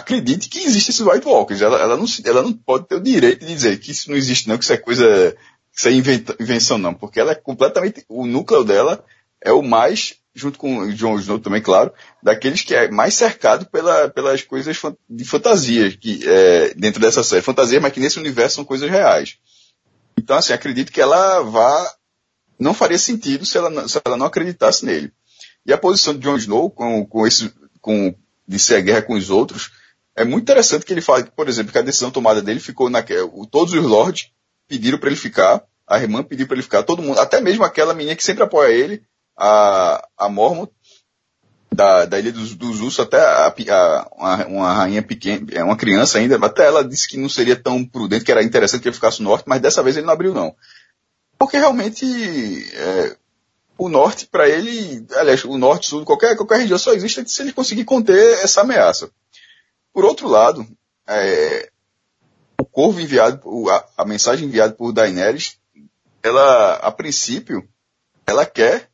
acredite 0.00 0.48
que 0.48 0.58
existe 0.58 0.90
esses 0.90 1.06
White 1.06 1.26
Walkers. 1.26 1.62
Ela, 1.62 1.78
ela, 1.80 1.96
não, 1.96 2.04
ela 2.24 2.42
não 2.42 2.52
pode 2.52 2.88
ter 2.88 2.96
o 2.96 3.00
direito 3.00 3.40
de 3.40 3.54
dizer 3.54 3.78
que 3.78 3.92
isso 3.92 4.10
não 4.10 4.16
existe 4.16 4.48
não, 4.48 4.58
que 4.58 4.64
isso 4.64 4.72
é 4.72 4.76
coisa, 4.76 5.36
que 5.72 5.78
isso 5.78 5.88
é 5.88 5.92
inventa, 5.92 6.36
invenção 6.40 6.78
não, 6.78 6.94
porque 6.94 7.20
ela 7.20 7.32
é 7.32 7.34
completamente, 7.34 8.04
o 8.08 8.26
núcleo 8.26 8.64
dela 8.64 9.04
é 9.40 9.52
o 9.52 9.62
mais, 9.62 10.16
junto 10.34 10.58
com 10.58 10.78
o 10.78 10.92
Jon 10.92 11.18
Snow 11.18 11.38
também, 11.38 11.62
claro, 11.62 11.92
daqueles 12.22 12.62
que 12.62 12.74
é 12.74 12.90
mais 12.90 13.14
cercado 13.14 13.66
pela, 13.66 14.08
pelas 14.08 14.42
coisas 14.42 14.76
de 15.08 15.24
fantasia 15.24 15.96
que, 15.96 16.20
é, 16.26 16.74
dentro 16.74 17.00
dessa 17.00 17.22
série. 17.22 17.42
Fantasia, 17.42 17.80
mas 17.80 17.92
que 17.92 18.00
nesse 18.00 18.18
universo 18.18 18.56
são 18.56 18.64
coisas 18.64 18.90
reais. 18.90 19.38
Então, 20.18 20.36
assim, 20.36 20.52
acredito 20.52 20.92
que 20.92 21.00
ela 21.00 21.40
vá, 21.40 21.94
não 22.58 22.74
faria 22.74 22.98
sentido 22.98 23.46
se 23.46 23.56
ela, 23.56 23.88
se 23.88 24.00
ela 24.04 24.16
não 24.16 24.26
acreditasse 24.26 24.84
nele. 24.84 25.12
E 25.64 25.72
a 25.72 25.78
posição 25.78 26.14
de 26.14 26.20
Jon 26.20 26.36
Snow, 26.36 26.70
com, 26.70 27.06
com 27.06 27.26
esse, 27.26 27.52
com, 27.80 28.14
de 28.46 28.58
ser 28.58 28.76
a 28.76 28.80
guerra 28.80 29.02
com 29.02 29.14
os 29.14 29.30
outros, 29.30 29.70
é 30.16 30.24
muito 30.24 30.42
interessante 30.42 30.84
que 30.84 30.92
ele 30.92 31.00
fala, 31.00 31.24
por 31.24 31.48
exemplo, 31.48 31.72
que 31.72 31.78
a 31.78 31.82
decisão 31.82 32.10
tomada 32.10 32.42
dele 32.42 32.60
ficou 32.60 32.90
na, 32.90 33.02
todos 33.50 33.72
os 33.72 33.84
lords 33.84 34.30
pediram 34.68 34.98
para 34.98 35.08
ele 35.08 35.16
ficar, 35.16 35.62
a 35.86 35.98
irmã 35.98 36.22
pediu 36.22 36.46
para 36.46 36.54
ele 36.56 36.62
ficar, 36.62 36.82
todo 36.82 37.02
mundo, 37.02 37.18
até 37.18 37.40
mesmo 37.40 37.64
aquela 37.64 37.94
menina 37.94 38.16
que 38.16 38.22
sempre 38.22 38.44
apoia 38.44 38.72
ele, 38.72 39.02
a, 39.36 40.06
a 40.16 40.28
Mormont, 40.28 40.70
da, 41.72 42.04
da 42.04 42.18
Ilha 42.18 42.32
dos, 42.32 42.54
dos 42.54 42.80
Ursos, 42.80 43.00
até 43.00 43.18
a, 43.20 43.46
a, 43.46 44.08
uma, 44.16 44.46
uma, 44.46 44.72
rainha 44.74 45.02
pequena, 45.02 45.46
é 45.52 45.62
uma 45.62 45.76
criança 45.76 46.18
ainda, 46.18 46.36
até 46.44 46.66
ela 46.66 46.84
disse 46.84 47.08
que 47.08 47.16
não 47.16 47.28
seria 47.28 47.56
tão 47.56 47.84
prudente, 47.84 48.24
que 48.24 48.32
era 48.32 48.42
interessante 48.42 48.82
que 48.82 48.88
ele 48.88 48.94
ficasse 48.94 49.22
no 49.22 49.30
norte, 49.30 49.44
mas 49.46 49.60
dessa 49.60 49.82
vez 49.82 49.96
ele 49.96 50.06
não 50.06 50.12
abriu 50.12 50.34
não. 50.34 50.54
Porque 51.38 51.56
realmente, 51.56 52.04
é, 52.74 53.16
o 53.78 53.88
norte 53.88 54.26
para 54.26 54.48
ele, 54.48 55.06
aliás, 55.16 55.42
o 55.44 55.56
norte, 55.56 55.88
sul, 55.88 56.04
qualquer, 56.04 56.36
qualquer 56.36 56.58
região 56.58 56.78
só 56.78 56.92
existe 56.92 57.26
se 57.30 57.42
ele 57.42 57.52
conseguir 57.52 57.84
conter 57.84 58.38
essa 58.44 58.60
ameaça. 58.60 59.10
Por 59.92 60.04
outro 60.04 60.28
lado, 60.28 60.66
é, 61.06 61.70
o 62.60 62.64
corvo 62.64 63.00
enviado, 63.00 63.68
a, 63.70 63.88
a 63.98 64.04
mensagem 64.04 64.46
enviada 64.46 64.74
por 64.74 64.92
Daenerys, 64.92 65.58
ela, 66.22 66.74
a 66.76 66.92
princípio, 66.92 67.68
ela 68.26 68.46
quer 68.46 68.90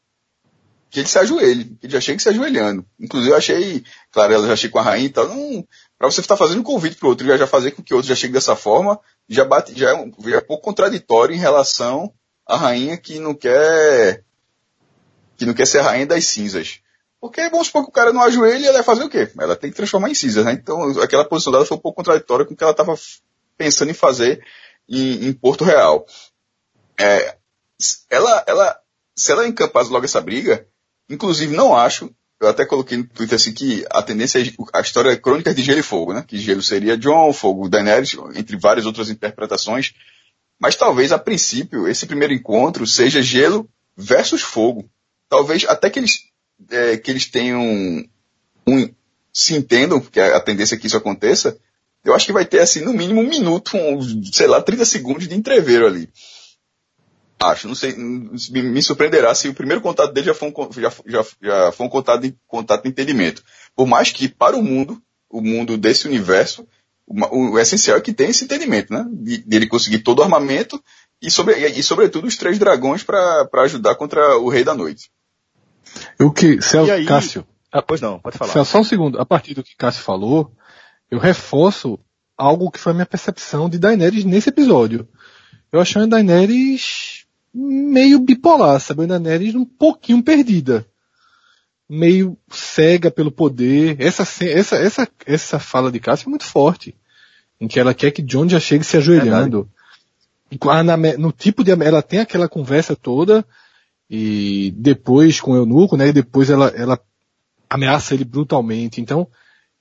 que 0.89 1.01
ele 1.01 1.09
se 1.09 1.19
ajoelhe, 1.19 1.65
que 1.79 1.87
ele 1.87 1.93
já 1.93 2.01
chegue 2.01 2.23
se 2.23 2.29
ajoelhando. 2.29 2.87
Inclusive 2.99 3.33
eu 3.33 3.37
achei, 3.37 3.85
claro, 4.11 4.33
ela 4.33 4.47
já 4.47 4.57
chega 4.57 4.73
com 4.73 4.79
a 4.79 4.83
rainha 4.83 5.07
e 5.07 5.11
tal, 5.11 5.29
não, 5.29 5.67
pra 5.99 6.11
você 6.11 6.21
estar 6.21 6.37
fazendo 6.37 6.61
um 6.61 6.65
convite 6.65 6.97
pro 6.97 7.09
outro, 7.09 7.27
já, 7.27 7.37
já 7.37 7.47
fazer 7.47 7.73
com 7.73 7.83
que 7.83 7.93
o 7.93 7.97
outro 7.97 8.09
já 8.09 8.15
chegue 8.15 8.33
dessa 8.33 8.57
forma, 8.57 8.99
já 9.29 9.45
bate, 9.45 9.79
já 9.79 9.91
é, 9.91 9.95
um, 9.95 10.13
já 10.25 10.39
é 10.39 10.41
pouco 10.41 10.65
contraditório 10.65 11.35
em 11.35 11.39
relação 11.39 12.13
à 12.47 12.57
rainha 12.57 12.97
que 12.97 13.19
não 13.19 13.35
quer, 13.35 14.25
que 15.37 15.45
não 15.45 15.53
quer 15.53 15.67
ser 15.67 15.81
a 15.81 15.83
rainha 15.83 16.07
das 16.07 16.25
cinzas. 16.25 16.81
Porque 17.29 17.49
vamos 17.49 17.67
supor 17.67 17.85
que 17.85 17.91
o 17.91 17.93
cara 17.93 18.13
não 18.13 18.23
ajoelha 18.23 18.67
ela 18.67 18.75
vai 18.75 18.83
fazer 18.83 19.05
o 19.05 19.09
quê? 19.09 19.31
Ela 19.39 19.57
tem 19.57 19.71
que 19.71 19.77
transformar 19.77 20.11
em 20.11 20.15
cinzas, 20.15 20.45
né? 20.45 20.53
Então 20.53 21.01
aquela 21.01 21.25
posição 21.25 21.53
dela 21.53 21.67
foi 21.67 21.77
um 21.77 21.81
pouco 21.81 21.97
contraditória 21.97 22.45
com 22.45 22.55
o 22.55 22.57
que 22.57 22.63
ela 22.63 22.73
estava 22.73 22.95
pensando 23.57 23.91
em 23.91 23.95
fazer 23.95 24.45
em, 24.89 25.27
em 25.27 25.33
Porto 25.33 25.65
Real. 25.65 26.07
É, 26.99 27.37
ela, 28.11 28.45
ela, 28.47 28.81
se 29.15 29.33
ela 29.33 29.47
encampasse 29.47 29.91
logo 29.91 30.05
essa 30.05 30.21
briga, 30.21 30.67
inclusive 31.09 31.55
não 31.55 31.77
acho, 31.77 32.11
eu 32.41 32.49
até 32.49 32.65
coloquei 32.67 32.99
no 32.99 33.07
Twitter 33.07 33.37
assim 33.37 33.53
que 33.53 33.85
a 33.91 34.03
tendência 34.03 34.39
é 34.39 34.43
a 34.73 34.81
história 34.81 35.11
é 35.11 35.17
crônica 35.17 35.55
de 35.55 35.63
Gelo 35.63 35.81
e 35.81 35.83
Fogo, 35.83 36.13
né? 36.13 36.25
Que 36.27 36.39
Gelo 36.39 36.63
seria 36.63 36.97
John, 36.97 37.33
Fogo 37.33 37.69
Daenerys, 37.69 38.17
entre 38.35 38.57
várias 38.57 38.87
outras 38.87 39.09
interpretações. 39.09 39.95
Mas 40.59 40.77
talvez 40.77 41.13
a 41.13 41.19
princípio 41.19 41.89
esse 41.89 42.07
primeiro 42.07 42.33
encontro 42.33 42.87
seja 42.87 43.23
Gelo 43.23 43.69
versus 43.97 44.43
Fogo. 44.43 44.89
Talvez 45.29 45.65
até 45.65 45.91
que 45.91 45.99
eles 45.99 46.25
é, 46.71 46.97
que 46.97 47.11
eles 47.11 47.27
tenham 47.27 47.63
um, 48.67 48.95
se 49.33 49.55
entendam, 49.55 50.01
porque 50.01 50.21
a 50.21 50.41
tendência 50.41 50.75
é 50.75 50.79
que 50.79 50.87
isso 50.87 50.97
aconteça, 50.97 51.59
eu 52.05 52.15
acho 52.15 52.27
que 52.27 52.33
vai 52.33 52.45
ter 52.45 52.61
assim, 52.61 52.81
no 52.81 52.93
mínimo 52.93 53.21
um 53.21 53.29
minuto, 53.29 53.77
um, 53.77 54.25
sei 54.33 54.47
lá, 54.47 54.63
30 54.63 54.85
segundos 54.85 55.29
de 55.29 55.35
entreveiro 55.35 55.87
ali. 55.87 56.09
Acho, 57.39 57.69
não 57.69 57.75
sei, 57.75 57.95
me, 57.95 58.63
me 58.63 58.83
surpreenderá 58.83 59.35
se 59.35 59.49
o 59.49 59.55
primeiro 59.55 59.83
contato 59.83 60.13
dele 60.13 60.29
já 60.29 60.35
foi 60.35 60.49
um, 60.49 60.73
já, 60.73 60.93
já, 61.05 61.27
já 61.43 61.73
foi 61.73 61.87
um 61.87 61.91
contato, 61.91 62.23
de, 62.23 62.35
contato 62.47 62.85
de 62.85 62.89
entendimento. 62.89 63.43
Por 63.75 63.87
mais 63.87 64.11
que 64.11 64.29
para 64.29 64.57
o 64.57 64.63
mundo, 64.63 65.03
o 65.29 65.43
mundo 65.43 65.77
desse 65.77 66.07
universo, 66.07 66.67
o, 67.07 67.53
o 67.53 67.59
essencial 67.59 67.99
é 67.99 68.01
que 68.01 68.13
tenha 68.13 68.31
esse 68.31 68.45
entendimento, 68.45 68.93
né? 68.93 69.05
De, 69.11 69.39
de 69.39 69.57
ele 69.57 69.67
conseguir 69.67 69.99
todo 69.99 70.21
o 70.21 70.23
armamento 70.23 70.83
e, 71.21 71.31
sobre, 71.31 71.55
e 71.55 71.83
sobretudo 71.83 72.27
os 72.27 72.37
três 72.37 72.59
dragões 72.59 73.03
para 73.03 73.49
ajudar 73.65 73.97
contra 73.97 74.39
o 74.39 74.49
Rei 74.49 74.65
da 74.65 74.75
Noite. 74.75 75.11
O 76.21 76.31
que, 76.31 76.61
Celso, 76.63 76.93
aí, 76.93 77.05
Cássio. 77.05 77.47
Ah, 77.73 77.83
pois 77.83 78.01
não, 78.01 78.19
pode 78.19 78.39
falar. 78.39 78.53
Celso, 78.53 78.71
só 78.71 78.81
um 78.81 78.85
segundo. 78.85 79.21
A 79.21 79.27
partir 79.27 79.55
do 79.55 79.63
que 79.63 79.77
Cássio 79.77 80.03
falou, 80.03 80.53
eu 81.11 81.19
reforço 81.19 81.99
algo 82.37 82.71
que 82.71 82.79
foi 82.79 82.93
a 82.93 82.95
minha 82.95 83.07
percepção 83.07 83.69
de 83.69 83.79
Daenerys 83.79 84.25
nesse 84.25 84.51
episódio. 84.51 85.09
Eu 85.73 85.81
achei 85.81 86.03
a 86.03 86.07
Daenerys 86.07 87.27
meio 87.53 88.19
bipolar, 88.19 88.79
sabe? 88.81 89.05
A 89.05 89.07
Daenerys 89.07 89.55
um 89.55 89.65
pouquinho 89.65 90.23
perdida. 90.23 90.87
Meio 91.89 92.37
cega 92.51 93.11
pelo 93.11 93.31
poder. 93.31 93.97
Essa, 94.01 94.23
essa, 94.45 94.77
essa, 94.77 95.09
essa 95.25 95.59
fala 95.59 95.91
de 95.91 96.01
Cássio 96.01 96.29
é 96.29 96.31
muito 96.31 96.45
forte. 96.45 96.95
Em 97.61 97.67
que 97.67 97.81
ela 97.81 97.95
quer 97.95 98.11
que 98.11 98.23
John 98.23 98.49
já 98.49 98.61
chegue 98.61 98.85
se 98.85 98.97
ajoelhando. 98.97 99.71
É 100.51 101.17
no 101.17 101.33
tipo 101.33 101.65
de, 101.65 101.73
ela 101.73 102.03
tem 102.03 102.21
aquela 102.21 102.49
conversa 102.49 102.95
toda, 102.95 103.45
e 104.09 104.73
depois 104.77 105.41
com 105.41 105.53
o 105.53 105.57
eunuco, 105.57 105.97
né? 105.97 106.09
E 106.09 106.13
depois 106.13 106.51
ela, 106.51 106.69
ela 106.69 107.01
ameaça 107.69 108.15
ele 108.15 108.25
brutalmente. 108.25 109.01
Então, 109.01 109.27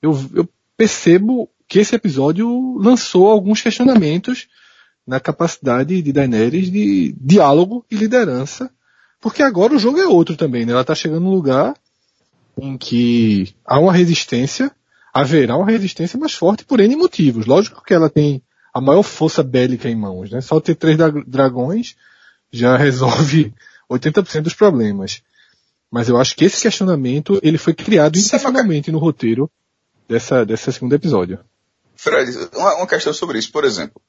eu, 0.02 0.20
eu 0.34 0.50
percebo 0.76 1.50
que 1.68 1.80
esse 1.80 1.96
episódio 1.96 2.78
lançou 2.78 3.30
alguns 3.30 3.62
questionamentos 3.62 4.48
na 5.06 5.20
capacidade 5.20 6.02
de 6.02 6.12
Daenerys 6.12 6.72
de 6.72 7.16
diálogo 7.20 7.86
e 7.90 7.96
liderança, 7.96 8.72
porque 9.22 9.44
agora 9.44 9.76
o 9.76 9.80
jogo 9.80 10.00
é 10.00 10.08
outro 10.08 10.36
também, 10.36 10.66
né? 10.66 10.72
Ela 10.72 10.82
está 10.82 10.96
chegando 10.96 11.24
num 11.24 11.32
lugar 11.32 11.76
em 12.60 12.78
que 12.78 13.54
há 13.66 13.80
uma 13.80 13.94
resistência, 13.94 14.72
haverá 15.14 15.58
uma 15.58 15.66
resistência 15.66 16.18
mais 16.18 16.34
forte 16.34 16.66
por 16.66 16.80
N 16.80 16.96
motivos. 16.96 17.46
Lógico 17.46 17.84
que 17.84 17.94
ela 17.94 18.10
tem 18.10 18.42
a 18.74 18.82
maior 18.82 19.04
força 19.04 19.44
bélica 19.44 19.90
em 19.90 19.96
mãos, 19.96 20.32
né? 20.32 20.42
Só 20.42 20.60
ter 20.60 20.76
três 20.76 20.98
dragões 21.28 21.96
já 22.52 22.76
resolve 22.78 23.54
80% 23.90 24.42
dos 24.42 24.54
problemas. 24.54 25.22
Mas 25.92 26.10
eu 26.10 26.18
acho 26.18 26.36
que 26.36 26.46
esse 26.46 26.62
questionamento, 26.62 27.40
ele 27.44 27.58
foi 27.58 27.74
criado 27.74 28.18
intencionalmente 28.18 28.92
no 28.92 28.98
roteiro 28.98 29.50
dessa, 30.08 30.46
dessa 30.46 30.72
segunda 30.72 30.96
episódio. 30.96 31.40
Fred, 31.96 32.32
uma, 32.54 32.76
uma 32.76 32.88
questão 32.88 33.14
sobre 33.14 33.40
isso, 33.40 33.52
por 33.52 33.64
exemplo. 33.64 34.02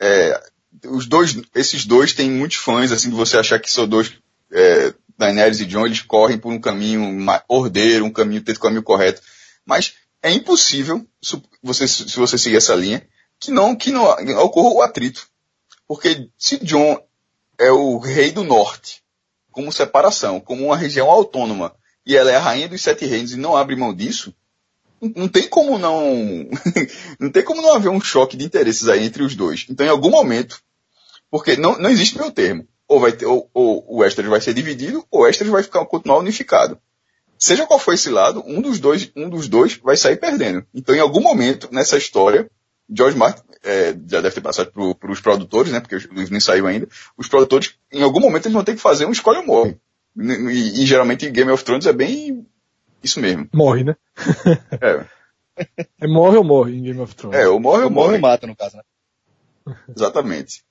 É, 0.00 0.40
os 0.86 1.06
dois, 1.06 1.40
esses 1.54 1.84
dois 1.84 2.12
têm 2.12 2.30
muitos 2.30 2.58
fãs, 2.58 2.92
assim, 2.92 3.10
de 3.10 3.16
você 3.16 3.36
achar 3.36 3.58
que 3.58 3.70
são 3.70 3.86
dois, 3.86 4.12
é, 4.50 4.94
Daenerys 5.18 5.60
e 5.60 5.66
Jon, 5.66 5.86
eles 5.86 6.02
correm 6.02 6.38
por 6.38 6.52
um 6.52 6.60
caminho 6.60 7.26
ordeiro, 7.48 8.04
um 8.04 8.12
caminho, 8.12 8.42
ter 8.42 8.56
o 8.56 8.60
caminho 8.60 8.82
correto. 8.82 9.22
Mas 9.64 9.94
é 10.22 10.30
impossível, 10.30 11.06
se 11.20 11.42
você, 11.62 11.86
se 11.86 12.16
você 12.16 12.38
seguir 12.38 12.56
essa 12.56 12.74
linha, 12.74 13.06
que 13.38 13.50
não, 13.50 13.74
que 13.74 13.90
não 13.90 14.04
ocorra 14.44 14.74
o 14.74 14.82
atrito. 14.82 15.26
Porque 15.86 16.28
se 16.38 16.58
John 16.64 17.04
é 17.58 17.70
o 17.70 17.98
rei 17.98 18.30
do 18.30 18.44
norte, 18.44 19.01
como 19.52 19.70
separação, 19.70 20.40
como 20.40 20.64
uma 20.66 20.76
região 20.76 21.10
autônoma, 21.10 21.74
e 22.04 22.16
ela 22.16 22.32
é 22.32 22.36
a 22.36 22.40
rainha 22.40 22.68
dos 22.68 22.82
sete 22.82 23.06
reinos 23.06 23.32
e 23.32 23.36
não 23.36 23.56
abre 23.56 23.76
mão 23.76 23.94
disso, 23.94 24.34
não 25.14 25.28
tem 25.28 25.48
como 25.48 25.78
não, 25.78 26.48
não 27.18 27.30
tem 27.30 27.42
como 27.44 27.62
não 27.62 27.74
haver 27.74 27.90
um 27.90 28.00
choque 28.00 28.36
de 28.36 28.44
interesses 28.44 28.88
aí 28.88 29.04
entre 29.04 29.22
os 29.22 29.34
dois. 29.34 29.66
Então, 29.68 29.84
em 29.84 29.90
algum 29.90 30.10
momento, 30.10 30.60
porque 31.30 31.56
não, 31.56 31.78
não 31.78 31.90
existe 31.90 32.16
meu 32.16 32.30
termo, 32.30 32.66
ou 32.88 33.00
vai 33.00 33.12
ter, 33.12 33.26
ou, 33.26 33.48
ou 33.52 33.84
o 33.88 33.96
Westeros 33.98 34.30
vai 34.30 34.40
ser 34.40 34.54
dividido, 34.54 35.04
ou 35.10 35.20
o 35.20 35.22
Westeros 35.24 35.52
vai 35.52 35.62
ficar 35.62 35.84
continuar 35.86 36.18
unificado. 36.18 36.78
Seja 37.38 37.66
qual 37.66 37.78
for 37.78 37.92
esse 37.92 38.08
lado, 38.08 38.44
um 38.46 38.60
dos 38.60 38.78
dois, 38.78 39.10
um 39.16 39.28
dos 39.28 39.48
dois 39.48 39.76
vai 39.82 39.96
sair 39.96 40.16
perdendo. 40.16 40.64
Então, 40.72 40.94
em 40.94 41.00
algum 41.00 41.20
momento 41.20 41.68
nessa 41.72 41.96
história, 41.96 42.48
George 42.94 43.16
Martin 43.16 43.42
é, 43.62 43.92
já 43.92 44.20
deve 44.20 44.30
ter 44.30 44.40
passado 44.40 44.72
para 44.72 45.10
os 45.10 45.20
produtores, 45.20 45.72
né? 45.72 45.80
Porque 45.80 45.96
o 45.96 45.98
livro 45.98 46.30
nem 46.30 46.40
saiu 46.40 46.66
ainda. 46.66 46.88
Os 47.16 47.28
produtores, 47.28 47.74
em 47.92 48.02
algum 48.02 48.20
momento, 48.20 48.46
eles 48.46 48.54
vão 48.54 48.64
ter 48.64 48.74
que 48.74 48.80
fazer 48.80 49.06
um 49.06 49.12
escolha 49.12 49.40
ou 49.40 49.46
morre. 49.46 49.78
E, 50.16 50.82
e, 50.82 50.86
geralmente 50.86 51.30
Game 51.30 51.50
of 51.50 51.64
Thrones 51.64 51.86
é 51.86 51.92
bem 51.92 52.46
isso 53.02 53.20
mesmo. 53.20 53.48
Morre, 53.52 53.84
né? 53.84 53.96
é. 54.80 55.66
é 56.00 56.06
morre 56.06 56.36
ou 56.36 56.44
morre 56.44 56.76
em 56.76 56.82
Game 56.82 57.00
of 57.00 57.14
Thrones? 57.14 57.38
É, 57.38 57.48
ou 57.48 57.58
morre 57.58 57.82
ou, 57.82 57.84
ou 57.84 57.90
morre. 57.90 58.06
morre 58.08 58.16
ou 58.16 58.20
mata, 58.20 58.46
no 58.46 58.56
caso, 58.56 58.76
né? 58.76 58.82
Exatamente. 59.96 60.62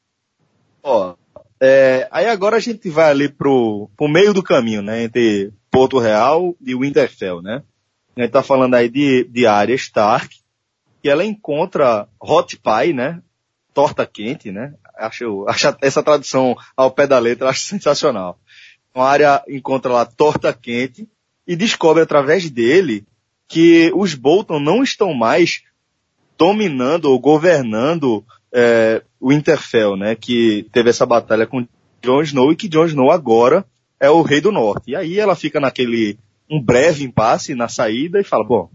Ó, 0.84 1.16
é, 1.60 2.08
aí 2.12 2.26
agora 2.26 2.58
a 2.58 2.60
gente 2.60 2.90
vai 2.90 3.10
ali 3.10 3.30
pro, 3.30 3.90
pro 3.96 4.10
meio 4.10 4.34
do 4.34 4.44
caminho, 4.44 4.82
né? 4.82 5.04
Entre 5.04 5.54
Porto 5.70 6.00
Real 6.00 6.56
e 6.60 6.76
Winterfell, 6.76 7.42
né? 7.42 7.64
A 8.16 8.22
gente 8.22 8.32
tá 8.32 8.44
falando 8.44 8.76
aí 8.76 8.90
de, 8.90 9.24
de 9.26 9.46
Arya 9.46 9.76
Stark, 9.76 10.41
e 11.04 11.10
ela 11.10 11.26
encontra 11.26 12.08
hot 12.20 12.58
pie, 12.58 12.94
né? 12.94 13.22
Torta 13.74 14.06
quente, 14.06 14.52
né? 14.52 14.74
Acho, 14.98 15.46
acho 15.48 15.76
essa 15.82 16.04
tradução 16.04 16.56
ao 16.76 16.92
pé 16.92 17.08
da 17.08 17.18
letra 17.18 17.50
acho 17.50 17.62
sensacional. 17.62 18.38
Então, 18.90 19.02
a 19.02 19.10
área 19.10 19.44
encontra 19.48 19.92
lá 19.92 20.06
torta 20.06 20.54
quente 20.54 21.08
e 21.48 21.56
descobre 21.56 22.04
através 22.04 22.50
dele 22.50 23.06
que 23.48 23.92
os 23.96 24.14
Bolton 24.14 24.60
não 24.60 24.84
estão 24.84 25.14
mais 25.14 25.64
dominando 26.38 27.06
ou 27.06 27.20
governando 27.20 28.24
é, 28.54 29.02
o 29.20 29.32
Interfell, 29.32 29.96
né? 29.96 30.16
Que 30.16 30.68
teve 30.72 30.90
essa 30.90 31.06
batalha 31.06 31.48
com 31.48 31.68
Jon 32.02 32.22
Snow 32.22 32.52
e 32.52 32.56
que 32.56 32.68
Jon 32.68 32.86
Snow 32.86 33.12
agora 33.12 33.66
é 34.00 34.10
o 34.10 34.22
rei 34.22 34.42
do 34.42 34.52
norte. 34.52 34.92
E 34.92 34.96
aí 34.96 35.20
ela 35.20 35.36
fica 35.36 35.60
naquele 35.60 36.18
um 36.50 36.62
breve 36.62 37.04
impasse 37.04 37.56
na 37.56 37.70
saída 37.70 38.20
e 38.20 38.26
fala, 38.26 38.44
bom, 38.44 38.70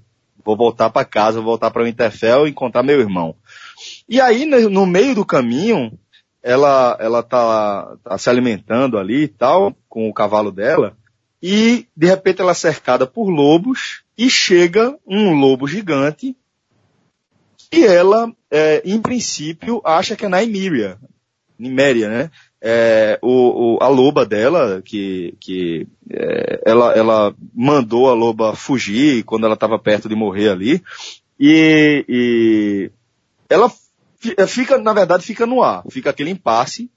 vou 0.47 0.57
voltar 0.57 0.89
para 0.89 1.05
casa, 1.05 1.41
vou 1.41 1.51
voltar 1.51 1.71
para 1.71 1.83
o 1.83 1.87
Interfell 1.87 2.47
e 2.47 2.51
encontrar 2.51 2.83
meu 2.83 3.01
irmão. 3.01 3.35
E 4.09 4.21
aí 4.21 4.47
no 4.47 4.87
meio 4.87 5.15
do 5.15 5.27
caminho 5.27 5.93
ela 6.43 6.97
ela 7.01 7.23
tá, 7.23 7.97
tá 8.03 8.17
se 8.17 8.31
alimentando 8.31 8.99
ali 8.99 9.25
e 9.25 9.29
tal 9.29 9.75
com 9.89 10.09
o 10.09 10.15
cavalo 10.15 10.53
dela 10.53 10.97
e 11.43 11.87
de 11.95 12.07
repente 12.07 12.41
ela 12.41 12.53
é 12.53 12.55
cercada 12.55 13.07
por 13.07 13.29
lobos 13.29 14.05
e 14.17 14.31
chega 14.31 14.97
um 15.07 15.35
lobo 15.35 15.67
gigante 15.67 16.37
e 17.73 17.85
ela, 17.85 18.33
é, 18.51 18.81
em 18.85 19.01
princípio, 19.01 19.83
acha 19.85 20.17
que 20.17 20.25
é 20.25 20.29
Nymeria, 20.29 20.99
Niméria, 21.59 22.09
né? 22.09 22.31
É, 22.63 23.19
o, 23.23 23.77
o, 23.77 23.79
a 23.83 23.89
loba 23.89 24.25
dela, 24.25 24.81
que, 24.83 25.35
que 25.39 25.87
é, 26.11 26.63
ela, 26.65 26.93
ela 26.93 27.35
mandou 27.55 28.09
a 28.09 28.15
loba 28.15 28.57
fugir 28.57 29.23
quando 29.25 29.45
ela 29.45 29.55
estava 29.55 29.79
perto 29.79 30.09
de 30.09 30.15
morrer 30.15 30.49
ali, 30.49 30.83
e, 31.39 32.05
e 32.09 32.91
ela 33.49 33.71
fica, 34.49 34.79
na 34.79 34.93
verdade, 34.93 35.25
fica 35.25 35.47
no 35.47 35.63
ar, 35.63 35.85
fica 35.91 36.11
aquele 36.11 36.31
impasse, 36.31 36.91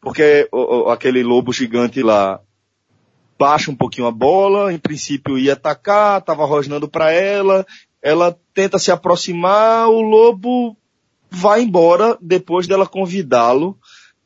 porque 0.00 0.48
o, 0.52 0.84
o, 0.84 0.88
aquele 0.90 1.22
lobo 1.22 1.52
gigante 1.52 2.02
lá 2.02 2.40
baixa 3.38 3.70
um 3.70 3.76
pouquinho 3.76 4.06
a 4.06 4.12
bola, 4.12 4.72
em 4.72 4.78
princípio 4.78 5.38
ia 5.38 5.54
atacar, 5.54 6.20
estava 6.20 6.44
rosnando 6.44 6.88
para 6.88 7.10
ela, 7.10 7.66
ela 8.02 8.38
tenta 8.54 8.78
se 8.78 8.90
aproximar, 8.90 9.88
o 9.88 10.00
lobo 10.00 10.76
vai 11.30 11.62
embora 11.62 12.18
depois 12.20 12.66
dela 12.66 12.86
convidá-lo 12.86 13.78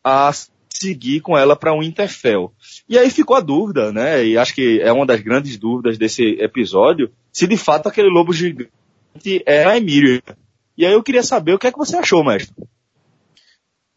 a 0.03 0.33
seguir 0.77 1.21
com 1.21 1.37
ela 1.37 1.55
para 1.57 1.73
um 1.73 1.83
Interfell. 1.83 2.53
E 2.89 2.99
aí 2.99 3.11
ficou 3.11 3.37
a 3.37 3.41
dúvida, 3.41 3.93
né? 3.93 4.25
E 4.25 4.37
acho 4.37 4.55
que 4.55 4.81
é 4.81 4.93
uma 4.93 5.07
das 5.07 5.21
grandes 5.21 5.57
dúvidas 5.57 5.97
desse 5.97 6.23
episódio, 6.41 7.13
se 7.33 7.47
de 7.47 7.57
fato 7.57 7.89
aquele 7.89 8.09
lobo 8.09 8.33
gigante 8.33 8.71
é 9.47 9.65
a 9.65 9.77
Emília. 9.77 10.23
E 10.77 10.85
aí 10.85 10.93
eu 10.93 11.03
queria 11.03 11.23
saber 11.23 11.55
o 11.55 11.59
que 11.59 11.67
é 11.67 11.73
que 11.73 11.79
você 11.79 11.97
achou, 11.97 12.25
mestre. 12.25 12.55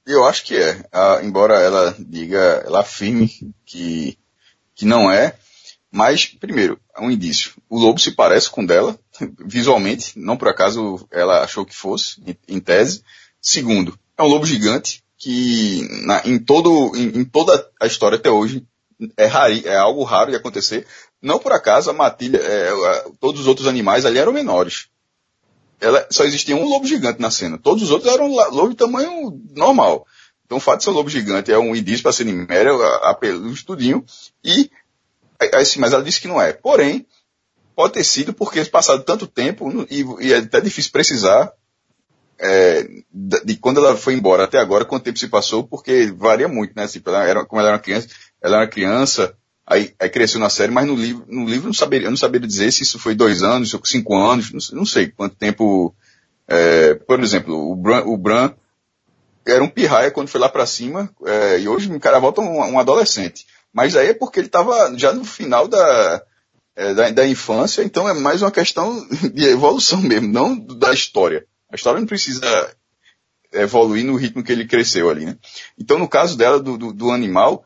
Eu 0.05 0.23
acho 0.25 0.45
que 0.45 0.55
é. 0.55 0.85
Ah, 0.91 1.19
embora 1.23 1.55
ela 1.55 1.95
diga, 1.99 2.63
ela 2.65 2.81
afirme 2.81 3.29
que 3.65 4.17
que 4.73 4.85
não 4.85 5.11
é. 5.11 5.35
Mas, 5.91 6.25
primeiro, 6.25 6.79
um 6.99 7.09
indício. 7.09 7.53
O 7.69 7.79
lobo 7.79 7.99
se 7.99 8.11
parece 8.11 8.49
com 8.49 8.65
dela, 8.65 8.99
visualmente, 9.43 10.17
não 10.17 10.37
por 10.37 10.47
acaso 10.47 11.07
ela 11.11 11.43
achou 11.43 11.65
que 11.65 11.75
fosse, 11.75 12.21
em, 12.47 12.59
tese. 12.59 13.01
Segundo, 13.41 13.97
é 14.17 14.21
um 14.21 14.27
lobo 14.27 14.45
gigante 14.45 15.03
que 15.17 15.87
na, 16.05 16.21
em, 16.25 16.37
todo, 16.37 16.95
em, 16.95 17.19
em, 17.19 17.25
toda 17.25 17.67
a 17.81 17.87
história 17.87 18.17
até 18.17 18.29
hoje 18.29 18.65
é, 19.15 19.25
raro, 19.25 19.53
é 19.65 19.75
algo 19.75 20.03
raro 20.03 20.31
de 20.31 20.37
acontecer. 20.37 20.85
Não 21.21 21.39
por 21.39 21.51
acaso 21.51 21.89
a 21.89 21.93
matilha, 21.93 22.37
é, 22.37 22.71
todos 23.19 23.41
os 23.41 23.47
outros 23.47 23.67
animais 23.67 24.05
ali 24.05 24.19
eram 24.19 24.31
menores. 24.31 24.87
Ela, 25.79 26.07
só 26.09 26.23
existia 26.23 26.55
um 26.55 26.67
lobo 26.67 26.87
gigante 26.87 27.21
na 27.21 27.31
cena. 27.31 27.57
Todos 27.57 27.83
os 27.83 27.91
outros 27.91 28.11
eram 28.11 28.27
lobo 28.27 28.69
de 28.69 28.75
tamanho 28.75 29.41
normal. 29.55 30.05
Então 30.45 30.59
o 30.59 30.61
fato 30.61 30.79
de 30.79 30.85
ser 30.85 30.91
um 30.91 30.93
lobo 30.93 31.09
gigante 31.09 31.51
é 31.51 31.57
um 31.57 31.75
indício 31.75 32.03
para 32.03 32.13
ser 32.13 32.23
Niméria, 32.23 32.71
um 32.73 33.51
estudinho, 33.51 34.05
e, 34.43 34.71
assim, 35.53 35.79
mas 35.79 35.91
ela 35.93 36.03
disse 36.03 36.21
que 36.21 36.27
não 36.27 36.41
é. 36.41 36.53
Porém, 36.53 37.05
pode 37.75 37.93
ter 37.93 38.03
sido 38.03 38.33
porque 38.33 38.63
passado 38.65 39.03
tanto 39.03 39.27
tempo, 39.27 39.85
e, 39.89 40.05
e 40.25 40.33
é 40.33 40.37
até 40.37 40.61
difícil 40.61 40.91
precisar, 40.91 41.51
é, 42.39 42.87
de, 43.11 43.55
quando 43.57 43.83
ela 43.83 43.95
foi 43.95 44.13
embora 44.13 44.43
até 44.43 44.59
agora, 44.59 44.85
quanto 44.85 45.03
tempo 45.03 45.19
se 45.19 45.27
passou, 45.27 45.63
porque 45.63 46.13
varia 46.15 46.47
muito, 46.47 46.73
né? 46.75 46.87
Tipo, 46.87 47.09
ela 47.09 47.23
era, 47.23 47.45
como 47.45 47.59
ela 47.59 47.69
era 47.69 47.77
uma 47.77 47.83
criança, 47.83 48.07
ela 48.41 48.55
era 48.57 48.65
uma 48.65 48.71
criança, 48.71 49.35
aí, 49.65 49.93
aí 49.99 50.09
cresceu 50.09 50.39
na 50.39 50.49
série, 50.49 50.71
mas 50.71 50.85
no 50.85 50.95
livro, 50.95 51.25
no 51.27 51.45
livro 51.45 51.67
não 51.67 51.73
saberia, 51.73 52.07
eu 52.07 52.11
não 52.11 52.17
saberia 52.17 52.47
dizer 52.47 52.71
se 52.71 52.83
isso 52.83 52.99
foi 52.99 53.15
dois 53.15 53.43
anos, 53.43 53.75
cinco 53.85 54.15
anos, 54.15 54.51
não, 54.51 54.79
não 54.79 54.85
sei 54.85 55.07
quanto 55.07 55.35
tempo, 55.35 55.93
é, 56.47 56.93
por 56.93 57.19
exemplo, 57.21 57.71
o 57.71 57.75
Bran, 57.75 58.03
o 58.05 58.15
Bran 58.15 58.53
era 59.45 59.63
um 59.63 59.69
pirraia 59.69 60.11
quando 60.11 60.29
foi 60.29 60.39
lá 60.39 60.49
para 60.49 60.65
cima, 60.65 61.09
é, 61.25 61.59
e 61.59 61.67
hoje 61.67 61.91
o 61.91 61.99
cara 61.99 62.19
volta 62.19 62.41
um, 62.41 62.59
um, 62.59 62.79
adolescente. 62.79 63.45
Mas 63.73 63.95
aí 63.95 64.09
é 64.09 64.13
porque 64.13 64.39
ele 64.39 64.47
estava 64.47 64.93
já 64.97 65.13
no 65.13 65.23
final 65.23 65.67
da, 65.67 66.23
é, 66.75 66.93
da, 66.93 67.09
da, 67.09 67.27
infância, 67.27 67.81
então 67.81 68.07
é 68.07 68.13
mais 68.13 68.41
uma 68.41 68.51
questão 68.51 69.07
de 69.33 69.45
evolução 69.45 70.01
mesmo, 70.01 70.27
não 70.27 70.57
da 70.57 70.93
história. 70.93 71.45
A 71.71 71.75
história 71.75 71.99
não 71.99 72.07
precisa 72.07 72.75
evoluir 73.51 74.05
no 74.05 74.15
ritmo 74.15 74.43
que 74.43 74.51
ele 74.51 74.67
cresceu 74.67 75.09
ali, 75.09 75.25
né? 75.25 75.37
Então 75.77 75.97
no 75.97 76.07
caso 76.07 76.37
dela, 76.37 76.59
do, 76.59 76.77
do, 76.77 76.93
do 76.93 77.11
animal, 77.11 77.65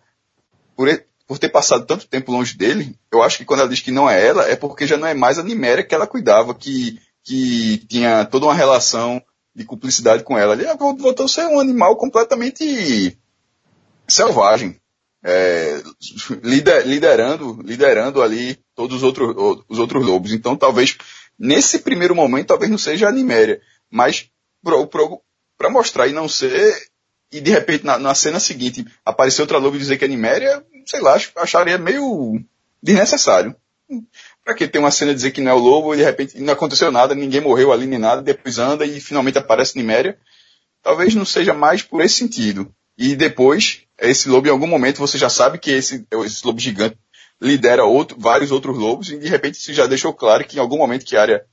por, 0.76 0.88
por 1.28 1.40
ter 1.40 1.50
passado 1.50 1.86
tanto 1.86 2.08
tempo 2.08 2.32
longe 2.32 2.58
dele, 2.58 2.96
eu 3.12 3.22
acho 3.22 3.38
que 3.38 3.46
quando 3.46 3.62
ela 3.62 3.70
diz 3.70 3.80
que 3.80 3.92
não 3.92 4.10
é 4.10 4.26
ela, 4.26 4.50
é 4.50 4.56
porque 4.56 4.88
já 4.88 4.98
não 4.98 5.08
é 5.08 5.14
mais 5.14 5.40
a 5.40 5.44
Niméria 5.44 5.84
que 5.84 5.96
ela 5.96 6.08
cuidava, 6.08 6.54
que, 6.54 7.00
que 7.24 7.78
tinha 7.88 8.26
toda 8.26 8.46
uma 8.46 8.56
relação 8.56 9.22
de 9.56 9.66
cumplicidade 9.66 10.24
com 10.24 10.38
ela. 10.38 10.54
Ele 10.54 10.66
voltou 10.76 11.26
a 11.26 11.30
ser 11.30 11.46
um 11.46 11.60
animal 11.60 11.96
completamente 11.96 13.18
selvagem, 14.08 14.80
é, 15.24 15.82
lider, 16.44 16.88
liderando, 16.88 17.62
liderando 17.64 18.22
ali 18.22 18.60
todos 18.76 18.98
os 18.98 19.04
outros, 19.04 19.64
os 19.70 19.80
outros 19.80 20.06
lobos. 20.06 20.34
Então, 20.34 20.56
talvez 20.56 20.98
nesse 21.38 21.80
primeiro 21.80 22.16
momento, 22.16 22.48
talvez 22.48 22.70
não 22.70 22.78
seja 22.78 23.08
a 23.08 23.12
Niméria, 23.12 23.62
mas 23.92 24.30
para 25.58 25.70
mostrar 25.70 26.08
e 26.08 26.14
não 26.14 26.28
ser 26.28 26.90
e 27.32 27.40
de 27.40 27.52
repente 27.52 27.86
na, 27.86 27.98
na, 27.98 28.16
cena 28.16 28.40
seguinte 28.40 28.86
aparecer 29.06 29.42
outra 29.42 29.58
lobo 29.58 29.76
e 29.76 29.80
dizer 29.80 29.98
que 29.98 30.06
é 30.06 30.08
Niméria, 30.08 30.66
sei 30.86 31.00
lá, 31.00 31.18
acharia 31.38 31.78
meio 31.78 32.42
desnecessário. 32.82 33.56
Pra 34.44 34.54
que 34.54 34.68
ter 34.68 34.80
uma 34.80 34.92
cena 34.92 35.14
dizer 35.14 35.32
que 35.32 35.42
não 35.42 35.52
é 35.52 35.54
o 35.54 35.60
lobo 35.60 35.94
e 35.94 35.98
de 35.98 36.04
repente 36.04 36.40
não 36.40 36.54
aconteceu 36.54 36.92
nada, 36.92 37.14
ninguém 37.14 37.42
morreu 37.42 37.72
ali 37.72 37.86
nem 37.86 38.00
nada, 38.00 38.22
depois 38.22 38.58
anda 38.58 38.86
e 38.86 39.00
finalmente 39.00 39.38
aparece 39.38 39.78
Niméria? 39.78 40.18
Talvez 40.82 41.14
não 41.14 41.26
seja 41.26 41.54
mais 41.54 41.84
por 41.84 42.02
esse 42.02 42.16
sentido. 42.16 42.74
E 42.98 43.16
depois, 43.16 43.84
esse 44.00 44.28
lobo 44.30 44.48
em 44.48 44.52
algum 44.52 44.68
momento 44.68 44.98
você 44.98 45.18
já 45.18 45.30
sabe 45.30 45.58
que 45.58 45.72
esse, 45.72 46.06
esse 46.26 46.46
lobo 46.46 46.60
gigante 46.60 46.98
lidera 47.42 47.84
outro, 47.86 48.18
vários 48.20 48.52
outros 48.52 48.78
lobos 48.78 49.10
e 49.10 49.18
de 49.18 49.28
repente 49.28 49.58
se 49.58 49.74
já 49.74 49.88
deixou 49.88 50.14
claro 50.14 50.46
que 50.46 50.58
em 50.58 50.60
algum 50.60 50.78
momento 50.78 51.06
que 51.06 51.16
a 51.16 51.22
área 51.22 51.46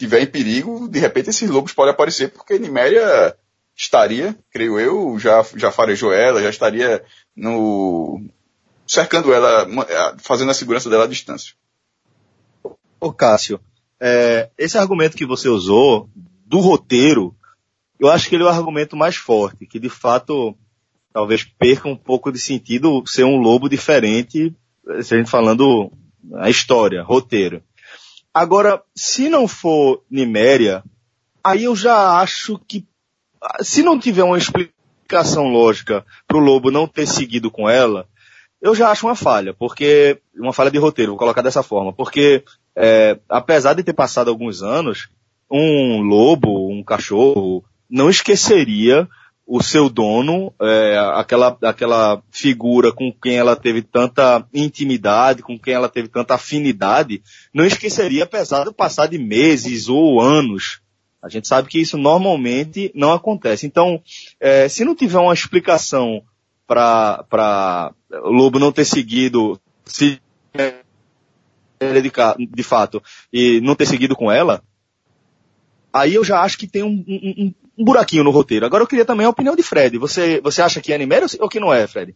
tiver 0.00 0.22
em 0.22 0.26
perigo, 0.26 0.88
de 0.88 0.98
repente 0.98 1.28
esses 1.28 1.48
lobos 1.50 1.74
podem 1.74 1.92
aparecer 1.92 2.32
porque 2.32 2.58
Niméria 2.58 3.36
estaria, 3.76 4.36
creio 4.50 4.80
eu, 4.80 5.18
já, 5.18 5.44
já 5.54 5.70
farejou 5.70 6.12
ela, 6.12 6.42
já 6.42 6.48
estaria 6.48 7.04
no, 7.36 8.22
cercando 8.86 9.32
ela, 9.32 9.68
fazendo 10.18 10.50
a 10.50 10.54
segurança 10.54 10.88
dela 10.88 11.04
à 11.04 11.06
distância. 11.06 11.54
Ô 12.98 13.12
Cássio, 13.12 13.60
é, 14.00 14.48
esse 14.56 14.78
argumento 14.78 15.16
que 15.16 15.26
você 15.26 15.48
usou 15.48 16.08
do 16.46 16.60
roteiro, 16.60 17.34
eu 17.98 18.08
acho 18.08 18.28
que 18.28 18.34
ele 18.34 18.42
é 18.42 18.46
o 18.46 18.50
argumento 18.50 18.96
mais 18.96 19.16
forte, 19.16 19.66
que 19.66 19.78
de 19.78 19.90
fato 19.90 20.56
talvez 21.12 21.44
perca 21.44 21.88
um 21.88 21.96
pouco 21.96 22.32
de 22.32 22.38
sentido 22.38 23.02
ser 23.06 23.24
um 23.24 23.36
lobo 23.36 23.68
diferente, 23.68 24.54
se 25.02 25.14
a 25.14 25.18
gente 25.18 25.30
falando 25.30 25.92
a 26.36 26.48
história, 26.48 27.02
roteiro. 27.02 27.62
Agora, 28.32 28.82
se 28.94 29.28
não 29.28 29.48
for 29.48 30.02
Niméria, 30.10 30.84
aí 31.42 31.64
eu 31.64 31.74
já 31.74 32.20
acho 32.20 32.58
que 32.66 32.86
se 33.60 33.82
não 33.82 33.98
tiver 33.98 34.22
uma 34.22 34.38
explicação 34.38 35.48
lógica 35.48 36.04
para 36.26 36.36
o 36.36 36.40
lobo 36.40 36.70
não 36.70 36.86
ter 36.86 37.06
seguido 37.06 37.50
com 37.50 37.68
ela, 37.68 38.06
eu 38.60 38.74
já 38.74 38.90
acho 38.90 39.06
uma 39.06 39.16
falha, 39.16 39.54
porque 39.54 40.20
uma 40.36 40.52
falha 40.52 40.70
de 40.70 40.78
roteiro, 40.78 41.12
vou 41.12 41.18
colocar 41.18 41.42
dessa 41.42 41.62
forma, 41.62 41.92
porque 41.92 42.44
é, 42.76 43.18
apesar 43.28 43.74
de 43.74 43.82
ter 43.82 43.94
passado 43.94 44.28
alguns 44.28 44.62
anos, 44.62 45.08
um 45.50 46.00
lobo, 46.00 46.70
um 46.70 46.84
cachorro, 46.84 47.64
não 47.88 48.08
esqueceria 48.08 49.08
o 49.52 49.60
seu 49.60 49.90
dono, 49.90 50.54
é, 50.62 50.96
aquela, 51.14 51.58
aquela 51.62 52.22
figura 52.30 52.92
com 52.92 53.12
quem 53.12 53.36
ela 53.36 53.56
teve 53.56 53.82
tanta 53.82 54.46
intimidade, 54.54 55.42
com 55.42 55.58
quem 55.58 55.74
ela 55.74 55.88
teve 55.88 56.06
tanta 56.06 56.34
afinidade, 56.34 57.20
não 57.52 57.64
esqueceria 57.64 58.22
apesar 58.22 58.64
de 58.64 58.72
passar 58.72 59.08
de 59.08 59.18
meses 59.18 59.88
ou 59.88 60.20
anos. 60.20 60.80
A 61.20 61.28
gente 61.28 61.48
sabe 61.48 61.68
que 61.68 61.80
isso 61.80 61.98
normalmente 61.98 62.92
não 62.94 63.12
acontece. 63.12 63.66
Então, 63.66 64.00
é, 64.38 64.68
se 64.68 64.84
não 64.84 64.94
tiver 64.94 65.18
uma 65.18 65.34
explicação 65.34 66.22
para 66.64 67.92
o 68.22 68.30
Lobo 68.30 68.60
não 68.60 68.70
ter 68.70 68.84
seguido, 68.84 69.60
se 69.84 70.20
de, 71.80 72.46
de 72.46 72.62
fato, 72.62 73.02
e 73.32 73.60
não 73.62 73.74
ter 73.74 73.86
seguido 73.86 74.14
com 74.14 74.30
ela, 74.30 74.62
aí 75.92 76.14
eu 76.14 76.24
já 76.24 76.40
acho 76.40 76.58
que 76.58 76.66
tem 76.66 76.82
um, 76.82 77.04
um, 77.06 77.54
um, 77.78 77.84
buraquinho 77.84 78.24
no 78.24 78.30
roteiro. 78.30 78.66
Agora 78.66 78.82
eu 78.82 78.86
queria 78.86 79.04
também 79.04 79.26
a 79.26 79.30
opinião 79.30 79.56
de 79.56 79.62
Fred. 79.62 79.98
Você, 79.98 80.40
você 80.40 80.62
acha 80.62 80.80
que 80.80 80.92
é 80.92 80.94
Animério 80.94 81.26
ou 81.40 81.48
que 81.48 81.60
não 81.60 81.72
é, 81.72 81.86
Fred? 81.86 82.14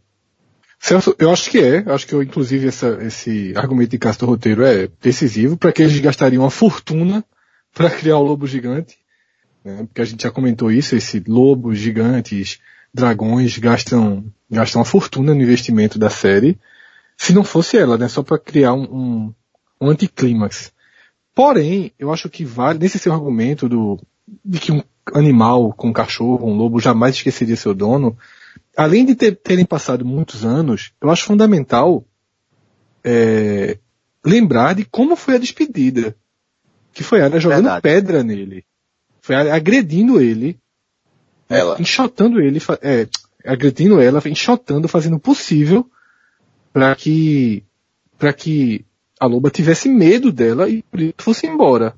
Celso, 0.78 1.14
eu 1.18 1.30
acho 1.30 1.50
que 1.50 1.58
é. 1.58 1.78
Acho 1.86 2.06
que 2.06 2.14
eu, 2.14 2.22
inclusive 2.22 2.68
essa, 2.68 2.98
esse 3.02 3.54
argumento 3.56 3.90
de 3.90 3.98
Castro 3.98 4.26
Roteiro 4.26 4.62
é 4.62 4.88
decisivo 5.00 5.56
para 5.56 5.72
que 5.72 5.82
eles 5.82 5.98
gastariam 5.98 6.42
uma 6.42 6.50
fortuna 6.50 7.24
para 7.72 7.88
criar 7.90 8.18
o 8.18 8.22
lobo 8.22 8.46
gigante. 8.46 8.98
Né? 9.64 9.84
Porque 9.84 10.02
a 10.02 10.04
gente 10.04 10.22
já 10.22 10.30
comentou 10.30 10.70
isso, 10.70 10.94
esse 10.94 11.22
lobos 11.26 11.78
gigantes, 11.78 12.58
dragões 12.92 13.56
gastam, 13.56 14.26
gastam 14.50 14.80
uma 14.80 14.84
fortuna 14.84 15.34
no 15.34 15.42
investimento 15.42 15.98
da 15.98 16.10
série. 16.10 16.58
Se 17.16 17.32
não 17.32 17.44
fosse 17.44 17.78
ela, 17.78 17.96
né? 17.96 18.06
Só 18.08 18.22
para 18.22 18.38
criar 18.38 18.74
um, 18.74 18.82
um, 18.82 19.34
um 19.80 19.88
anticlímax. 19.88 20.73
Porém, 21.34 21.92
eu 21.98 22.12
acho 22.12 22.30
que 22.30 22.44
vale, 22.44 22.78
nesse 22.78 22.98
seu 22.98 23.12
argumento 23.12 23.68
do, 23.68 24.00
de 24.44 24.60
que 24.60 24.70
um 24.70 24.82
animal, 25.12 25.72
com 25.72 25.88
um 25.88 25.92
cachorro, 25.92 26.48
um 26.48 26.56
lobo, 26.56 26.80
jamais 26.80 27.16
esqueceria 27.16 27.56
seu 27.56 27.74
dono, 27.74 28.16
além 28.76 29.04
de 29.04 29.14
ter, 29.14 29.36
terem 29.36 29.64
passado 29.64 30.04
muitos 30.04 30.44
anos, 30.44 30.92
eu 31.00 31.10
acho 31.10 31.24
fundamental 31.24 32.04
é, 33.02 33.78
lembrar 34.24 34.74
de 34.74 34.84
como 34.84 35.16
foi 35.16 35.34
a 35.34 35.38
despedida. 35.38 36.16
Que 36.92 37.02
foi 37.02 37.18
ela 37.18 37.40
jogando 37.40 37.64
Verdade. 37.64 37.82
pedra 37.82 38.22
nele. 38.22 38.64
Foi 39.20 39.34
agredindo 39.34 40.20
ele. 40.20 40.56
Né, 41.48 41.58
ela. 41.58 41.76
Enxotando 41.80 42.40
ele, 42.40 42.60
é, 42.80 43.08
agredindo 43.44 44.00
ela, 44.00 44.22
enxotando, 44.26 44.86
fazendo 44.86 45.16
o 45.16 45.20
possível 45.20 45.90
para 46.72 46.94
que, 46.94 47.64
para 48.16 48.32
que 48.32 48.84
a 49.18 49.26
loba 49.26 49.50
tivesse 49.50 49.88
medo 49.88 50.32
dela 50.32 50.68
e 50.68 50.84
fosse 51.18 51.46
embora. 51.46 51.94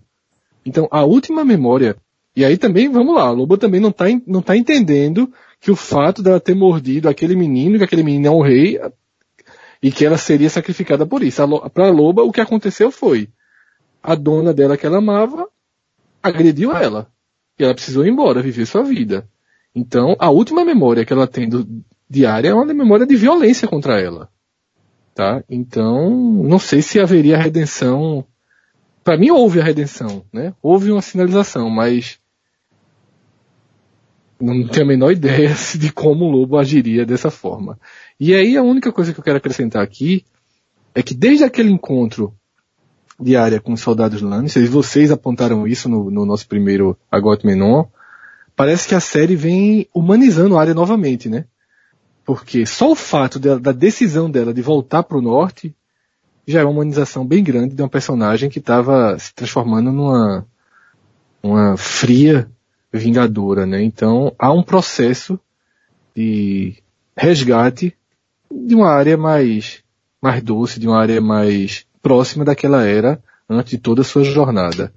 Então, 0.64 0.88
a 0.90 1.04
última 1.04 1.44
memória, 1.44 1.96
e 2.34 2.44
aí 2.44 2.56
também, 2.58 2.88
vamos 2.88 3.14
lá, 3.14 3.28
a 3.28 3.30
loba 3.30 3.56
também 3.56 3.80
não 3.80 3.92
tá, 3.92 4.04
não 4.26 4.42
tá 4.42 4.56
entendendo 4.56 5.32
que 5.60 5.70
o 5.70 5.76
fato 5.76 6.22
dela 6.22 6.40
ter 6.40 6.54
mordido 6.54 7.08
aquele 7.08 7.34
menino, 7.34 7.78
que 7.78 7.84
aquele 7.84 8.02
menino 8.02 8.26
é 8.26 8.30
um 8.30 8.42
rei, 8.42 8.80
e 9.82 9.90
que 9.92 10.04
ela 10.04 10.18
seria 10.18 10.50
sacrificada 10.50 11.06
por 11.06 11.22
isso. 11.22 11.42
Para 11.72 11.88
a 11.88 11.90
loba, 11.90 12.22
o 12.22 12.32
que 12.32 12.40
aconteceu 12.40 12.90
foi, 12.90 13.28
a 14.02 14.14
dona 14.14 14.52
dela 14.52 14.76
que 14.76 14.86
ela 14.86 14.98
amava, 14.98 15.48
agrediu 16.22 16.72
ela. 16.76 17.08
E 17.58 17.64
ela 17.64 17.74
precisou 17.74 18.04
ir 18.04 18.10
embora, 18.10 18.42
viver 18.42 18.66
sua 18.66 18.82
vida. 18.82 19.28
Então, 19.74 20.16
a 20.18 20.30
última 20.30 20.64
memória 20.64 21.04
que 21.04 21.12
ela 21.12 21.26
tem 21.26 21.48
do, 21.48 21.66
diária 22.08 22.48
é 22.48 22.54
uma 22.54 22.64
memória 22.64 23.06
de 23.06 23.16
violência 23.16 23.68
contra 23.68 24.00
ela. 24.00 24.28
Tá? 25.16 25.42
Então, 25.48 26.10
não 26.10 26.58
sei 26.58 26.82
se 26.82 27.00
haveria 27.00 27.38
redenção. 27.38 28.22
Para 29.02 29.16
mim 29.16 29.30
houve 29.30 29.58
a 29.58 29.64
redenção, 29.64 30.22
né? 30.30 30.52
Houve 30.62 30.92
uma 30.92 31.00
sinalização, 31.00 31.70
mas 31.70 32.18
não 34.38 34.68
tenho 34.68 34.84
a 34.84 34.88
menor 34.88 35.12
ideia 35.12 35.54
de 35.74 35.90
como 35.90 36.26
o 36.26 36.30
lobo 36.30 36.58
agiria 36.58 37.06
dessa 37.06 37.30
forma. 37.30 37.80
E 38.20 38.34
aí 38.34 38.58
a 38.58 38.62
única 38.62 38.92
coisa 38.92 39.14
que 39.14 39.18
eu 39.18 39.24
quero 39.24 39.38
acrescentar 39.38 39.82
aqui 39.82 40.22
é 40.94 41.02
que 41.02 41.14
desde 41.14 41.44
aquele 41.44 41.70
encontro 41.70 42.36
diária 43.18 43.58
com 43.58 43.72
os 43.72 43.80
soldados 43.80 44.20
Lannister, 44.20 44.62
e 44.62 44.66
vocês 44.66 45.10
apontaram 45.10 45.66
isso 45.66 45.88
no, 45.88 46.10
no 46.10 46.26
nosso 46.26 46.46
primeiro 46.46 46.94
Agot 47.10 47.42
Menon, 47.46 47.86
parece 48.54 48.86
que 48.86 48.94
a 48.94 49.00
série 49.00 49.34
vem 49.34 49.88
humanizando 49.94 50.58
a 50.58 50.60
área 50.60 50.74
novamente, 50.74 51.26
né? 51.26 51.46
Porque 52.26 52.66
só 52.66 52.90
o 52.90 52.96
fato 52.96 53.38
da 53.38 53.70
decisão 53.70 54.28
dela 54.28 54.52
de 54.52 54.60
voltar 54.60 55.04
para 55.04 55.16
o 55.16 55.22
norte 55.22 55.72
já 56.44 56.60
é 56.60 56.64
uma 56.64 56.72
humanização 56.72 57.24
bem 57.24 57.42
grande 57.42 57.76
de 57.76 57.80
uma 57.80 57.88
personagem 57.88 58.50
que 58.50 58.58
estava 58.58 59.16
se 59.16 59.32
transformando 59.32 59.92
numa 59.92 60.44
uma 61.40 61.76
fria 61.76 62.50
vingadora, 62.92 63.64
né? 63.64 63.80
Então 63.80 64.34
há 64.36 64.52
um 64.52 64.62
processo 64.62 65.38
de 66.16 66.74
resgate 67.16 67.96
de 68.50 68.74
uma 68.74 68.90
área 68.90 69.16
mais 69.16 69.84
mais 70.20 70.42
doce, 70.42 70.80
de 70.80 70.88
uma 70.88 70.98
área 70.98 71.20
mais 71.20 71.86
próxima 72.02 72.44
daquela 72.44 72.84
era 72.84 73.22
antes 73.48 73.70
de 73.70 73.78
toda 73.78 74.02
a 74.02 74.04
sua 74.04 74.24
jornada. 74.24 74.92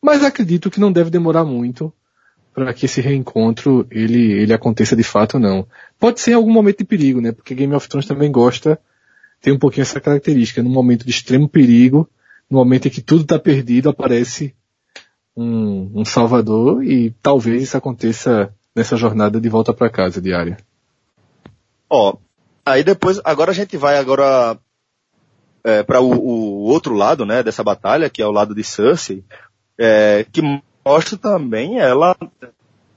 Mas 0.00 0.22
acredito 0.22 0.70
que 0.70 0.78
não 0.78 0.92
deve 0.92 1.10
demorar 1.10 1.44
muito 1.44 1.92
para 2.58 2.74
que 2.74 2.86
esse 2.86 3.00
reencontro 3.00 3.86
ele, 3.88 4.32
ele 4.32 4.52
aconteça 4.52 4.96
de 4.96 5.04
fato 5.04 5.38
não. 5.38 5.64
Pode 5.96 6.20
ser 6.20 6.32
em 6.32 6.34
algum 6.34 6.52
momento 6.52 6.78
de 6.78 6.84
perigo, 6.84 7.20
né? 7.20 7.30
Porque 7.30 7.54
Game 7.54 7.72
of 7.72 7.88
Thrones 7.88 8.08
também 8.08 8.32
gosta, 8.32 8.80
tem 9.40 9.52
um 9.52 9.58
pouquinho 9.58 9.82
essa 9.82 10.00
característica. 10.00 10.60
No 10.60 10.68
momento 10.68 11.04
de 11.04 11.10
extremo 11.10 11.48
perigo, 11.48 12.08
no 12.50 12.58
momento 12.58 12.88
em 12.88 12.90
que 12.90 13.00
tudo 13.00 13.22
está 13.22 13.38
perdido, 13.38 13.88
aparece 13.88 14.54
um, 15.36 16.00
um 16.00 16.04
salvador 16.04 16.82
e 16.82 17.10
talvez 17.22 17.62
isso 17.62 17.76
aconteça 17.76 18.52
nessa 18.74 18.96
jornada 18.96 19.40
de 19.40 19.48
volta 19.48 19.72
para 19.72 19.88
casa 19.88 20.20
diária. 20.20 20.56
Ó, 21.88 22.16
aí 22.66 22.82
depois, 22.82 23.20
agora 23.24 23.52
a 23.52 23.54
gente 23.54 23.76
vai 23.76 23.98
agora 23.98 24.58
é, 25.62 25.84
para 25.84 26.00
o, 26.00 26.10
o, 26.10 26.64
outro 26.64 26.94
lado, 26.94 27.24
né, 27.24 27.40
dessa 27.40 27.62
batalha, 27.62 28.10
que 28.10 28.20
é 28.20 28.26
o 28.26 28.32
lado 28.32 28.52
de 28.52 28.64
Cersei, 28.64 29.22
é, 29.78 30.26
que 30.32 30.42
mostra 30.88 31.18
também 31.18 31.78
ela 31.78 32.16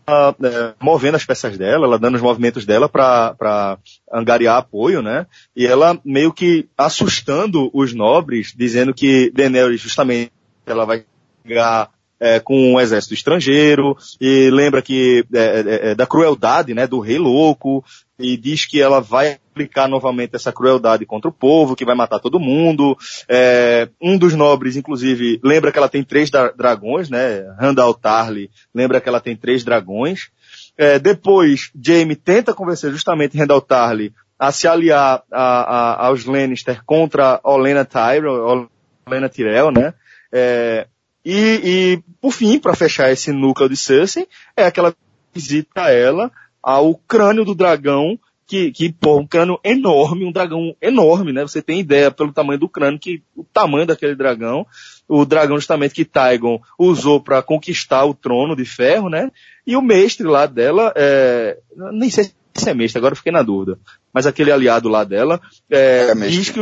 é, 0.07 0.73
movendo 0.81 1.15
as 1.15 1.25
peças 1.25 1.57
dela, 1.57 1.85
ela 1.85 1.99
dando 1.99 2.15
os 2.15 2.21
movimentos 2.21 2.65
dela 2.65 2.87
para 2.87 3.77
angariar 4.11 4.57
apoio, 4.57 5.01
né? 5.01 5.27
E 5.53 5.67
ela 5.67 5.99
meio 6.05 6.31
que 6.31 6.69
assustando 6.77 7.69
os 7.73 7.93
nobres, 7.93 8.53
dizendo 8.55 8.93
que 8.93 9.29
Daenerys 9.31 9.81
justamente 9.81 10.31
ela 10.65 10.85
vai 10.85 11.03
pegar 11.43 11.89
é, 12.17 12.39
com 12.39 12.73
um 12.73 12.79
exército 12.79 13.13
estrangeiro, 13.13 13.97
e 14.19 14.49
lembra 14.51 14.81
que 14.81 15.25
é, 15.33 15.39
é, 15.39 15.91
é, 15.91 15.95
da 15.95 16.05
crueldade 16.05 16.73
né, 16.73 16.87
do 16.87 16.99
rei 16.99 17.17
louco, 17.17 17.83
e 18.17 18.37
diz 18.37 18.65
que 18.65 18.79
ela 18.79 19.01
vai 19.01 19.37
aplicar 19.51 19.87
novamente 19.87 20.35
essa 20.35 20.51
crueldade 20.51 21.05
contra 21.05 21.29
o 21.29 21.33
povo, 21.33 21.75
que 21.75 21.85
vai 21.85 21.95
matar 21.95 22.19
todo 22.19 22.39
mundo. 22.39 22.97
É, 23.27 23.89
um 24.01 24.17
dos 24.17 24.33
nobres, 24.33 24.75
inclusive, 24.75 25.39
lembra 25.43 25.71
que 25.71 25.77
ela 25.77 25.89
tem 25.89 26.03
três 26.03 26.29
dragões, 26.55 27.09
né? 27.09 27.45
Randall 27.59 27.93
Tarly 27.93 28.49
lembra 28.73 29.01
que 29.01 29.09
ela 29.09 29.19
tem 29.19 29.35
três 29.35 29.63
dragões. 29.63 30.29
É, 30.77 30.97
depois, 30.97 31.71
Jaime 31.79 32.15
tenta 32.15 32.53
convencer 32.53 32.91
justamente 32.91 33.37
Randall 33.37 33.61
Tarly 33.61 34.13
a 34.39 34.51
se 34.51 34.67
aliar 34.67 35.21
a, 35.31 35.43
a, 35.43 36.07
aos 36.07 36.25
Lannister 36.25 36.83
contra 36.83 37.39
Olena 37.43 37.85
Tyrell, 37.85 38.67
Olena 39.05 39.29
Tyrell, 39.29 39.71
né? 39.71 39.93
É, 40.31 40.87
e, 41.23 41.61
e 41.63 42.03
por 42.19 42.31
fim, 42.31 42.57
para 42.57 42.75
fechar 42.75 43.11
esse 43.11 43.31
núcleo 43.31 43.69
de 43.69 43.77
Cersei, 43.77 44.27
é 44.57 44.65
aquela 44.65 44.95
visita 45.33 45.83
a 45.83 45.91
ela 45.91 46.31
ao 46.63 46.95
crânio 46.95 47.45
do 47.45 47.55
dragão, 47.55 48.17
que, 48.45 48.71
que 48.71 48.91
pô, 48.91 49.17
um 49.17 49.27
crânio 49.27 49.59
enorme, 49.63 50.25
um 50.25 50.31
dragão 50.31 50.75
enorme, 50.81 51.31
né? 51.31 51.41
Você 51.41 51.61
tem 51.61 51.79
ideia 51.79 52.11
pelo 52.11 52.33
tamanho 52.33 52.59
do 52.59 52.69
crânio, 52.69 52.99
que 52.99 53.23
o 53.35 53.43
tamanho 53.43 53.85
daquele 53.85 54.15
dragão, 54.15 54.65
o 55.07 55.25
dragão 55.25 55.57
justamente 55.57 55.93
que 55.93 56.05
Tygon 56.05 56.59
usou 56.77 57.21
para 57.21 57.41
conquistar 57.41 58.05
o 58.05 58.13
trono 58.13 58.55
de 58.55 58.65
ferro, 58.65 59.09
né? 59.09 59.31
E 59.65 59.75
o 59.75 59.81
mestre 59.81 60.27
lá 60.27 60.45
dela, 60.45 60.93
é, 60.95 61.57
nem 61.93 62.09
sei 62.09 62.31
se 62.53 62.69
é 62.69 62.73
mestre, 62.73 62.97
agora 62.97 63.15
fiquei 63.15 63.31
na 63.31 63.41
dúvida, 63.41 63.79
mas 64.13 64.27
aquele 64.27 64.51
aliado 64.51 64.89
lá 64.89 65.03
dela, 65.03 65.39
é, 65.69 66.09
é 66.11 66.15
diz 66.27 66.49
que 66.49 66.59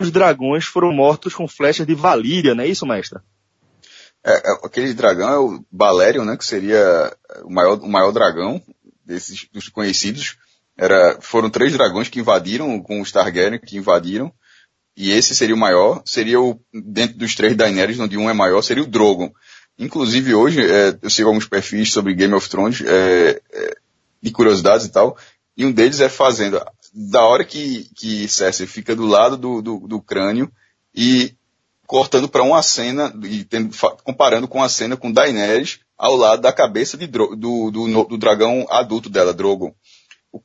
os 0.00 0.10
dragões 0.10 0.64
foram 0.64 0.92
mortos 0.92 1.34
com 1.34 1.46
flechas 1.46 1.86
de 1.86 1.94
Valíria, 1.94 2.54
não 2.54 2.64
é 2.64 2.68
isso, 2.68 2.84
mestre? 2.84 3.20
É, 4.24 4.32
é, 4.32 4.52
aquele 4.64 4.94
dragão 4.94 5.28
é 5.28 5.38
o 5.38 5.64
Balerion, 5.70 6.24
né? 6.24 6.36
Que 6.36 6.44
seria 6.44 7.14
o 7.44 7.52
maior, 7.52 7.78
o 7.78 7.88
maior 7.88 8.10
dragão 8.10 8.60
desses 9.04 9.46
dos 9.52 9.68
conhecidos. 9.68 10.38
Era, 10.76 11.18
foram 11.20 11.50
três 11.50 11.72
dragões 11.72 12.08
que 12.08 12.20
invadiram 12.20 12.80
com 12.80 13.00
os 13.00 13.12
Targaryen, 13.12 13.58
que 13.58 13.76
invadiram. 13.76 14.32
E 14.96 15.10
esse 15.10 15.34
seria 15.34 15.54
o 15.54 15.58
maior. 15.58 16.02
Seria 16.04 16.40
o, 16.40 16.60
dentro 16.72 17.18
dos 17.18 17.34
três 17.34 17.56
Daenerys, 17.56 17.98
onde 17.98 18.16
um 18.16 18.28
é 18.28 18.32
maior, 18.32 18.62
seria 18.62 18.82
o 18.82 18.86
Drogon. 18.86 19.30
Inclusive 19.78 20.34
hoje, 20.34 20.60
é, 20.64 20.96
eu 21.02 21.10
sigo 21.10 21.28
alguns 21.28 21.46
perfis 21.46 21.92
sobre 21.92 22.14
Game 22.14 22.34
of 22.34 22.48
Thrones, 22.48 22.80
é, 22.80 23.40
é, 23.52 23.76
de 24.22 24.30
curiosidades 24.30 24.86
e 24.86 24.90
tal. 24.90 25.16
E 25.56 25.64
um 25.64 25.72
deles 25.72 26.00
é 26.00 26.08
fazendo, 26.08 26.64
da 26.92 27.22
hora 27.22 27.44
que, 27.44 27.88
que 27.96 28.28
Cersei 28.28 28.66
fica 28.66 28.94
do 28.94 29.06
lado 29.06 29.36
do, 29.36 29.60
do, 29.60 29.78
do 29.80 30.00
crânio 30.00 30.50
e 30.94 31.34
cortando 31.86 32.28
para 32.28 32.42
uma 32.42 32.62
cena 32.62 33.12
e 33.24 33.44
tendo, 33.44 33.74
comparando 34.02 34.48
com 34.48 34.62
a 34.62 34.68
cena 34.68 34.96
com 34.96 35.12
Daenerys 35.12 35.80
ao 35.98 36.16
lado 36.16 36.42
da 36.42 36.52
cabeça 36.52 36.96
de, 36.96 37.06
do, 37.06 37.36
do, 37.36 37.70
do, 38.04 38.18
dragão 38.18 38.66
adulto 38.70 39.10
dela, 39.10 39.34
Drogon. 39.34 39.72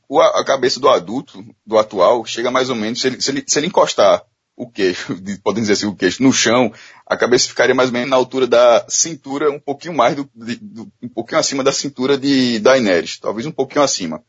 O, 0.08 0.20
a, 0.22 0.46
cabeça 0.46 0.80
do 0.80 0.88
adulto, 0.88 1.44
do 1.66 1.78
atual, 1.78 2.24
chega 2.24 2.52
mais 2.52 2.70
ou 2.70 2.76
menos, 2.76 3.02
se 3.02 3.08
ele, 3.08 3.22
se 3.22 3.32
ele, 3.32 3.44
se 3.48 3.58
ele 3.58 3.68
encostar 3.68 4.24
o 4.56 4.70
queixo, 4.70 5.16
podemos 5.44 5.68
dizer 5.68 5.74
assim, 5.74 5.88
o 5.88 5.96
queixo, 5.96 6.22
no 6.22 6.32
chão, 6.32 6.72
a 7.08 7.18
cabeça 7.18 7.50
ficaria 7.50 7.74
mais 7.74 7.90
ou 7.90 7.94
menos 7.94 8.10
na 8.10 8.16
altura 8.16 8.46
da 8.46 8.86
cintura, 8.88 9.50
um 9.50 9.60
pouquinho 9.60 9.96
mais 9.96 10.16
do, 10.16 10.30
do 10.36 10.92
um 11.02 11.10
pouquinho 11.10 11.40
acima 11.40 11.64
da 11.64 11.72
cintura 11.72 12.18
de 12.18 12.60
Daenerys, 12.60 13.18
talvez 13.18 13.48
um 13.48 13.52
pouquinho 13.52 13.82
acima. 13.82 14.24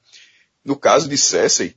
No 0.65 0.77
caso 0.77 1.09
de 1.09 1.19
Cersei, 1.19 1.75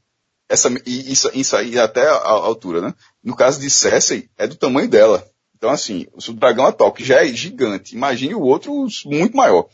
essa, 0.48 0.70
isso, 0.86 1.30
isso 1.34 1.58
aí 1.58 1.78
até 1.78 2.08
a, 2.08 2.14
a, 2.14 2.32
altura, 2.32 2.80
né? 2.80 2.94
No 3.24 3.36
caso 3.36 3.60
de 3.60 3.70
Cersei, 3.70 4.30
é 4.38 4.48
do 4.48 4.56
tamanho 4.56 4.88
dela. 4.88 5.28
Então, 5.58 5.70
assim, 5.70 6.08
o 6.14 6.34
dragão 6.34 6.68
atual, 6.68 6.92
que 6.92 7.04
já 7.04 7.26
é 7.26 7.28
gigante, 7.28 7.96
imagine 7.96 8.36
o 8.36 8.42
outro 8.42 8.86
muito 9.06 9.36
maior. 9.36 9.68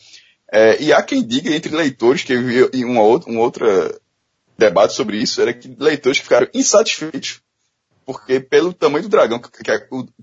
É, 0.51 0.81
e 0.81 0.91
há 0.91 1.01
quem 1.01 1.25
diga 1.25 1.53
entre 1.53 1.75
leitores 1.75 2.23
que 2.23 2.35
uma 2.83 3.01
outra, 3.01 3.29
uma 3.29 3.41
outra 3.41 3.99
debate 4.57 4.93
sobre 4.93 5.17
isso 5.17 5.41
era 5.41 5.53
que 5.53 5.75
leitores 5.79 6.17
ficaram 6.17 6.47
insatisfeitos 6.53 7.41
porque 8.09 8.39
pelo 8.39 8.73
tamanho 8.73 9.03
do 9.03 9.09
dragão 9.09 9.37
que, 9.37 9.51
que, 9.51 9.71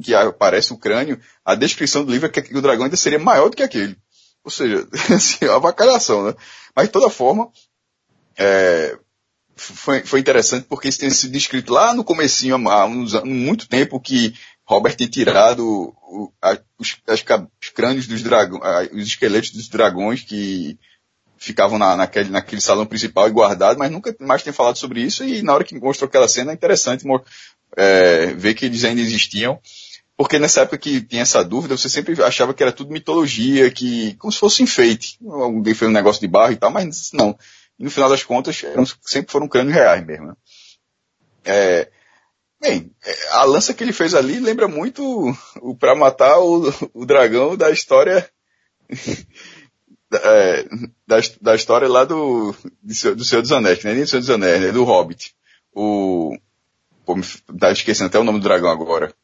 que, 0.02 0.12
aparece 0.12 0.72
o 0.72 0.76
crânio, 0.76 1.20
a 1.44 1.54
descrição 1.54 2.04
do 2.04 2.10
livro 2.10 2.26
é 2.26 2.42
que 2.42 2.56
o 2.56 2.60
dragão 2.60 2.82
ainda 2.82 2.96
seria 2.96 3.16
maior 3.16 3.48
do 3.48 3.56
que 3.56 3.62
aquele. 3.62 3.96
Ou 4.42 4.50
seja, 4.50 4.88
assim, 5.14 5.44
é 5.44 5.50
uma 5.50 5.58
avacalhação, 5.58 6.26
né? 6.26 6.34
Mas 6.74 6.86
de 6.86 6.92
toda 6.92 7.08
forma, 7.08 7.48
é, 8.36 8.98
foi, 9.54 10.02
foi 10.04 10.18
interessante 10.18 10.66
porque 10.68 10.88
isso 10.88 10.98
tem 10.98 11.10
sido 11.10 11.30
descrito 11.30 11.72
lá 11.72 11.94
no 11.94 12.02
comecinho, 12.02 12.56
há 12.68 12.86
uns, 12.86 13.12
muito 13.22 13.68
tempo, 13.68 14.00
que 14.00 14.34
Robert 14.66 14.96
tinha 14.96 15.08
tirado 15.08 15.94
o, 16.02 16.32
a, 16.42 16.58
os, 16.78 16.96
as, 17.06 17.24
os, 17.62 17.68
crânios 17.68 18.06
dos 18.06 18.22
dragões, 18.22 18.90
os 18.92 19.06
esqueletos 19.06 19.50
dos 19.50 19.68
dragões 19.68 20.22
que 20.22 20.78
ficavam 21.38 21.78
na, 21.78 21.96
naquele, 21.96 22.30
naquele 22.30 22.60
salão 22.60 22.84
principal 22.84 23.28
e 23.28 23.32
guardados, 23.32 23.78
mas 23.78 23.90
nunca 23.90 24.14
mais 24.20 24.42
tem 24.42 24.52
falado 24.52 24.76
sobre 24.76 25.02
isso 25.02 25.24
e 25.24 25.42
na 25.42 25.54
hora 25.54 25.64
que 25.64 25.78
mostrou 25.78 26.08
aquela 26.08 26.26
cena 26.26 26.50
é 26.50 26.54
interessante 26.54 27.04
é, 27.76 28.34
ver 28.34 28.54
que 28.54 28.64
eles 28.64 28.84
ainda 28.84 29.00
existiam. 29.00 29.60
Porque 30.16 30.38
nessa 30.38 30.62
época 30.62 30.78
que 30.78 31.02
tinha 31.02 31.22
essa 31.22 31.44
dúvida, 31.44 31.76
você 31.76 31.90
sempre 31.90 32.20
achava 32.22 32.54
que 32.54 32.62
era 32.62 32.72
tudo 32.72 32.90
mitologia, 32.90 33.70
que 33.70 34.14
como 34.14 34.32
se 34.32 34.38
fosse 34.38 34.62
enfeite. 34.62 35.18
Alguém 35.22 35.74
fez 35.74 35.90
um 35.90 35.94
negócio 35.94 36.22
de 36.22 36.26
barro 36.26 36.52
e 36.52 36.56
tal, 36.56 36.70
mas 36.70 37.12
não. 37.12 37.38
E 37.78 37.84
no 37.84 37.90
final 37.90 38.08
das 38.08 38.22
contas, 38.22 38.64
eram, 38.64 38.86
sempre 39.02 39.30
foram 39.30 39.46
crânios 39.46 39.74
reais 39.74 40.04
mesmo. 40.06 40.28
Né? 40.28 40.34
É, 41.44 41.90
bem, 42.66 42.90
é, 43.04 43.28
a 43.32 43.44
lança 43.44 43.74
que 43.74 43.84
ele 43.84 43.92
fez 43.92 44.14
ali 44.14 44.40
lembra 44.40 44.66
muito 44.68 45.02
o 45.60 45.76
para 45.76 45.94
matar 45.94 46.38
o, 46.38 46.72
o, 46.92 47.06
dragão 47.06 47.56
da 47.56 47.70
história 47.70 48.28
é, 50.12 50.68
da, 51.06 51.16
da, 51.40 51.54
história 51.54 51.88
lá 51.88 52.04
do, 52.04 52.54
do 52.82 53.24
Senhor 53.24 53.42
dos 53.42 53.52
Anéis, 53.52 53.78
que 53.78 53.86
nem 53.86 54.00
do 54.00 54.06
Senhor 54.06 54.20
dos 54.20 54.30
Anéis, 54.30 54.60
né? 54.60 54.72
do 54.72 54.84
Hobbit. 54.84 55.34
O, 55.72 56.36
Pô, 57.06 57.14
me 57.14 57.22
tá 57.60 57.70
esquecendo 57.70 58.08
até 58.08 58.18
o 58.18 58.24
nome 58.24 58.40
do 58.40 58.42
dragão 58.42 58.68
agora. 58.68 59.14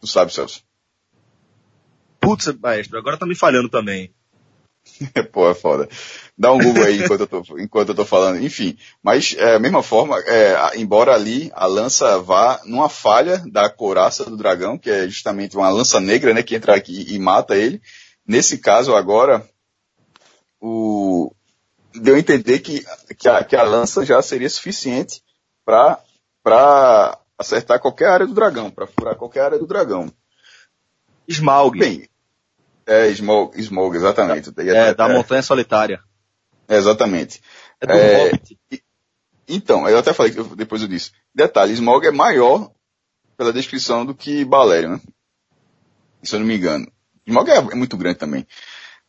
Tu 0.00 0.06
sabe, 0.06 0.32
Celso? 0.32 0.62
Putz, 2.20 2.46
maestro, 2.60 2.96
agora 2.96 3.18
tá 3.18 3.26
me 3.26 3.34
falhando 3.34 3.68
também. 3.68 4.14
Pô, 5.32 5.50
é 5.50 5.54
foda. 5.54 5.88
Dá 6.36 6.52
um 6.52 6.58
Google 6.58 6.84
aí 6.84 7.02
enquanto 7.02 7.20
eu 7.20 7.26
tô, 7.26 7.42
enquanto 7.58 7.88
eu 7.90 7.94
tô 7.94 8.04
falando. 8.04 8.42
Enfim, 8.42 8.76
mas 9.02 9.34
é, 9.38 9.58
mesma 9.58 9.82
forma, 9.82 10.18
é, 10.20 10.78
embora 10.78 11.14
ali 11.14 11.50
a 11.54 11.66
lança 11.66 12.18
vá 12.18 12.60
numa 12.64 12.88
falha 12.88 13.42
da 13.50 13.68
couraça 13.68 14.24
do 14.24 14.36
dragão, 14.36 14.78
que 14.78 14.90
é 14.90 15.08
justamente 15.08 15.56
uma 15.56 15.68
lança 15.68 16.00
negra, 16.00 16.32
né, 16.32 16.42
que 16.42 16.54
entra 16.54 16.74
aqui 16.74 17.06
e 17.08 17.18
mata 17.18 17.56
ele. 17.56 17.80
Nesse 18.26 18.58
caso 18.58 18.94
agora, 18.94 19.48
o, 20.60 21.32
deu 21.94 22.16
a 22.16 22.18
entender 22.18 22.60
que, 22.60 22.84
que, 23.16 23.28
a, 23.28 23.44
que 23.44 23.56
a 23.56 23.62
lança 23.62 24.04
já 24.04 24.20
seria 24.22 24.50
suficiente 24.50 25.22
para 25.64 26.00
para 26.42 27.18
acertar 27.36 27.80
qualquer 27.80 28.08
área 28.08 28.24
do 28.24 28.32
dragão, 28.32 28.70
para 28.70 28.86
furar 28.86 29.16
qualquer 29.16 29.40
área 29.40 29.58
do 29.58 29.66
dragão. 29.66 30.08
Smaug. 31.28 31.76
Bem, 31.76 32.08
é, 32.86 33.08
Smaug, 33.08 33.58
Smaug 33.60 33.96
exatamente. 33.96 34.50
É, 34.56 34.94
da 34.94 35.08
é, 35.08 35.12
Montanha 35.12 35.42
Solitária. 35.42 36.00
É, 36.68 36.76
exatamente. 36.76 37.40
É 37.80 37.86
do 37.86 37.92
é, 37.92 38.24
Hobbit. 38.24 38.58
Então, 39.48 39.88
eu 39.88 39.98
até 39.98 40.12
falei 40.12 40.32
que 40.32 40.42
depois 40.56 40.82
eu 40.82 40.88
disse. 40.88 41.12
Detalhe, 41.34 41.72
Smaug 41.72 42.06
é 42.06 42.10
maior 42.10 42.70
pela 43.36 43.52
descrição 43.52 44.04
do 44.04 44.14
que 44.14 44.44
Balério, 44.44 44.90
né? 44.90 45.00
Se 46.22 46.34
eu 46.34 46.40
não 46.40 46.46
me 46.46 46.56
engano. 46.56 46.90
Smaug 47.26 47.50
é, 47.50 47.56
é 47.56 47.74
muito 47.74 47.96
grande 47.96 48.18
também. 48.18 48.46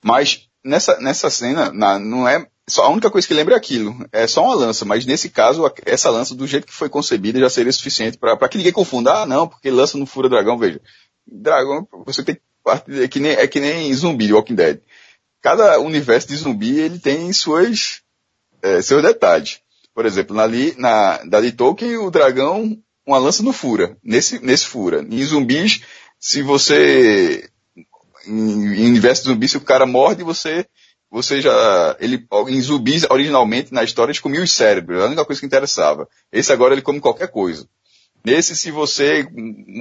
Mas 0.03 0.47
nessa, 0.63 0.99
nessa 0.99 1.29
cena, 1.29 1.71
na, 1.71 1.97
não 1.97 2.27
é 2.27 2.47
só 2.69 2.83
a 2.85 2.89
única 2.89 3.09
coisa 3.09 3.27
que 3.27 3.33
lembra 3.33 3.55
é 3.55 3.57
aquilo. 3.57 3.95
É 4.11 4.27
só 4.27 4.43
uma 4.43 4.55
lança, 4.55 4.83
mas 4.83 5.05
nesse 5.05 5.29
caso, 5.29 5.63
essa 5.85 6.09
lança, 6.09 6.35
do 6.35 6.45
jeito 6.45 6.67
que 6.67 6.73
foi 6.73 6.89
concebida, 6.89 7.39
já 7.39 7.49
seria 7.49 7.71
suficiente 7.71 8.17
para 8.17 8.49
que 8.49 8.57
ninguém 8.57 8.73
confunda. 8.73 9.21
Ah, 9.21 9.25
não, 9.25 9.47
porque 9.47 9.71
lança 9.71 9.97
não 9.97 10.05
fura 10.05 10.27
dragão, 10.27 10.57
veja. 10.57 10.81
Dragão, 11.25 11.87
você 12.05 12.23
tem 12.23 12.37
é 12.69 13.07
que 13.07 13.19
nem, 13.19 13.31
é 13.31 13.47
que 13.47 13.59
nem 13.59 13.93
zumbi, 13.93 14.33
Walking 14.33 14.55
Dead. 14.55 14.79
Cada 15.41 15.79
universo 15.79 16.27
de 16.27 16.35
zumbi, 16.35 16.79
ele 16.79 16.99
tem 16.99 17.31
suas, 17.31 18.01
é, 18.61 18.81
seus 18.81 19.01
detalhes. 19.01 19.59
Por 19.93 20.05
exemplo, 20.05 20.35
na, 20.35 20.47
na, 20.77 21.17
da 21.23 21.41
de 21.41 21.51
Tolkien, 21.51 21.97
o 21.97 22.11
dragão, 22.11 22.77
uma 23.05 23.17
lança 23.17 23.41
não 23.43 23.53
fura. 23.53 23.97
Nesse, 24.03 24.39
nesse 24.39 24.67
fura. 24.67 25.05
Em 25.09 25.23
zumbis, 25.23 25.81
se 26.19 26.41
você, 26.41 27.49
em, 28.27 28.31
em 28.31 28.89
universo 28.89 29.23
de 29.23 29.29
zumbi, 29.29 29.47
se 29.47 29.57
o 29.57 29.61
cara 29.61 29.85
morde, 29.85 30.23
você 30.23 30.65
você 31.09 31.41
já, 31.41 31.95
ele, 31.99 32.27
em 32.49 32.61
zumbis, 32.61 33.05
originalmente, 33.09 33.73
na 33.73 33.83
história, 33.83 34.11
eles 34.11 34.19
comiam 34.19 34.43
os 34.43 34.51
cérebros, 34.51 35.01
a 35.01 35.05
única 35.05 35.23
coisa 35.25 35.39
que 35.39 35.47
interessava. 35.47 36.07
Esse 36.31 36.51
agora 36.51 36.73
ele 36.73 36.81
come 36.81 36.99
qualquer 36.99 37.29
coisa. 37.29 37.67
Nesse, 38.25 38.55
se 38.57 38.71
você 38.71 39.25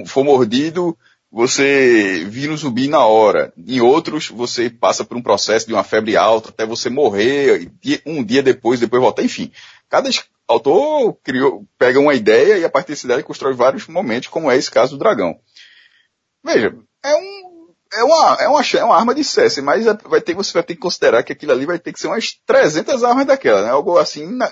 for 0.05 0.23
mordido, 0.23 0.97
você 1.31 2.25
vira 2.29 2.51
um 2.51 2.57
zumbi 2.57 2.87
na 2.87 3.05
hora. 3.05 3.53
Em 3.57 3.81
outros, 3.81 4.29
você 4.29 4.69
passa 4.69 5.03
por 5.03 5.17
um 5.17 5.21
processo 5.21 5.67
de 5.67 5.73
uma 5.73 5.83
febre 5.83 6.15
alta 6.15 6.49
até 6.49 6.65
você 6.65 6.89
morrer, 6.89 7.69
um 8.05 8.23
dia 8.23 8.41
depois, 8.41 8.79
depois 8.79 9.01
voltar, 9.01 9.23
enfim. 9.23 9.51
Cada 9.89 10.09
autor 10.47 11.17
criou, 11.23 11.65
pega 11.77 11.99
uma 11.99 12.15
ideia 12.15 12.57
e 12.57 12.65
a 12.65 12.69
partir 12.69 12.89
dessa 12.89 13.05
ideia 13.05 13.23
constrói 13.23 13.53
vários 13.53 13.87
momentos, 13.87 14.29
como 14.29 14.49
é 14.49 14.57
esse 14.57 14.71
caso 14.71 14.93
do 14.93 14.99
dragão. 14.99 15.37
Veja, 16.43 16.73
é 17.03 17.15
um 17.15 17.47
é 17.93 18.03
uma, 18.03 18.37
é 18.41 18.47
uma, 18.47 18.61
é 18.61 18.83
uma 18.83 18.95
arma 18.97 19.15
de 19.15 19.23
CS, 19.23 19.59
mas 19.59 19.87
é, 19.87 19.93
vai 19.93 20.21
ter, 20.21 20.33
você 20.33 20.53
vai 20.53 20.63
ter 20.63 20.75
que 20.75 20.81
considerar 20.81 21.23
que 21.23 21.31
aquilo 21.31 21.51
ali 21.51 21.65
vai 21.65 21.79
ter 21.79 21.93
que 21.93 21.99
ser 21.99 22.07
umas 22.07 22.33
300 22.45 23.03
armas 23.03 23.25
daquela, 23.25 23.63
né? 23.63 23.69
Algo 23.69 23.97
assim, 23.97 24.25
na, 24.25 24.49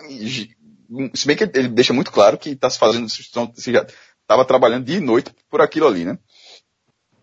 se 1.14 1.28
bem 1.28 1.36
que 1.36 1.44
ele 1.44 1.68
deixa 1.68 1.94
muito 1.94 2.12
claro 2.12 2.38
que 2.38 2.52
está 2.52 2.70
se 2.70 2.80
fazendo, 2.80 3.10
se 3.10 3.72
já 3.72 3.86
estava 4.22 4.46
trabalhando 4.46 4.86
dia 4.86 4.98
e 4.98 5.02
noite 5.02 5.32
por 5.50 5.62
aquilo 5.62 5.88
ali, 5.88 6.06
né? 6.06 6.18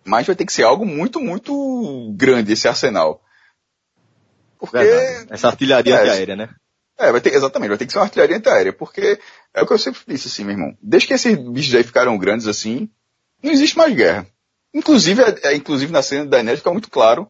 Mas 0.04 0.26
vai 0.26 0.36
ter 0.36 0.44
que 0.44 0.52
ser 0.52 0.64
algo 0.64 0.84
muito, 0.84 1.20
muito 1.20 2.12
grande 2.16 2.52
esse 2.52 2.68
arsenal. 2.68 3.22
Porque... 4.58 4.78
Verdade. 4.78 5.26
Essa 5.30 5.48
artilharia 5.48 5.94
é, 5.94 6.00
antiaérea, 6.00 6.36
né? 6.36 6.48
É, 6.98 7.10
vai 7.10 7.20
ter, 7.20 7.34
exatamente, 7.34 7.70
vai 7.70 7.78
ter 7.78 7.86
que 7.86 7.92
ser 7.92 7.98
uma 7.98 8.04
artilharia 8.04 8.36
antiaérea, 8.36 8.72
porque 8.72 9.18
é 9.54 9.62
o 9.62 9.66
que 9.66 9.72
eu 9.72 9.78
sempre 9.78 10.00
disse 10.06 10.28
assim, 10.28 10.44
meu 10.44 10.52
irmão. 10.52 10.76
Desde 10.80 11.08
que 11.08 11.14
esses 11.14 11.36
bichos 11.36 11.74
aí 11.74 11.82
ficaram 11.82 12.16
grandes 12.18 12.46
assim, 12.46 12.88
não 13.42 13.50
existe 13.50 13.76
mais 13.76 13.94
guerra. 13.94 14.26
Inclusive, 14.74 15.22
é, 15.22 15.48
é, 15.48 15.56
inclusive 15.56 15.92
na 15.92 16.02
cena 16.02 16.26
da 16.26 16.40
Inês 16.40 16.58
fica 16.58 16.72
muito 16.72 16.90
claro 16.90 17.28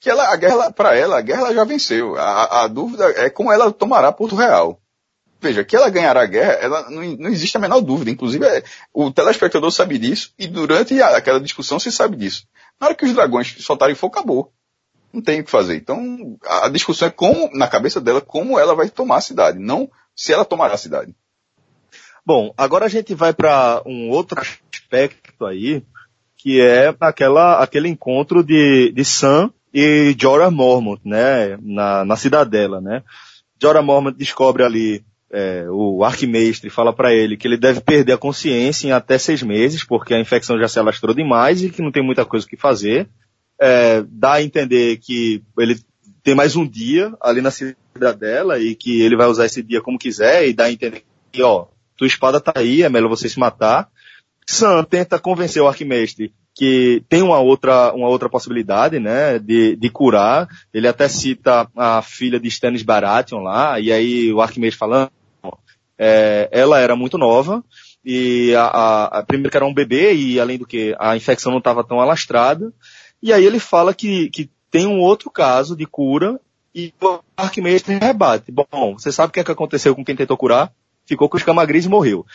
que 0.00 0.10
ela, 0.10 0.30
a 0.30 0.36
guerra, 0.36 0.70
para 0.70 0.96
ela, 0.96 1.18
a 1.18 1.22
guerra 1.22 1.40
ela 1.40 1.54
já 1.54 1.64
venceu. 1.64 2.16
A, 2.16 2.64
a, 2.64 2.68
dúvida 2.68 3.04
é 3.16 3.30
como 3.30 3.50
ela 3.50 3.72
tomará 3.72 4.12
Porto 4.12 4.36
Real. 4.36 4.78
Veja, 5.44 5.62
que 5.62 5.76
ela 5.76 5.90
ganhará 5.90 6.22
a 6.22 6.26
guerra, 6.26 6.52
ela 6.52 6.88
não, 6.88 7.02
não 7.02 7.28
existe 7.28 7.54
a 7.58 7.60
menor 7.60 7.82
dúvida. 7.82 8.10
Inclusive, 8.10 8.46
é, 8.46 8.64
o 8.94 9.10
telespectador 9.10 9.70
sabe 9.70 9.98
disso 9.98 10.32
e 10.38 10.46
durante 10.46 10.98
a, 11.02 11.18
aquela 11.18 11.38
discussão 11.38 11.78
se 11.78 11.92
sabe 11.92 12.16
disso. 12.16 12.46
Na 12.80 12.86
hora 12.86 12.96
que 12.96 13.04
os 13.04 13.12
dragões 13.12 13.54
soltarem 13.58 13.94
fogo, 13.94 14.14
acabou. 14.14 14.50
Não 15.12 15.20
tem 15.20 15.40
o 15.40 15.44
que 15.44 15.50
fazer. 15.50 15.76
Então, 15.76 16.38
a, 16.46 16.64
a 16.64 16.68
discussão 16.70 17.08
é 17.08 17.10
como, 17.10 17.50
na 17.52 17.68
cabeça 17.68 18.00
dela, 18.00 18.22
como 18.22 18.58
ela 18.58 18.74
vai 18.74 18.88
tomar 18.88 19.18
a 19.18 19.20
cidade, 19.20 19.58
não 19.58 19.90
se 20.16 20.32
ela 20.32 20.46
tomará 20.46 20.72
a 20.72 20.78
cidade. 20.78 21.14
Bom, 22.24 22.54
agora 22.56 22.86
a 22.86 22.88
gente 22.88 23.14
vai 23.14 23.34
para 23.34 23.82
um 23.84 24.08
outro 24.08 24.40
aspecto 24.40 25.44
aí, 25.44 25.84
que 26.38 26.58
é 26.58 26.94
aquela, 26.98 27.62
aquele 27.62 27.86
encontro 27.86 28.42
de, 28.42 28.90
de 28.92 29.04
Sam 29.04 29.52
e 29.74 30.16
Jorah 30.18 30.50
Mormont, 30.50 31.02
né, 31.04 31.58
na, 31.60 32.02
na 32.02 32.16
cidadela, 32.16 32.80
né. 32.80 33.02
Jorah 33.60 33.82
Mormont 33.82 34.16
descobre 34.16 34.62
ali, 34.62 35.04
é, 35.34 35.66
o 35.68 36.04
arquimestre 36.04 36.70
fala 36.70 36.92
para 36.92 37.12
ele 37.12 37.36
que 37.36 37.48
ele 37.48 37.56
deve 37.56 37.80
perder 37.80 38.12
a 38.12 38.18
consciência 38.18 38.86
em 38.86 38.92
até 38.92 39.18
seis 39.18 39.42
meses, 39.42 39.82
porque 39.82 40.14
a 40.14 40.20
infecção 40.20 40.56
já 40.56 40.68
se 40.68 40.78
alastrou 40.78 41.12
demais 41.12 41.60
e 41.60 41.70
que 41.70 41.82
não 41.82 41.90
tem 41.90 42.04
muita 42.04 42.24
coisa 42.24 42.46
que 42.46 42.56
fazer. 42.56 43.08
É, 43.60 44.04
dá 44.08 44.34
a 44.34 44.42
entender 44.42 44.98
que 44.98 45.42
ele 45.58 45.80
tem 46.22 46.36
mais 46.36 46.54
um 46.54 46.64
dia 46.64 47.12
ali 47.20 47.40
na 47.40 47.50
cidadela 47.50 48.60
e 48.60 48.76
que 48.76 49.02
ele 49.02 49.16
vai 49.16 49.26
usar 49.26 49.46
esse 49.46 49.60
dia 49.60 49.80
como 49.80 49.98
quiser 49.98 50.46
e 50.46 50.52
dá 50.52 50.64
a 50.64 50.72
entender 50.72 51.02
que, 51.32 51.42
ó, 51.42 51.66
tua 51.96 52.06
espada 52.06 52.40
tá 52.40 52.52
aí, 52.54 52.82
é 52.82 52.88
melhor 52.88 53.08
você 53.08 53.28
se 53.28 53.38
matar. 53.38 53.88
Sam 54.46 54.84
tenta 54.84 55.18
convencer 55.18 55.60
o 55.60 55.66
Arquimestre 55.66 56.32
que 56.54 57.02
tem 57.08 57.20
uma 57.20 57.40
outra, 57.40 57.92
uma 57.92 58.08
outra 58.08 58.28
possibilidade, 58.28 59.00
né, 59.00 59.38
de, 59.40 59.74
de 59.74 59.90
curar. 59.90 60.48
Ele 60.72 60.86
até 60.86 61.08
cita 61.08 61.68
a 61.76 62.00
filha 62.00 62.38
de 62.38 62.46
Stannis 62.46 62.82
Baratheon 62.82 63.40
lá, 63.40 63.80
e 63.80 63.90
aí 63.90 64.32
o 64.32 64.40
Arquimestre 64.40 64.78
falando, 64.78 65.10
é, 65.98 66.48
ela 66.52 66.78
era 66.80 66.96
muito 66.96 67.18
nova, 67.18 67.64
e 68.04 68.54
a, 68.54 68.64
a, 68.64 69.04
a, 69.18 69.22
primeiro 69.22 69.50
que 69.50 69.56
era 69.56 69.66
um 69.66 69.74
bebê, 69.74 70.14
e 70.14 70.38
além 70.38 70.58
do 70.58 70.66
que 70.66 70.94
a 70.98 71.16
infecção 71.16 71.50
não 71.50 71.58
estava 71.58 71.84
tão 71.84 72.00
alastrada, 72.00 72.72
e 73.22 73.32
aí 73.32 73.44
ele 73.44 73.58
fala 73.58 73.94
que, 73.94 74.28
que 74.30 74.50
tem 74.70 74.86
um 74.86 75.00
outro 75.00 75.30
caso 75.30 75.76
de 75.76 75.86
cura, 75.86 76.38
e 76.74 76.92
o 77.00 77.20
Arquimestre 77.36 77.96
rebate. 77.98 78.50
Bom, 78.50 78.94
você 78.98 79.12
sabe 79.12 79.30
o 79.30 79.32
que, 79.32 79.40
é 79.40 79.44
que 79.44 79.52
aconteceu 79.52 79.94
com 79.94 80.04
quem 80.04 80.16
tentou 80.16 80.36
curar? 80.36 80.72
Ficou 81.06 81.28
com 81.28 81.36
os 81.36 81.42
camagris 81.42 81.84
e 81.84 81.88
morreu. 81.88 82.26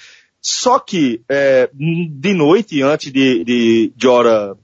Só 0.41 0.79
que, 0.79 1.21
é, 1.27 1.69
de 1.73 2.33
noite, 2.33 2.81
antes 2.81 3.11
de, 3.11 3.43
de 3.43 3.93
Jora 3.97 4.55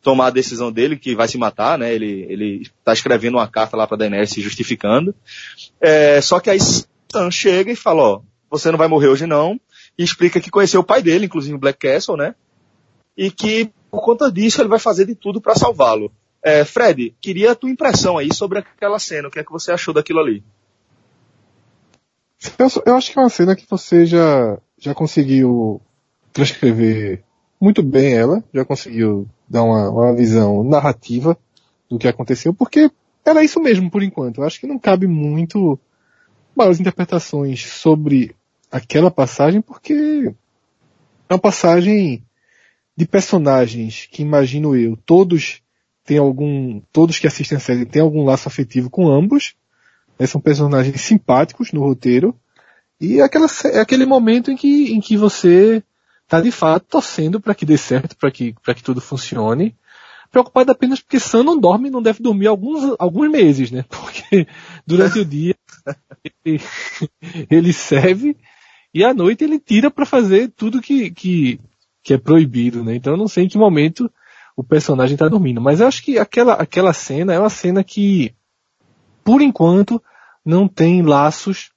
tomar 0.00 0.28
a 0.28 0.30
decisão 0.30 0.72
dele, 0.72 0.96
que 0.96 1.14
vai 1.14 1.28
se 1.28 1.36
matar, 1.36 1.76
né? 1.76 1.92
Ele, 1.92 2.24
ele 2.30 2.70
tá 2.82 2.94
escrevendo 2.94 3.34
uma 3.34 3.46
carta 3.46 3.76
lá 3.76 3.86
para 3.86 3.98
Daenerys 3.98 4.30
se 4.30 4.40
justificando. 4.40 5.14
É, 5.78 6.20
só 6.22 6.40
que 6.40 6.48
aí 6.48 6.58
Sam 7.10 7.30
chega 7.30 7.72
e 7.72 7.76
fala, 7.76 8.02
ó, 8.02 8.20
você 8.50 8.70
não 8.70 8.78
vai 8.78 8.88
morrer 8.88 9.08
hoje 9.08 9.26
não, 9.26 9.60
e 9.98 10.02
explica 10.02 10.40
que 10.40 10.50
conheceu 10.50 10.80
o 10.80 10.84
pai 10.84 11.02
dele, 11.02 11.26
inclusive 11.26 11.54
o 11.54 11.58
Black 11.58 11.78
Castle, 11.78 12.16
né? 12.16 12.34
E 13.16 13.30
que 13.30 13.70
por 13.90 14.02
conta 14.02 14.30
disso 14.30 14.60
ele 14.60 14.68
vai 14.68 14.78
fazer 14.78 15.06
de 15.06 15.14
tudo 15.14 15.40
para 15.40 15.54
salvá-lo. 15.54 16.12
É, 16.42 16.64
Fred, 16.64 17.14
queria 17.20 17.52
a 17.52 17.54
tua 17.54 17.70
impressão 17.70 18.16
aí 18.16 18.32
sobre 18.32 18.60
aquela 18.60 18.98
cena, 18.98 19.28
o 19.28 19.30
que 19.30 19.40
é 19.40 19.44
que 19.44 19.50
você 19.52 19.72
achou 19.72 19.92
daquilo 19.92 20.20
ali? 20.20 20.42
Eu, 22.58 22.68
eu 22.86 22.94
acho 22.94 23.10
que 23.10 23.18
é 23.18 23.22
uma 23.22 23.28
cena 23.28 23.56
que 23.56 23.66
você 23.68 24.06
já, 24.06 24.58
já 24.78 24.94
conseguiu 24.94 25.80
transcrever 26.32 27.24
muito 27.60 27.82
bem 27.82 28.14
ela, 28.14 28.44
já 28.54 28.64
conseguiu 28.64 29.26
dar 29.48 29.64
uma, 29.64 29.90
uma 29.90 30.14
visão 30.14 30.62
narrativa 30.62 31.36
do 31.90 31.98
que 31.98 32.06
aconteceu, 32.06 32.54
porque 32.54 32.90
era 33.24 33.42
isso 33.42 33.60
mesmo 33.60 33.90
por 33.90 34.02
enquanto. 34.02 34.38
Eu 34.38 34.44
acho 34.44 34.60
que 34.60 34.66
não 34.66 34.78
cabe 34.78 35.06
muito 35.06 35.78
maiores 36.58 36.80
interpretações 36.80 37.64
sobre 37.64 38.34
aquela 38.70 39.10
passagem, 39.10 39.62
porque 39.62 40.34
é 41.28 41.32
uma 41.32 41.38
passagem 41.38 42.22
de 42.96 43.06
personagens 43.06 44.08
que 44.10 44.22
imagino 44.22 44.76
eu, 44.76 44.96
todos 45.06 45.62
têm 46.04 46.18
algum, 46.18 46.80
todos 46.92 47.18
que 47.18 47.26
assistem 47.26 47.56
a 47.56 47.60
série 47.60 47.86
têm 47.86 48.02
algum 48.02 48.24
laço 48.24 48.48
afetivo 48.48 48.90
com 48.90 49.08
ambos, 49.08 49.54
né, 50.18 50.26
são 50.26 50.40
personagens 50.40 51.00
simpáticos 51.00 51.70
no 51.72 51.80
roteiro, 51.80 52.34
e 53.00 53.20
é 53.20 53.22
aquela, 53.22 53.46
é 53.66 53.78
aquele 53.78 54.04
momento 54.04 54.50
em 54.50 54.56
que, 54.56 54.92
em 54.92 55.00
que 55.00 55.16
você 55.16 55.82
está 56.24 56.40
de 56.40 56.50
fato 56.50 56.86
torcendo 56.88 57.40
para 57.40 57.54
que 57.54 57.64
dê 57.64 57.78
certo, 57.78 58.16
para 58.16 58.30
que, 58.30 58.54
para 58.64 58.74
que 58.74 58.82
tudo 58.82 59.00
funcione, 59.00 59.76
preocupado 60.30 60.72
apenas 60.72 61.00
porque 61.00 61.20
Sam 61.20 61.44
não 61.44 61.58
dorme, 61.58 61.90
não 61.90 62.02
deve 62.02 62.22
dormir 62.22 62.46
alguns, 62.48 62.96
alguns 62.98 63.30
meses, 63.30 63.70
né? 63.70 63.84
Porque 63.88 64.46
durante 64.86 65.18
o 65.20 65.24
dia 65.24 65.54
ele, 67.50 67.72
serve 67.72 68.36
e 68.92 69.04
à 69.04 69.12
noite 69.12 69.44
ele 69.44 69.58
tira 69.58 69.90
para 69.90 70.06
fazer 70.06 70.50
tudo 70.50 70.80
que, 70.80 71.10
que, 71.10 71.60
que 72.02 72.14
é 72.14 72.18
proibido, 72.18 72.82
né? 72.82 72.94
Então 72.96 73.12
eu 73.12 73.16
não 73.16 73.28
sei 73.28 73.44
em 73.44 73.48
que 73.48 73.58
momento 73.58 74.10
o 74.56 74.64
personagem 74.64 75.14
está 75.14 75.28
dormindo, 75.28 75.60
mas 75.60 75.80
eu 75.80 75.86
acho 75.86 76.02
que 76.02 76.18
aquela, 76.18 76.54
aquela 76.54 76.92
cena 76.92 77.32
é 77.32 77.38
uma 77.38 77.50
cena 77.50 77.84
que, 77.84 78.34
por 79.22 79.40
enquanto, 79.40 80.02
não 80.44 80.66
tem 80.66 81.02
laços 81.02 81.70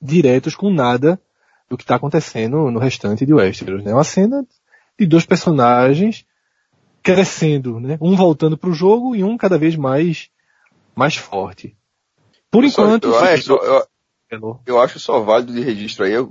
diretos 0.00 0.54
com 0.54 0.70
nada 0.70 1.20
do 1.68 1.76
que 1.76 1.82
está 1.84 1.96
acontecendo 1.96 2.70
no 2.70 2.78
restante 2.78 3.26
de 3.26 3.34
Westeros, 3.34 3.82
né? 3.84 3.90
É 3.90 3.94
uma 3.94 4.04
cena 4.04 4.46
de 4.98 5.06
dois 5.06 5.26
personagens 5.26 6.24
crescendo, 7.02 7.78
né? 7.80 7.98
Um 8.00 8.16
voltando 8.16 8.56
para 8.56 8.70
o 8.70 8.74
jogo 8.74 9.14
e 9.14 9.22
um 9.22 9.36
cada 9.36 9.58
vez 9.58 9.76
mais 9.76 10.30
mais 10.94 11.16
forte. 11.16 11.76
Por 12.54 12.64
enquanto, 12.64 13.08
eu, 13.08 13.18
acho, 13.18 13.52
eu, 14.30 14.60
eu, 14.64 14.80
acho 14.80 15.00
só 15.00 15.18
válido 15.18 15.52
de 15.52 15.60
registro 15.60 16.04
aí, 16.04 16.12
eu, 16.12 16.30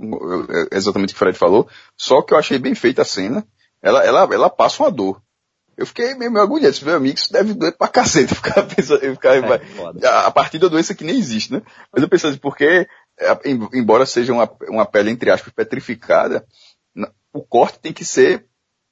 exatamente 0.72 1.10
o 1.10 1.12
que 1.12 1.16
o 1.16 1.18
Fred 1.18 1.36
falou, 1.36 1.68
só 1.98 2.22
que 2.22 2.32
eu 2.32 2.38
achei 2.38 2.58
bem 2.58 2.74
feita 2.74 3.02
a 3.02 3.04
cena. 3.04 3.46
Ela, 3.82 4.02
ela, 4.02 4.20
ela 4.32 4.48
passa 4.48 4.82
uma 4.82 4.90
dor. 4.90 5.20
Eu 5.76 5.84
fiquei 5.84 6.14
meio, 6.14 6.30
meio 6.30 6.42
agoniado. 6.42 6.74
Meu 6.82 6.96
amigo, 6.96 7.18
isso 7.18 7.30
deve 7.30 7.52
doer 7.52 7.76
pra 7.76 7.88
cacete. 7.88 8.34
Ficar 8.34 8.62
pensando, 8.62 9.00
ficar, 9.00 9.36
é, 9.36 10.06
a, 10.06 10.26
a 10.28 10.30
partir 10.30 10.58
da 10.58 10.68
doença 10.68 10.94
que 10.94 11.04
nem 11.04 11.18
existe, 11.18 11.52
né? 11.52 11.60
Mas 11.92 12.02
eu 12.02 12.08
pensando 12.08 12.30
assim, 12.30 12.40
porque, 12.40 12.88
é, 13.20 13.38
embora 13.74 14.06
seja 14.06 14.32
uma, 14.32 14.50
uma 14.66 14.86
pele, 14.86 15.10
entre 15.10 15.30
aspas, 15.30 15.52
petrificada, 15.52 16.46
o 17.34 17.42
corte 17.42 17.80
tem 17.80 17.92
que 17.92 18.04
ser 18.04 18.46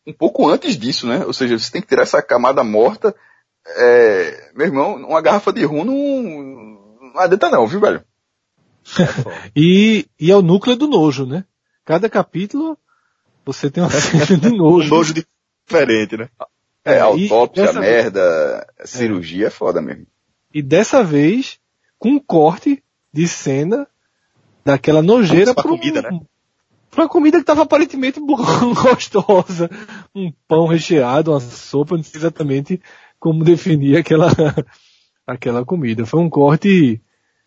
um 0.07 0.13
pouco 0.13 0.47
antes 0.47 0.77
disso, 0.77 1.07
né? 1.07 1.25
Ou 1.25 1.33
seja, 1.33 1.59
você 1.59 1.73
tem 1.73 1.81
que 1.81 1.89
tirar 1.89 2.03
essa 2.03 2.21
camada 2.21 2.63
morta. 2.63 3.15
É, 3.67 4.51
meu 4.55 4.67
irmão, 4.67 4.97
uma 4.97 5.23
garrafa 5.23 5.51
de 5.51 5.65
rum 5.65 5.85
não, 5.85 6.82
não 7.15 7.21
adianta 7.21 7.51
não, 7.51 7.67
viu, 7.67 7.81
velho? 7.81 8.05
e, 9.55 10.07
e 10.19 10.31
é 10.31 10.37
o 10.37 10.43
núcleo 10.43 10.77
do 10.77 10.87
nojo, 10.87 11.27
né? 11.27 11.45
Cada 11.85 12.09
capítulo 12.09 12.79
você 13.45 13.71
tem 13.71 13.83
uma 13.85 13.91
cena 13.91 14.37
de 14.39 14.51
nojo. 14.51 14.87
um 14.87 14.97
nojo 14.97 15.15
diferente, 15.15 16.17
né? 16.17 16.29
É, 16.85 16.99
autópsia, 16.99 17.67
dessa... 17.67 17.81
merda, 17.81 18.67
cirurgia 18.85 19.45
é. 19.45 19.49
é 19.49 19.51
foda 19.51 19.81
mesmo. 19.81 20.07
E 20.53 20.61
dessa 20.61 21.03
vez, 21.05 21.59
com 21.99 22.11
um 22.11 22.19
corte 22.19 22.83
de 23.13 23.29
cena 23.29 23.87
daquela 24.65 25.03
nojeira 25.03 25.55
pra 25.55 25.63
comida, 25.63 26.03
né? 26.03 26.21
Uma 26.95 27.09
comida 27.09 27.39
que 27.39 27.43
estava 27.43 27.63
aparentemente 27.63 28.21
gostosa. 28.21 29.71
Um 30.15 30.33
pão 30.47 30.67
recheado, 30.67 31.31
uma 31.31 31.41
sopa, 31.41 31.97
não 31.97 32.05
sei 32.05 32.21
exatamente 32.21 32.81
como 33.19 33.45
definir 33.45 33.97
aquela, 33.97 34.29
aquela 35.27 35.65
comida. 35.65 36.05
Foi 36.05 36.21
um 36.21 36.29
corte 36.29 37.01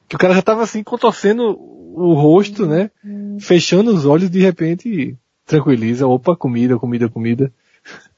que 0.07 0.15
o 0.15 0.19
cara 0.19 0.33
já 0.33 0.39
estava 0.39 0.63
assim 0.63 0.83
contorcendo 0.83 1.57
o 1.95 2.13
rosto, 2.13 2.65
né? 2.65 2.91
Fechando 3.39 3.93
os 3.93 4.05
olhos 4.05 4.29
de 4.29 4.39
repente 4.39 5.17
tranquiliza. 5.45 6.07
Opa, 6.07 6.35
comida, 6.35 6.77
comida, 6.77 7.09
comida. 7.09 7.51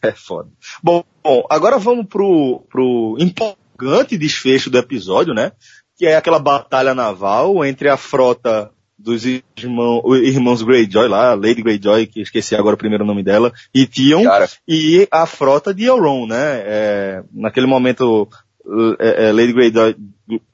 É 0.00 0.12
foda. 0.12 0.48
Bom, 0.80 1.02
bom, 1.24 1.44
agora 1.50 1.76
vamos 1.76 2.06
pro, 2.06 2.62
pro 2.70 3.16
empolgante 3.18 4.16
desfecho 4.16 4.70
do 4.70 4.78
episódio, 4.78 5.34
né? 5.34 5.50
Que 5.96 6.06
é 6.06 6.16
aquela 6.16 6.38
batalha 6.38 6.94
naval 6.94 7.64
entre 7.64 7.88
a 7.88 7.96
frota 7.96 8.70
dos 8.96 9.24
irmão, 9.24 10.02
irmãos 10.16 10.62
Greyjoy 10.62 11.08
lá, 11.08 11.34
Lady 11.34 11.62
Greyjoy, 11.62 12.06
que 12.06 12.20
esqueci 12.20 12.56
agora 12.56 12.74
o 12.74 12.78
primeiro 12.78 13.04
nome 13.04 13.22
dela, 13.22 13.52
e 13.72 13.86
Tion, 13.86 14.24
Cara. 14.24 14.48
e 14.66 15.06
a 15.10 15.24
frota 15.24 15.72
de 15.72 15.84
Euron, 15.84 16.26
né? 16.26 16.62
É, 16.64 17.22
naquele 17.32 17.66
momento, 17.66 18.28
é, 18.98 19.28
é, 19.28 19.32
Lady 19.32 19.52
Greyjoy, 19.52 19.96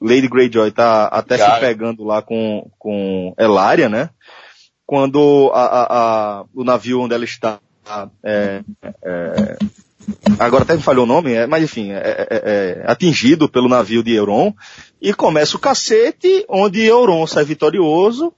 Lady 0.01 0.27
Greyjoy 0.27 0.71
tá 0.71 1.05
até 1.07 1.37
Cara. 1.37 1.55
se 1.55 1.59
pegando 1.59 2.03
lá 2.03 2.21
com, 2.21 2.69
com 2.79 3.33
Elaria, 3.37 3.89
né? 3.89 4.09
Quando 4.85 5.51
a, 5.53 5.65
a, 5.65 5.83
a, 6.39 6.45
o 6.53 6.63
navio 6.63 7.01
onde 7.01 7.13
ela 7.13 7.25
está, 7.25 7.59
é, 8.23 8.61
é, 9.03 9.57
agora 10.39 10.63
até 10.63 10.75
me 10.75 10.81
falhou 10.81 11.05
o 11.05 11.07
nome, 11.07 11.33
é, 11.33 11.47
mas 11.47 11.63
enfim, 11.63 11.91
é, 11.91 11.97
é, 11.97 12.27
é, 12.29 12.83
atingido 12.85 13.49
pelo 13.49 13.67
navio 13.67 14.03
de 14.03 14.13
Euron, 14.13 14.53
e 15.01 15.13
começa 15.13 15.57
o 15.57 15.59
cacete, 15.59 16.45
onde 16.47 16.81
Euron 16.81 17.25
sai 17.25 17.43
vitorioso, 17.43 18.31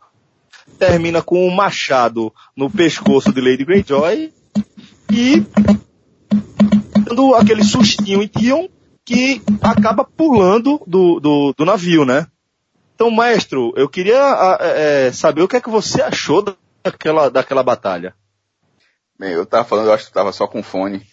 termina 0.80 1.22
com 1.22 1.46
um 1.46 1.54
machado 1.54 2.34
no 2.56 2.70
pescoço 2.70 3.34
de 3.34 3.42
Lady 3.42 3.66
Greyjoy, 3.66 4.32
e 5.12 5.44
dando 7.06 7.36
aquele 7.36 7.64
sustinho 7.64 8.22
em 8.22 8.28
Tion, 8.28 8.68
que 9.08 9.42
acaba 9.62 10.04
pulando 10.04 10.84
do, 10.86 11.18
do, 11.22 11.54
do 11.58 11.66
navio, 11.66 12.04
né? 12.04 12.28
Então, 12.94 13.10
maestro, 13.10 13.74
eu 13.78 13.88
queria 13.88 14.58
é, 14.60 15.12
saber 15.14 15.42
o 15.44 15.48
que 15.48 15.56
é 15.56 15.62
que 15.62 15.70
você 15.70 16.02
achou 16.02 16.44
daquela, 16.84 17.30
daquela 17.30 17.64
batalha. 17.64 18.14
Bem, 19.18 19.32
eu 19.32 19.46
tava 19.46 19.64
falando, 19.64 19.88
eu 19.88 19.94
acho 19.94 20.08
que 20.08 20.12
tava 20.12 20.34
só 20.34 20.46
com 20.46 20.62
fone. 20.62 21.08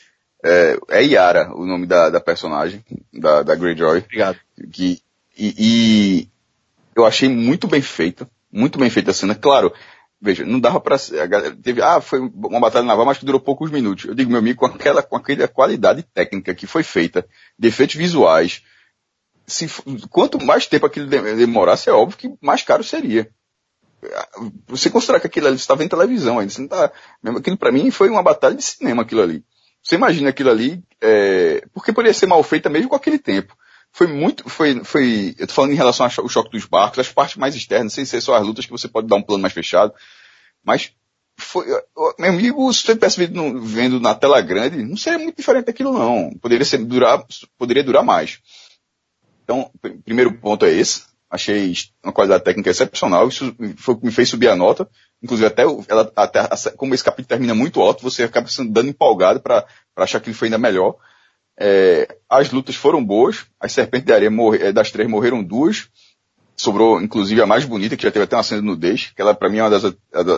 É, 0.44 0.76
é 0.90 1.04
Yara 1.04 1.54
o 1.54 1.64
nome 1.64 1.86
da, 1.86 2.10
da 2.10 2.20
personagem, 2.20 2.84
da, 3.12 3.44
da 3.44 3.54
Greyjoy. 3.54 3.98
Obrigado. 3.98 4.40
Que, 4.72 5.00
e, 5.38 5.54
e, 5.56 6.28
eu 6.96 7.06
achei 7.06 7.28
muito 7.28 7.68
bem 7.68 7.80
feita, 7.80 8.28
muito 8.50 8.76
bem 8.76 8.90
feita 8.90 9.12
a 9.12 9.14
cena. 9.14 9.36
Claro, 9.36 9.72
veja, 10.24 10.44
não 10.44 10.58
dava 10.58 10.80
pra, 10.80 10.96
teve, 11.62 11.82
ah, 11.82 12.00
foi 12.00 12.18
uma 12.18 12.58
batalha 12.58 12.86
naval, 12.86 13.04
mas 13.04 13.18
que 13.18 13.26
durou 13.26 13.40
poucos 13.40 13.70
minutos. 13.70 14.06
Eu 14.06 14.14
digo, 14.14 14.30
meu 14.30 14.38
amigo, 14.38 14.60
com 14.60 14.66
aquela, 14.66 15.02
com 15.02 15.16
aquela 15.16 15.46
qualidade 15.46 16.02
técnica 16.02 16.54
que 16.54 16.66
foi 16.66 16.82
feita, 16.82 17.26
de 17.58 17.68
efeitos 17.68 17.94
visuais, 17.94 18.62
se, 19.46 19.68
quanto 20.08 20.42
mais 20.42 20.66
tempo 20.66 20.86
aquilo 20.86 21.06
demorasse, 21.06 21.90
é 21.90 21.92
óbvio 21.92 22.16
que 22.16 22.34
mais 22.40 22.62
caro 22.62 22.82
seria 22.82 23.30
você 24.66 24.90
considerar 24.90 25.20
que 25.20 25.26
aquilo 25.26 25.46
ali 25.46 25.56
estava 25.56 25.84
em 25.84 25.88
televisão 25.88 26.38
ainda, 26.38 26.52
você 26.52 26.60
não 26.60 26.68
tá, 26.68 26.92
aquilo 27.38 27.56
para 27.56 27.72
mim 27.72 27.90
foi 27.90 28.08
uma 28.08 28.22
batalha 28.22 28.54
de 28.54 28.62
cinema 28.62 29.02
aquilo 29.02 29.22
ali. 29.22 29.44
Você 29.82 29.96
imagina 29.96 30.30
aquilo 30.30 30.50
ali, 30.50 30.82
é, 31.00 31.62
porque 31.72 31.92
poderia 31.92 32.14
ser 32.14 32.26
mal 32.26 32.42
feita 32.42 32.70
mesmo 32.70 32.88
com 32.88 32.96
aquele 32.96 33.18
tempo. 33.18 33.56
Foi 33.96 34.08
muito, 34.08 34.50
foi, 34.50 34.82
foi, 34.82 35.36
eu 35.38 35.46
tô 35.46 35.52
falando 35.52 35.72
em 35.72 35.76
relação 35.76 36.04
ao 36.04 36.28
choque 36.28 36.50
dos 36.50 36.64
barcos, 36.66 36.98
as 36.98 37.12
partes 37.12 37.36
mais 37.36 37.54
externas, 37.54 37.92
sem 37.92 38.04
ser 38.04 38.20
só 38.20 38.34
as 38.34 38.44
lutas 38.44 38.66
que 38.66 38.72
você 38.72 38.88
pode 38.88 39.06
dar 39.06 39.14
um 39.14 39.22
plano 39.22 39.40
mais 39.40 39.54
fechado, 39.54 39.94
mas 40.64 40.92
foi, 41.38 41.64
meu 42.18 42.30
amigo, 42.30 42.72
se 42.72 42.82
você 42.82 42.94
tivesse 42.94 43.24
vendo, 43.24 43.60
vendo 43.60 44.00
na 44.00 44.12
tela 44.12 44.40
grande, 44.40 44.82
não 44.82 44.96
seria 44.96 45.20
muito 45.20 45.36
diferente 45.36 45.66
daquilo 45.66 45.92
não. 45.92 46.32
Poderia 46.40 46.64
ser, 46.64 46.78
durar, 46.78 47.24
poderia 47.56 47.84
durar 47.84 48.02
mais. 48.02 48.40
Então, 49.44 49.70
primeiro 50.04 50.32
ponto 50.40 50.64
é 50.64 50.70
esse. 50.72 51.04
Achei 51.30 51.72
uma 52.02 52.12
qualidade 52.12 52.42
técnica 52.42 52.70
excepcional. 52.70 53.28
Isso 53.28 53.54
foi, 53.76 53.96
me 54.02 54.10
fez 54.10 54.28
subir 54.28 54.48
a 54.48 54.56
nota. 54.56 54.88
Inclusive, 55.22 55.46
até, 55.46 55.62
ela, 55.62 56.12
até 56.16 56.70
como 56.76 56.94
esse 56.94 57.04
capítulo 57.04 57.28
termina 57.28 57.54
muito 57.54 57.80
alto, 57.80 58.02
você 58.02 58.24
acaba 58.24 58.48
sendo 58.48 58.72
dando 58.72 58.88
empolgado 58.88 59.40
para 59.40 59.64
achar 59.96 60.20
que 60.20 60.30
ele 60.30 60.36
foi 60.36 60.48
ainda 60.48 60.58
melhor. 60.58 60.96
É, 61.58 62.16
as 62.28 62.50
lutas 62.50 62.74
foram 62.74 63.04
boas. 63.04 63.46
As 63.60 63.72
serpentes 63.72 64.06
de 64.06 64.12
areia 64.12 64.30
morre, 64.30 64.58
é, 64.58 64.72
das 64.72 64.90
três 64.90 65.08
morreram 65.08 65.42
duas. 65.42 65.88
Sobrou, 66.56 67.00
inclusive, 67.00 67.40
a 67.42 67.46
mais 67.46 67.64
bonita, 67.64 67.96
que 67.96 68.02
já 68.02 68.10
teve 68.10 68.24
até 68.24 68.36
uma 68.36 68.42
cena 68.42 68.60
de 68.60 68.66
nudez, 68.66 69.12
que 69.14 69.20
ela, 69.20 69.34
para 69.34 69.48
mim, 69.48 69.58
é 69.58 69.62
uma 69.64 69.70
das, 69.70 69.94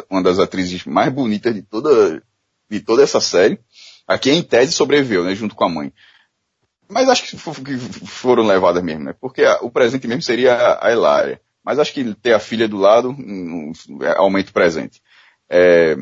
uma 0.08 0.22
das 0.22 0.38
atrizes 0.38 0.84
mais 0.86 1.12
bonitas 1.12 1.54
de 1.54 1.62
toda, 1.62 2.22
de 2.70 2.80
toda 2.80 3.02
essa 3.02 3.20
série. 3.20 3.58
Aqui, 4.08 4.30
em 4.30 4.42
tese, 4.42 4.72
sobreviveu, 4.72 5.24
né, 5.24 5.34
junto 5.34 5.54
com 5.54 5.64
a 5.64 5.68
mãe. 5.68 5.92
Mas 6.88 7.08
acho 7.08 7.24
que 7.24 7.36
foram 7.36 8.46
levadas 8.46 8.82
mesmo, 8.82 9.04
né? 9.04 9.14
Porque 9.20 9.44
o 9.60 9.70
presente 9.70 10.06
mesmo 10.06 10.22
seria 10.22 10.78
a 10.80 10.90
Elaria. 10.90 11.40
Mas 11.64 11.80
acho 11.80 11.92
que 11.92 12.14
ter 12.14 12.32
a 12.32 12.38
filha 12.38 12.68
do 12.68 12.76
lado 12.76 13.10
um, 13.10 13.72
é 14.02 14.16
aumento 14.16 14.52
presente. 14.52 15.02
É, 15.50 15.96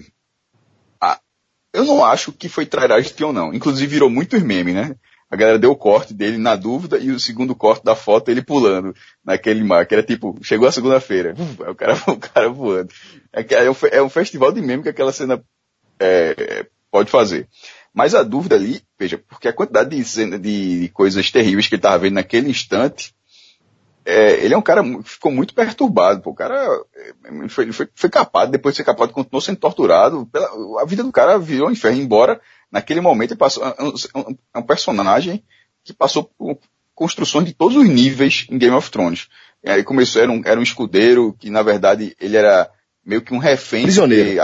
eu 1.75 1.85
não 1.85 2.05
acho 2.05 2.33
que 2.33 2.49
foi 2.49 2.65
trairagem 2.65 3.13
Tion, 3.13 3.33
não. 3.33 3.53
Inclusive 3.53 3.87
virou 3.89 4.09
muito 4.09 4.41
meme, 4.41 4.73
né? 4.73 4.95
A 5.29 5.37
galera 5.37 5.59
deu 5.59 5.73
o 5.73 5.77
corte 5.77 6.15
dele 6.15 6.39
na 6.39 6.55
dúvida 6.55 6.97
e 6.99 7.11
o 7.11 7.19
segundo 7.19 7.57
corte 7.57 7.85
da 7.85 7.97
foto 7.97 8.31
ele 8.31 8.41
pulando 8.41 8.95
naquele 9.25 9.65
mar, 9.65 9.85
que 9.85 9.93
era 9.93 10.03
tipo, 10.03 10.39
chegou 10.43 10.69
a 10.69 10.73
segunda-feira, 10.73 11.35
o 11.69 11.75
cara, 11.75 11.95
o 12.07 12.17
cara 12.17 12.49
voando. 12.49 12.91
É, 13.33 13.45
é, 13.65 13.71
um, 13.71 13.75
é 13.91 14.01
um 14.01 14.09
festival 14.09 14.53
de 14.53 14.61
meme 14.61 14.85
que 14.85 14.89
aquela 14.89 15.13
cena 15.13 15.43
é, 15.99 16.65
pode 16.93 17.11
fazer. 17.11 17.49
Mas 17.93 18.15
a 18.15 18.23
dúvida 18.23 18.55
ali, 18.55 18.81
veja, 18.97 19.19
porque 19.19 19.49
a 19.49 19.53
quantidade 19.53 19.91
de, 19.91 20.39
de, 20.39 20.81
de 20.83 20.89
coisas 20.91 21.29
terríveis 21.33 21.67
que 21.67 21.75
ele 21.75 21.81
estava 21.81 21.99
vendo 21.99 22.15
naquele 22.15 22.49
instante, 22.49 23.13
é, 24.05 24.45
ele 24.45 24.53
é 24.53 24.57
um 24.57 24.63
cara 24.63 24.83
que 24.83 25.09
ficou 25.09 25.33
muito 25.33 25.55
perturbado. 25.55 26.21
Pô. 26.21 26.31
O 26.31 26.35
cara 26.35 26.57
é, 26.95 27.49
foi, 27.49 27.73
foi, 27.73 27.89
foi 27.95 28.11
capado, 28.11 28.53
depois 28.53 28.75
de 28.75 28.79
ser 28.79 28.85
capado, 28.85 29.13
continuou 29.13 29.41
sendo 29.41 29.59
torturado. 29.59 30.27
Pela, 30.27 30.83
a 30.83 30.85
vida 30.85 31.03
do 31.03 31.13
cara 31.13 31.39
virou 31.39 31.69
um 31.69 31.73
inferno, 31.73 32.01
embora 32.01 32.41
naquele 32.71 33.01
momento 33.01 33.31
ele 33.31 33.39
passou, 33.39 33.65
é 33.65 33.83
um, 33.83 34.37
é 34.55 34.59
um 34.59 34.63
personagem 34.63 35.43
que 35.83 35.93
passou 35.93 36.25
por 36.25 36.59
construções 36.95 37.47
de 37.47 37.55
todos 37.55 37.77
os 37.77 37.89
níveis 37.89 38.47
em 38.51 38.59
Game 38.59 38.77
of 38.77 38.91
Thrones. 38.91 39.29
E 39.63 39.71
aí 39.71 39.83
começou, 39.83 40.21
era 40.21 40.31
um, 40.31 40.43
era 40.45 40.61
um 40.61 40.63
escudeiro 40.63 41.35
que 41.39 41.49
na 41.49 41.63
verdade 41.63 42.15
ele 42.21 42.37
era 42.37 42.71
meio 43.05 43.23
que 43.23 43.33
um 43.33 43.39
refém. 43.39 43.85
Prisioneiro. 43.85 44.41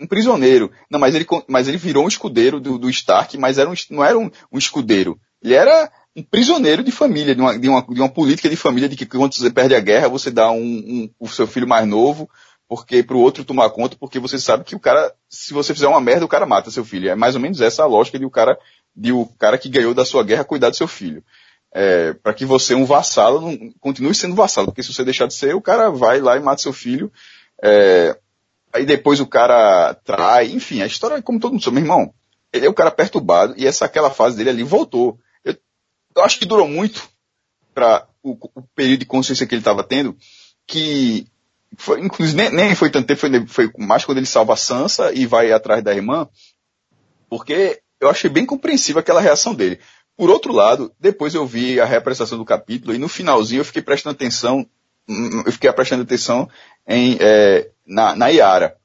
um 0.00 0.06
prisioneiro. 0.06 0.70
Não, 0.90 0.98
mas 0.98 1.14
ele, 1.14 1.26
mas 1.48 1.68
ele 1.68 1.78
virou 1.78 2.04
um 2.04 2.08
escudeiro 2.08 2.58
do, 2.58 2.78
do 2.78 2.90
Stark, 2.90 3.38
mas 3.38 3.58
era 3.58 3.70
um, 3.70 3.74
não 3.90 4.04
era 4.04 4.18
um, 4.18 4.30
um 4.50 4.58
escudeiro. 4.58 5.18
Ele 5.42 5.54
era 5.54 5.90
um 6.16 6.22
prisioneiro 6.22 6.84
de 6.84 6.92
família, 6.92 7.34
de 7.34 7.40
uma, 7.40 7.58
de 7.58 7.68
uma, 7.68 7.82
de 7.82 8.00
uma 8.00 8.08
política 8.08 8.48
de 8.48 8.56
família 8.56 8.88
de 8.88 8.96
que 8.96 9.04
quando 9.04 9.34
você 9.34 9.50
perde 9.50 9.74
a 9.74 9.80
guerra, 9.80 10.08
você 10.08 10.30
dá 10.30 10.50
um, 10.50 10.62
um, 10.62 11.10
o 11.18 11.28
seu 11.28 11.46
filho 11.46 11.66
mais 11.66 11.86
novo, 11.86 12.30
porque 12.68 13.02
para 13.02 13.16
o 13.16 13.20
outro 13.20 13.44
tomar 13.44 13.70
conta, 13.70 13.96
porque 13.98 14.18
você 14.20 14.38
sabe 14.38 14.64
que 14.64 14.76
o 14.76 14.80
cara, 14.80 15.12
se 15.28 15.52
você 15.52 15.74
fizer 15.74 15.88
uma 15.88 16.00
merda, 16.00 16.24
o 16.24 16.28
cara 16.28 16.46
mata 16.46 16.70
seu 16.70 16.84
filho. 16.84 17.10
É 17.10 17.14
mais 17.16 17.34
ou 17.34 17.40
menos 17.40 17.60
essa 17.60 17.82
a 17.82 17.86
lógica 17.86 18.18
de 18.18 18.24
o 18.24 18.30
cara, 18.30 18.56
de 18.94 19.12
o 19.12 19.26
cara 19.38 19.58
que 19.58 19.68
ganhou 19.68 19.92
da 19.92 20.04
sua 20.04 20.22
guerra 20.22 20.44
cuidar 20.44 20.70
do 20.70 20.76
seu 20.76 20.86
filho. 20.86 21.22
É, 21.72 22.12
para 22.12 22.32
que 22.32 22.44
você, 22.44 22.74
um 22.74 22.84
vassalo, 22.84 23.40
não, 23.40 23.72
continue 23.80 24.14
sendo 24.14 24.36
vassalo, 24.36 24.68
porque 24.68 24.82
se 24.84 24.94
você 24.94 25.04
deixar 25.04 25.26
de 25.26 25.34
ser, 25.34 25.56
o 25.56 25.60
cara 25.60 25.90
vai 25.90 26.20
lá 26.20 26.36
e 26.36 26.40
mata 26.40 26.62
seu 26.62 26.72
filho. 26.72 27.12
É, 27.60 28.16
aí 28.72 28.86
depois 28.86 29.18
o 29.18 29.26
cara 29.26 29.94
trai, 30.04 30.52
enfim, 30.52 30.80
a 30.80 30.86
história 30.86 31.16
é 31.16 31.22
como 31.22 31.40
todo 31.40 31.52
mundo 31.52 31.64
sabe, 31.64 31.74
meu 31.74 31.84
irmão. 31.84 32.14
Ele 32.52 32.66
é 32.66 32.68
o 32.68 32.74
cara 32.74 32.92
perturbado 32.92 33.54
e 33.56 33.66
essa 33.66 33.84
aquela 33.84 34.10
fase 34.10 34.36
dele 34.36 34.50
ali 34.50 34.62
voltou 34.62 35.18
eu 36.16 36.22
acho 36.22 36.38
que 36.38 36.46
durou 36.46 36.68
muito 36.68 37.08
para 37.74 38.06
o, 38.22 38.32
o, 38.54 38.62
período 38.74 39.00
de 39.00 39.06
consciência 39.06 39.46
que 39.46 39.54
ele 39.54 39.60
estava 39.60 39.82
tendo, 39.82 40.16
que 40.66 41.26
foi, 41.76 42.00
inclusive 42.00 42.36
nem, 42.36 42.50
nem, 42.50 42.74
foi 42.74 42.90
tanto 42.90 43.06
tempo, 43.06 43.20
foi, 43.20 43.46
foi 43.46 43.72
mais 43.84 44.04
quando 44.04 44.18
ele 44.18 44.26
salva 44.26 44.54
a 44.54 44.56
Sansa 44.56 45.12
e 45.12 45.26
vai 45.26 45.52
atrás 45.52 45.82
da 45.82 45.92
irmã, 45.92 46.28
porque 47.28 47.82
eu 48.00 48.08
achei 48.08 48.30
bem 48.30 48.46
compreensível 48.46 49.00
aquela 49.00 49.20
reação 49.20 49.54
dele. 49.54 49.80
Por 50.16 50.30
outro 50.30 50.52
lado, 50.52 50.94
depois 51.00 51.34
eu 51.34 51.44
vi 51.44 51.80
a 51.80 51.84
reapresentação 51.84 52.38
do 52.38 52.44
capítulo 52.44 52.94
e 52.94 52.98
no 52.98 53.08
finalzinho 53.08 53.60
eu 53.60 53.64
fiquei 53.64 53.82
prestando 53.82 54.14
atenção, 54.14 54.64
eu 55.44 55.50
fiquei 55.50 55.72
prestando 55.72 56.04
atenção 56.04 56.48
em, 56.86 57.18
é, 57.20 57.70
na, 57.84 58.14
na 58.14 58.28
Yara, 58.28 58.76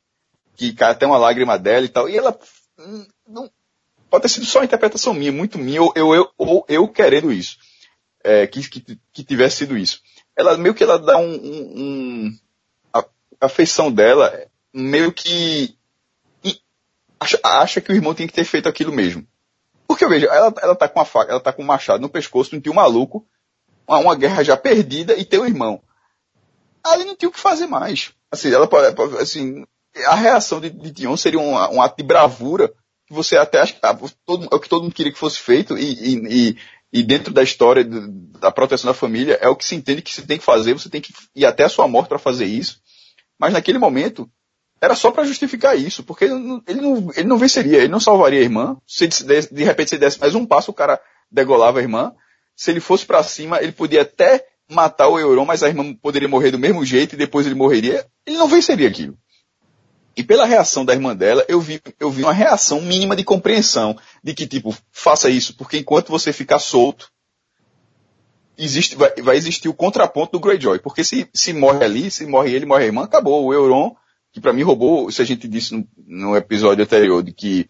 que 0.55 0.73
cai 0.73 0.91
até 0.91 1.05
uma 1.05 1.17
lágrima 1.17 1.59
dela 1.59 1.85
e 1.85 1.89
tal, 1.89 2.09
e 2.09 2.17
ela 2.17 2.37
hum, 2.79 3.05
não, 3.27 3.51
pode 4.09 4.23
ter 4.23 4.29
sido 4.29 4.45
só 4.45 4.59
uma 4.59 4.65
interpretação 4.65 5.13
minha, 5.13 5.31
muito 5.31 5.57
minha, 5.57 5.81
ou 5.81 5.93
eu, 5.95 6.29
eu, 6.39 6.65
eu 6.67 6.87
querendo 6.87 7.31
isso. 7.31 7.57
É, 8.23 8.45
que, 8.47 8.67
que, 8.67 8.99
que, 9.13 9.23
tivesse 9.23 9.57
sido 9.57 9.77
isso. 9.77 10.01
Ela 10.35 10.57
meio 10.57 10.75
que 10.75 10.83
ela 10.83 10.99
dá 10.99 11.17
um, 11.17 11.35
um, 11.35 11.73
um 11.77 12.39
a, 13.39 13.47
feição 13.47 13.89
dela 13.91 14.47
meio 14.73 15.13
que 15.13 15.77
acha, 17.19 17.39
acha, 17.43 17.81
que 17.81 17.91
o 17.91 17.95
irmão 17.95 18.13
tem 18.13 18.27
que 18.27 18.33
ter 18.33 18.43
feito 18.43 18.67
aquilo 18.67 18.91
mesmo. 18.91 19.25
Porque 19.87 20.05
veja, 20.07 20.27
ela, 20.27 20.53
ela 20.61 20.75
tá 20.75 20.87
com 20.87 20.99
a 20.99 21.05
faca, 21.05 21.31
ela 21.31 21.39
tá 21.39 21.51
com 21.51 21.63
um 21.63 21.65
machado 21.65 22.01
no 22.01 22.09
pescoço, 22.09 22.53
não 22.53 22.61
tinha 22.61 22.71
um 22.71 22.75
maluco, 22.75 23.25
uma, 23.87 23.99
uma, 23.99 24.15
guerra 24.15 24.43
já 24.43 24.55
perdida 24.55 25.15
e 25.15 25.25
tem 25.25 25.39
um 25.39 25.45
irmão. 25.45 25.81
Ali 26.83 27.05
não 27.05 27.15
tinha 27.15 27.29
o 27.29 27.31
que 27.31 27.39
fazer 27.39 27.67
mais. 27.67 28.11
Assim, 28.31 28.53
ela 28.53 28.69
assim, 29.19 29.65
a 30.05 30.15
reação 30.15 30.59
de, 30.59 30.69
de 30.69 30.91
Dion 30.91 31.17
seria 31.17 31.39
um, 31.39 31.53
um 31.53 31.81
ato 31.81 31.97
de 31.97 32.03
bravura 32.03 32.73
que 33.09 33.13
você 33.13 33.35
até 33.35 33.59
acha 33.59 33.75
ah, 33.81 33.97
todo, 34.23 34.47
é 34.51 34.55
o 34.55 34.59
que 34.59 34.69
todo 34.69 34.83
mundo 34.83 34.93
queria 34.93 35.11
que 35.11 35.17
fosse 35.17 35.39
feito 35.39 35.75
e, 35.75 36.51
e, 36.51 36.57
e 36.93 37.03
dentro 37.03 37.33
da 37.33 37.41
história 37.41 37.83
da 37.83 38.51
proteção 38.51 38.87
da 38.87 38.93
família 38.93 39.37
é 39.41 39.49
o 39.49 39.55
que 39.55 39.65
se 39.65 39.75
entende 39.75 40.03
que 40.03 40.13
você 40.13 40.21
tem 40.21 40.37
que 40.37 40.43
fazer, 40.43 40.73
você 40.73 40.89
tem 40.89 41.01
que 41.01 41.11
ir 41.35 41.43
até 41.43 41.63
a 41.63 41.69
sua 41.69 41.87
morte 41.87 42.07
para 42.07 42.19
fazer 42.19 42.45
isso. 42.45 42.79
Mas 43.39 43.51
naquele 43.51 43.79
momento 43.79 44.29
era 44.79 44.93
só 44.95 45.09
para 45.09 45.23
justificar 45.23 45.77
isso, 45.77 46.03
porque 46.03 46.25
ele 46.25 46.35
não, 46.35 46.63
ele 46.67 46.81
não, 46.81 47.11
ele 47.15 47.27
não 47.27 47.37
venceria, 47.37 47.79
ele 47.79 47.87
não 47.87 47.99
salvaria 47.99 48.39
a 48.39 48.43
irmã. 48.43 48.77
Se 48.85 49.07
de, 49.07 49.49
de 49.51 49.63
repente 49.63 49.89
se 49.89 49.97
desse 49.97 50.19
mais 50.19 50.35
um 50.35 50.45
passo, 50.45 50.69
o 50.69 50.73
cara 50.73 51.01
degolava 51.31 51.79
a 51.79 51.81
irmã. 51.81 52.13
Se 52.55 52.69
ele 52.69 52.79
fosse 52.79 53.07
para 53.07 53.23
cima, 53.23 53.61
ele 53.61 53.71
podia 53.71 54.03
até 54.03 54.45
matar 54.69 55.07
o 55.07 55.17
Euron, 55.17 55.45
mas 55.45 55.63
a 55.63 55.67
irmã 55.67 55.95
poderia 55.95 56.29
morrer 56.29 56.51
do 56.51 56.59
mesmo 56.59 56.85
jeito 56.85 57.15
e 57.15 57.17
depois 57.17 57.47
ele 57.47 57.55
morreria. 57.55 58.05
Ele 58.25 58.37
não 58.37 58.47
venceria 58.47 58.87
aquilo. 58.87 59.17
E 60.15 60.23
pela 60.23 60.45
reação 60.45 60.83
da 60.83 60.93
irmã 60.93 61.15
dela, 61.15 61.45
eu 61.47 61.61
vi, 61.61 61.81
eu 61.99 62.11
vi 62.11 62.23
uma 62.23 62.33
reação 62.33 62.81
mínima 62.81 63.15
de 63.15 63.23
compreensão 63.23 63.97
de 64.23 64.33
que, 64.33 64.45
tipo, 64.45 64.75
faça 64.91 65.29
isso, 65.29 65.55
porque 65.55 65.77
enquanto 65.77 66.09
você 66.09 66.33
ficar 66.33 66.59
solto, 66.59 67.09
existe, 68.57 68.95
vai, 68.95 69.13
vai 69.21 69.37
existir 69.37 69.69
o 69.69 69.73
contraponto 69.73 70.33
do 70.33 70.39
Greyjoy. 70.39 70.79
Porque 70.79 71.03
se, 71.03 71.27
se 71.33 71.53
morre 71.53 71.83
ali, 71.83 72.11
se 72.11 72.25
morre 72.25 72.53
ele, 72.53 72.65
morre 72.65 72.83
a 72.83 72.87
irmã, 72.87 73.03
acabou. 73.03 73.45
O 73.45 73.53
Euron, 73.53 73.95
que 74.31 74.41
para 74.41 74.53
mim 74.53 74.63
roubou, 74.63 75.09
se 75.11 75.21
a 75.21 75.25
gente 75.25 75.47
disse 75.47 75.73
no, 75.73 75.87
no 76.05 76.35
episódio 76.35 76.83
anterior, 76.83 77.23
de 77.23 77.31
que 77.31 77.69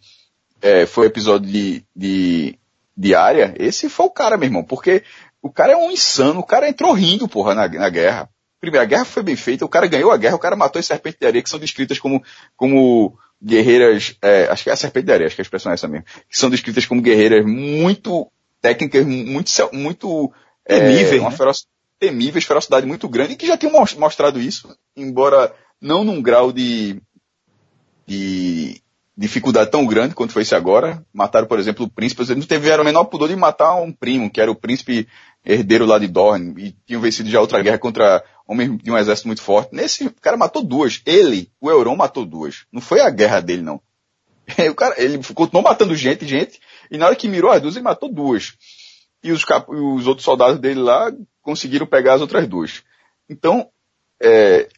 é, 0.60 0.84
foi 0.86 1.06
episódio 1.06 1.50
de, 1.50 1.84
de, 1.94 2.58
de 2.96 3.14
área, 3.14 3.54
esse 3.58 3.88
foi 3.88 4.06
o 4.06 4.10
cara, 4.10 4.36
meu 4.36 4.46
irmão. 4.46 4.64
Porque 4.64 5.04
o 5.40 5.50
cara 5.50 5.72
é 5.72 5.76
um 5.76 5.90
insano, 5.90 6.40
o 6.40 6.46
cara 6.46 6.68
entrou 6.68 6.92
rindo, 6.92 7.28
porra, 7.28 7.54
na, 7.54 7.68
na 7.68 7.88
guerra. 7.88 8.28
Primeira 8.60 8.84
guerra 8.84 9.04
foi 9.04 9.22
bem 9.22 9.36
feita, 9.36 9.64
o 9.64 9.68
cara 9.68 9.86
ganhou 9.86 10.10
a 10.10 10.16
guerra, 10.16 10.36
o 10.36 10.38
cara 10.40 10.54
matou 10.54 10.78
as 10.78 10.86
serpentes 10.86 11.18
de 11.18 11.26
areia, 11.26 11.42
que 11.42 11.48
são 11.48 11.58
descritas 11.58 11.98
como, 11.98 12.22
como 12.56 13.18
guerreiras, 13.42 14.16
é, 14.20 14.48
acho 14.50 14.64
que 14.64 14.70
é 14.70 14.72
a 14.72 14.76
serpente 14.76 15.06
de 15.06 15.12
areia, 15.12 15.26
acho 15.26 15.34
que 15.34 15.40
a 15.40 15.44
expressão 15.44 15.72
é 15.72 15.74
essa 15.74 15.88
mesmo, 15.88 16.04
que 16.28 16.36
são 16.36 16.50
descritas 16.50 16.84
como 16.84 17.00
guerreiras 17.00 17.44
muito 17.46 18.30
técnicas, 18.60 19.06
muito, 19.06 19.50
muito, 19.72 20.32
é, 20.66 20.78
temíveis, 20.78 21.20
uma 21.20 21.30
né? 21.30 21.36
feroz, 21.36 21.66
temíveis, 21.98 22.44
ferocidade 22.44 22.86
muito 22.86 23.08
grande, 23.08 23.32
e 23.32 23.36
que 23.36 23.46
já 23.46 23.56
tinham 23.56 23.72
mostrado 23.72 24.38
isso, 24.40 24.76
embora 24.94 25.54
não 25.80 26.04
num 26.04 26.20
grau 26.20 26.52
de, 26.52 27.00
de 28.06 28.82
dificuldade 29.16 29.70
tão 29.70 29.86
grande 29.86 30.14
quanto 30.14 30.32
foi 30.32 30.42
esse 30.42 30.54
agora. 30.54 31.04
Mataram, 31.12 31.46
por 31.46 31.58
exemplo, 31.58 31.84
o 31.84 31.90
príncipe, 31.90 32.22
eles 32.22 32.36
não 32.36 32.46
tiveram 32.46 32.82
o 32.82 32.86
menor 32.86 33.04
pudor 33.04 33.28
de 33.28 33.36
matar 33.36 33.74
um 33.74 33.92
primo, 33.92 34.30
que 34.30 34.40
era 34.40 34.50
o 34.50 34.54
príncipe 34.54 35.06
herdeiro 35.44 35.84
lá 35.86 35.98
de 35.98 36.08
Dorne, 36.08 36.54
e 36.58 36.76
tinham 36.86 37.00
vencido 37.02 37.28
já 37.28 37.40
outra 37.40 37.62
guerra 37.62 37.78
contra 37.78 38.22
homens 38.50 38.82
de 38.82 38.90
um 38.90 38.98
exército 38.98 39.28
muito 39.28 39.42
forte. 39.42 39.72
Nesse, 39.72 40.06
o 40.06 40.14
cara 40.20 40.36
matou 40.36 40.64
duas. 40.64 41.00
Ele, 41.06 41.48
o 41.60 41.70
Euron, 41.70 41.94
matou 41.94 42.26
duas. 42.26 42.64
Não 42.72 42.80
foi 42.80 43.00
a 43.00 43.08
guerra 43.08 43.40
dele, 43.40 43.62
não. 43.62 43.80
O 44.68 44.74
cara, 44.74 45.00
ele 45.00 45.18
continuou 45.32 45.62
matando 45.62 45.94
gente, 45.94 46.26
gente, 46.26 46.58
e 46.90 46.98
na 46.98 47.06
hora 47.06 47.14
que 47.14 47.28
mirou 47.28 47.52
as 47.52 47.62
duas, 47.62 47.76
ele 47.76 47.84
matou 47.84 48.12
duas. 48.12 48.54
E 49.22 49.30
os, 49.30 49.44
os 49.68 50.06
outros 50.08 50.24
soldados 50.24 50.58
dele 50.58 50.80
lá 50.80 51.12
conseguiram 51.40 51.86
pegar 51.86 52.14
as 52.14 52.20
outras 52.20 52.48
duas. 52.48 52.82
Então, 53.28 53.68
é, 54.20 54.68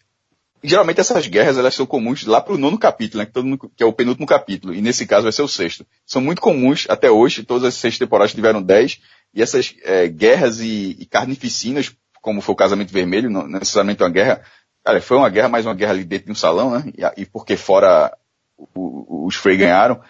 geralmente 0.63 1.01
essas 1.01 1.27
guerras 1.27 1.57
elas 1.57 1.75
são 1.75 1.87
comuns 1.87 2.27
lá 2.27 2.43
para 2.43 2.53
o 2.53 2.59
nono 2.59 2.79
capítulo, 2.79 3.23
né, 3.23 3.31
que, 3.33 3.41
mundo, 3.41 3.73
que, 3.75 3.83
é 3.83 3.87
o 3.87 3.93
penúltimo 3.93 4.27
capítulo, 4.27 4.75
e 4.75 4.83
nesse 4.83 5.07
caso 5.07 5.23
vai 5.23 5.33
ser 5.33 5.43
o 5.43 5.49
sexto. 5.49 5.87
São 6.05 6.21
muito 6.21 6.43
comuns 6.43 6.87
até 6.91 7.11
hoje, 7.11 7.43
todas 7.43 7.65
as 7.65 7.75
seis 7.75 7.99
temporadas 7.99 8.35
tiveram 8.35 8.61
dez, 8.61 9.01
e 9.33 9.41
essas 9.41 9.75
é, 9.83 10.07
guerras 10.09 10.61
e, 10.61 10.97
e, 10.99 11.07
carnificinas, 11.07 11.91
como 12.23 12.41
foi 12.41 12.55
o 12.55 12.57
casamento 12.57 12.93
vermelho, 12.93 13.29
não 13.29 13.47
necessariamente 13.47 14.03
uma 14.03 14.09
guerra, 14.09 14.43
cara, 14.83 15.03
foi 15.03 15.19
uma 15.19 15.29
guerra, 15.29 15.49
mais 15.49 15.67
uma 15.67 15.75
guerra 15.75 15.91
ali 15.91 16.05
dentro 16.05 16.27
de 16.27 16.33
um 16.33 16.37
salão, 16.37 16.71
né, 16.71 16.85
e, 16.97 17.23
e 17.23 17.27
porque 17.27 17.57
fora 17.57 18.17
o, 18.57 19.27
os 19.27 19.35
Frey 19.35 19.59
ganharam, 19.59 20.01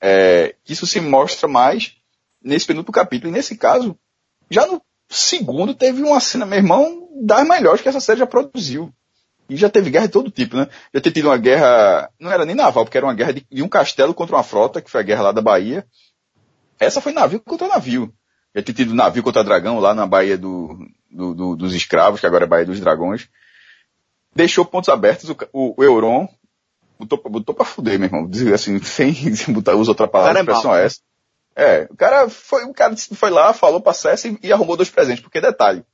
é, 0.00 0.56
isso 0.68 0.86
se 0.86 1.00
mostra 1.00 1.46
mais 1.46 1.96
nesse 2.42 2.66
penúltimo 2.66 2.92
capítulo, 2.92 3.30
e 3.30 3.32
nesse 3.32 3.56
caso, 3.56 3.96
já 4.50 4.66
no 4.66 4.82
segundo 5.08 5.74
teve 5.74 6.02
uma 6.02 6.18
cena, 6.18 6.46
meu 6.46 6.58
irmão, 6.58 7.08
das 7.22 7.46
melhores 7.46 7.80
que 7.80 7.88
essa 7.88 8.00
série 8.00 8.18
já 8.18 8.26
produziu 8.26 8.92
e 9.48 9.56
já 9.56 9.68
teve 9.68 9.90
guerra 9.90 10.06
de 10.06 10.12
todo 10.12 10.30
tipo, 10.30 10.56
né? 10.56 10.68
Já 10.92 11.00
teve 11.00 11.14
tido 11.14 11.28
uma 11.28 11.36
guerra, 11.36 12.10
não 12.18 12.30
era 12.32 12.44
nem 12.44 12.56
naval, 12.56 12.84
porque 12.84 12.96
era 12.96 13.06
uma 13.06 13.14
guerra 13.14 13.32
de, 13.32 13.46
de, 13.50 13.62
um 13.62 13.68
castelo 13.68 14.14
contra 14.14 14.34
uma 14.34 14.42
frota, 14.42 14.80
que 14.80 14.90
foi 14.90 15.00
a 15.00 15.04
guerra 15.04 15.24
lá 15.24 15.32
da 15.32 15.42
Bahia. 15.42 15.86
Essa 16.78 17.00
foi 17.00 17.12
navio 17.12 17.40
contra 17.40 17.68
navio. 17.68 18.12
Já 18.54 18.62
teve 18.62 18.84
tido 18.84 18.94
navio 18.94 19.22
contra 19.22 19.44
dragão 19.44 19.78
lá 19.78 19.94
na 19.94 20.06
Baía 20.06 20.38
do, 20.38 20.78
do, 21.14 21.34
do, 21.34 21.56
dos 21.56 21.74
Escravos, 21.74 22.20
que 22.20 22.26
agora 22.26 22.44
é 22.44 22.48
Baía 22.48 22.66
dos 22.66 22.80
Dragões. 22.80 23.28
Deixou 24.34 24.64
pontos 24.64 24.88
abertos, 24.88 25.30
o, 25.30 25.74
o, 25.78 25.84
Euron 25.84 26.28
botou, 26.98 27.22
botou 27.30 27.54
pra 27.54 27.64
fuder, 27.64 27.98
meu 27.98 28.08
irmão. 28.08 28.28
Assim, 28.52 28.82
sem, 28.82 29.14
sem 29.34 29.54
botar, 29.54 29.74
usa 29.74 29.92
outra 29.92 30.08
palavra, 30.08 30.40
a 30.40 30.42
expressão 30.42 30.74
é 30.74 30.84
essa. 30.84 31.00
É, 31.56 31.86
o 31.88 31.96
cara 31.96 32.28
foi, 32.28 32.64
o 32.64 32.74
cara 32.74 32.96
foi 32.96 33.30
lá, 33.30 33.52
falou 33.52 33.80
pra 33.80 33.92
Cessa 33.92 34.26
e, 34.26 34.38
e 34.42 34.52
arrumou 34.52 34.76
dois 34.76 34.90
presentes, 34.90 35.22
porque 35.22 35.40
detalhe, 35.40 35.84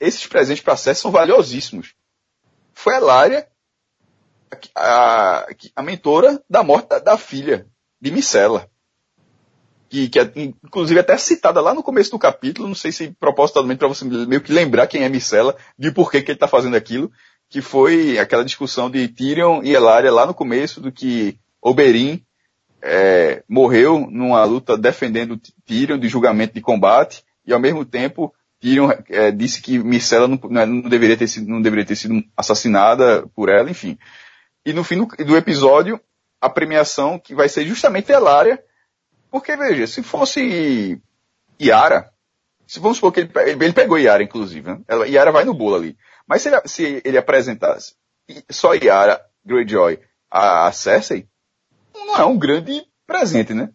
esses 0.00 0.26
presentes 0.26 0.62
para 0.62 0.76
Cersei 0.76 1.02
são 1.02 1.12
valiosíssimos. 1.12 1.94
Foi 2.74 2.96
a 2.96 2.98
Lária, 2.98 3.48
a, 4.74 5.40
a, 5.40 5.46
a 5.76 5.82
mentora 5.82 6.42
da 6.50 6.64
morte 6.64 6.88
da, 6.88 6.98
da 6.98 7.16
filha 7.16 7.66
de 8.00 8.10
Micela. 8.10 8.68
Que, 9.88 10.08
que 10.08 10.18
é, 10.18 10.30
inclusive 10.36 10.98
até 10.98 11.16
citada 11.16 11.60
lá 11.60 11.72
no 11.72 11.82
começo 11.82 12.10
do 12.10 12.18
capítulo, 12.18 12.66
não 12.66 12.74
sei 12.74 12.90
se 12.90 13.14
propositalmente 13.20 13.78
para 13.78 13.88
você 13.88 14.04
meio 14.04 14.40
que 14.40 14.52
lembrar 14.52 14.86
quem 14.86 15.04
é 15.04 15.08
Micela, 15.08 15.56
de 15.78 15.92
por 15.92 16.10
que, 16.10 16.20
que 16.22 16.32
ele 16.32 16.36
está 16.36 16.48
fazendo 16.48 16.76
aquilo, 16.76 17.10
que 17.48 17.62
foi 17.62 18.18
aquela 18.18 18.44
discussão 18.44 18.90
de 18.90 19.06
Tyrion 19.08 19.62
e 19.62 19.72
Elaria 19.72 20.12
lá 20.12 20.26
no 20.26 20.34
começo, 20.34 20.80
do 20.80 20.90
que 20.90 21.38
Oberyn 21.62 22.20
é, 22.82 23.42
morreu 23.48 24.08
numa 24.10 24.44
luta 24.44 24.76
defendendo 24.76 25.40
Tyrion 25.64 25.98
de 25.98 26.08
julgamento 26.08 26.54
de 26.54 26.60
combate, 26.60 27.24
e 27.46 27.52
ao 27.52 27.60
mesmo 27.60 27.84
tempo 27.84 28.34
Tyrion 28.60 28.90
é, 29.08 29.30
disse 29.30 29.60
que 29.60 29.78
Micela 29.78 30.26
não, 30.26 30.38
não, 30.66 30.80
deveria 30.82 31.16
ter 31.16 31.28
sido, 31.28 31.48
não 31.48 31.62
deveria 31.62 31.84
ter 31.84 31.96
sido 31.96 32.22
assassinada 32.36 33.26
por 33.34 33.48
ela, 33.48 33.70
enfim. 33.70 33.98
E 34.64 34.72
no 34.72 34.82
fim 34.82 34.98
do, 34.98 35.06
do 35.24 35.36
episódio, 35.36 36.00
a 36.40 36.48
premiação 36.48 37.18
que 37.18 37.34
vai 37.34 37.48
ser 37.48 37.64
justamente 37.66 38.10
Elaria, 38.10 38.62
porque 39.38 39.54
veja, 39.54 39.86
se 39.86 40.02
fosse 40.02 40.98
Yara, 41.60 42.10
se 42.66 42.80
vamos 42.80 42.96
supor 42.96 43.12
que 43.12 43.20
ele, 43.20 43.30
ele 43.34 43.72
pegou 43.74 43.98
Yara, 43.98 44.22
inclusive, 44.22 44.66
né? 44.66 44.80
Ela, 44.88 45.06
Yara 45.06 45.30
vai 45.30 45.44
no 45.44 45.52
bolo 45.52 45.76
ali. 45.76 45.96
Mas 46.26 46.40
se 46.40 46.48
ele, 46.48 46.60
se 46.64 47.02
ele 47.04 47.18
apresentasse 47.18 47.94
só 48.50 48.72
Yara, 48.72 49.20
Greyjoy, 49.44 50.00
a, 50.30 50.66
a 50.66 50.72
Cersei, 50.72 51.28
não 51.94 52.16
é 52.16 52.24
um 52.24 52.38
grande 52.38 52.82
presente, 53.06 53.52
né? 53.52 53.68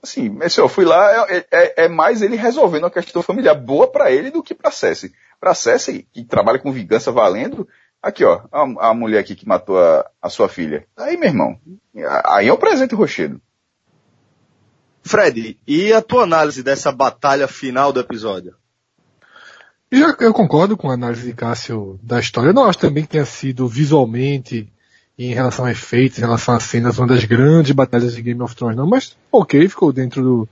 Assim, 0.00 0.28
mas 0.28 0.56
eu 0.56 0.68
fui 0.68 0.84
lá, 0.84 1.26
é, 1.28 1.44
é, 1.50 1.84
é, 1.84 1.88
mais 1.88 2.22
ele 2.22 2.36
resolvendo 2.36 2.86
a 2.86 2.90
questão 2.90 3.20
familiar 3.20 3.54
boa 3.54 3.90
para 3.90 4.12
ele 4.12 4.30
do 4.30 4.44
que 4.44 4.54
para 4.54 4.70
Cersei. 4.70 5.10
Para 5.40 5.54
Cersei, 5.54 6.06
que 6.12 6.22
trabalha 6.22 6.60
com 6.60 6.70
vingança 6.70 7.10
valendo, 7.10 7.66
aqui 8.00 8.24
ó, 8.24 8.42
a, 8.52 8.90
a 8.90 8.94
mulher 8.94 9.18
aqui 9.18 9.34
que 9.34 9.48
matou 9.48 9.76
a, 9.76 10.08
a, 10.22 10.30
sua 10.30 10.48
filha. 10.48 10.86
Aí, 10.96 11.16
meu 11.16 11.30
irmão, 11.30 11.58
aí 12.26 12.46
é 12.46 12.52
o 12.52 12.58
presente 12.58 12.94
rochedo. 12.94 13.40
Fred, 15.04 15.58
e 15.66 15.92
a 15.92 16.00
tua 16.00 16.22
análise 16.22 16.62
dessa 16.62 16.90
batalha 16.90 17.46
final 17.46 17.92
do 17.92 18.00
episódio? 18.00 18.54
Eu, 19.90 20.16
eu 20.18 20.32
concordo 20.32 20.78
com 20.78 20.90
a 20.90 20.94
análise 20.94 21.26
de 21.26 21.34
Cássio 21.34 22.00
da 22.02 22.18
história. 22.18 22.48
Eu 22.48 22.54
não 22.54 22.64
acho 22.64 22.78
também 22.78 23.04
que 23.04 23.10
tenha 23.10 23.26
sido 23.26 23.68
visualmente 23.68 24.72
em 25.18 25.34
relação 25.34 25.66
a 25.66 25.70
efeitos, 25.70 26.18
em 26.18 26.22
relação 26.22 26.54
a 26.54 26.58
cenas, 26.58 26.98
uma 26.98 27.06
das 27.06 27.24
grandes 27.24 27.72
batalhas 27.72 28.14
de 28.14 28.22
Game 28.22 28.40
of 28.42 28.56
Thrones, 28.56 28.76
não, 28.76 28.88
mas 28.88 29.16
ok, 29.30 29.68
ficou 29.68 29.92
dentro 29.92 30.22
do, 30.22 30.48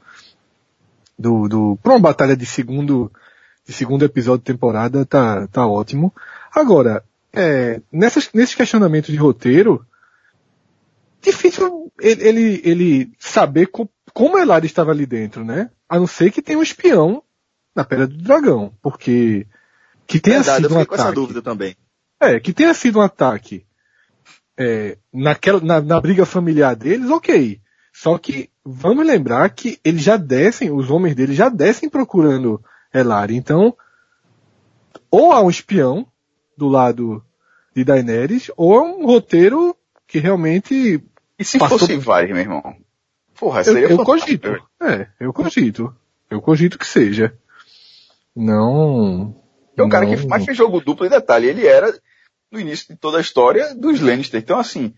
do, 1.19 1.49
do, 1.49 1.79
pra 1.83 1.95
uma 1.95 2.01
batalha 2.01 2.37
de 2.37 2.47
segundo, 2.47 3.11
de 3.67 3.73
segundo 3.73 4.05
episódio 4.05 4.41
de 4.41 4.53
temporada, 4.53 5.05
tá, 5.05 5.49
tá 5.49 5.67
ótimo. 5.67 6.15
Agora, 6.55 7.03
é, 7.33 7.81
nessas, 7.91 8.31
nesses 8.33 8.55
questionamentos 8.55 9.11
de 9.11 9.17
roteiro, 9.17 9.85
difícil 11.21 11.91
ele, 12.01 12.29
ele, 12.29 12.63
ele 12.65 13.13
saber 13.19 13.67
como 14.13 14.39
Elari 14.39 14.67
estava 14.67 14.91
ali 14.91 15.07
dentro, 15.07 15.45
né? 15.45 15.71
A 15.89 15.99
não 15.99 16.07
ser 16.07 16.31
que 16.31 16.43
tenha 16.43 16.59
um 16.59 16.63
espião 16.63 17.23
na 17.75 17.85
Pedra 17.85 18.07
do 18.07 18.17
Dragão, 18.17 18.73
porque 18.83 19.47
que 20.07 20.21
tenha 20.21 20.43
Verdade, 20.43 20.63
sido 20.63 20.75
um 20.75 20.81
ataque. 20.81 20.89
com 20.89 20.95
essa 20.95 21.13
dúvida 21.13 21.43
também. 21.43 21.77
É, 22.21 22.39
que 22.39 22.53
tenha 22.53 22.75
sido 22.75 22.99
um 22.99 23.03
ataque 23.03 23.67
é, 24.57 24.99
naquela, 25.13 25.61
na, 25.61 25.81
na, 25.81 26.01
briga 26.01 26.27
familiar 26.27 26.77
deles, 26.77 27.11
ok. 27.11 27.61
Só 27.93 28.19
que 28.19 28.51
vamos 28.65 29.07
lembrar 29.07 29.49
que 29.51 29.79
eles 29.85 30.03
já 30.03 30.17
descem, 30.17 30.71
os 30.71 30.91
homens 30.91 31.15
deles 31.15 31.37
já 31.37 31.49
descem 31.49 31.89
procurando 31.89 32.63
Elari. 32.93 33.37
Então, 33.37 33.77
ou 35.11 35.33
há 35.33 35.43
um 35.43 35.51
espião 35.51 36.07
do 36.57 36.69
lado 36.69 37.25
de 37.75 37.85
Daenerys, 37.85 38.51
ou 38.57 38.75
é 38.77 38.81
um 38.83 39.07
roteiro 39.07 39.77
que 40.07 40.19
realmente. 40.19 41.03
E 41.39 41.45
se 41.45 41.59
passou... 41.59 41.79
fosse 41.79 41.97
vai, 41.97 42.27
meu 42.27 42.37
irmão? 42.37 42.77
Porra, 43.39 43.65
seria 43.65 43.89
eu, 43.89 43.91
eu 43.91 44.05
cogito. 44.05 44.49
É, 44.81 45.09
eu 45.21 45.33
cogito. 45.33 45.95
Eu 46.31 46.41
cogito 46.41 46.79
que 46.79 46.87
seja. 46.87 47.35
Não. 48.35 49.35
É 49.77 49.83
um 49.83 49.89
cara 49.89 50.07
que 50.07 50.27
mais 50.27 50.45
fez 50.45 50.57
jogo 50.57 50.81
duplo 50.81 51.07
e 51.07 51.11
detalhe, 51.11 51.49
ele 51.49 51.67
era 51.67 51.93
no 52.51 52.61
início 52.61 52.89
de 52.89 52.97
toda 52.97 53.19
a 53.19 53.21
história 53.21 53.75
dos 53.75 54.01
Lannister. 54.01 54.41
Então, 54.41 54.59
assim, 54.59 54.95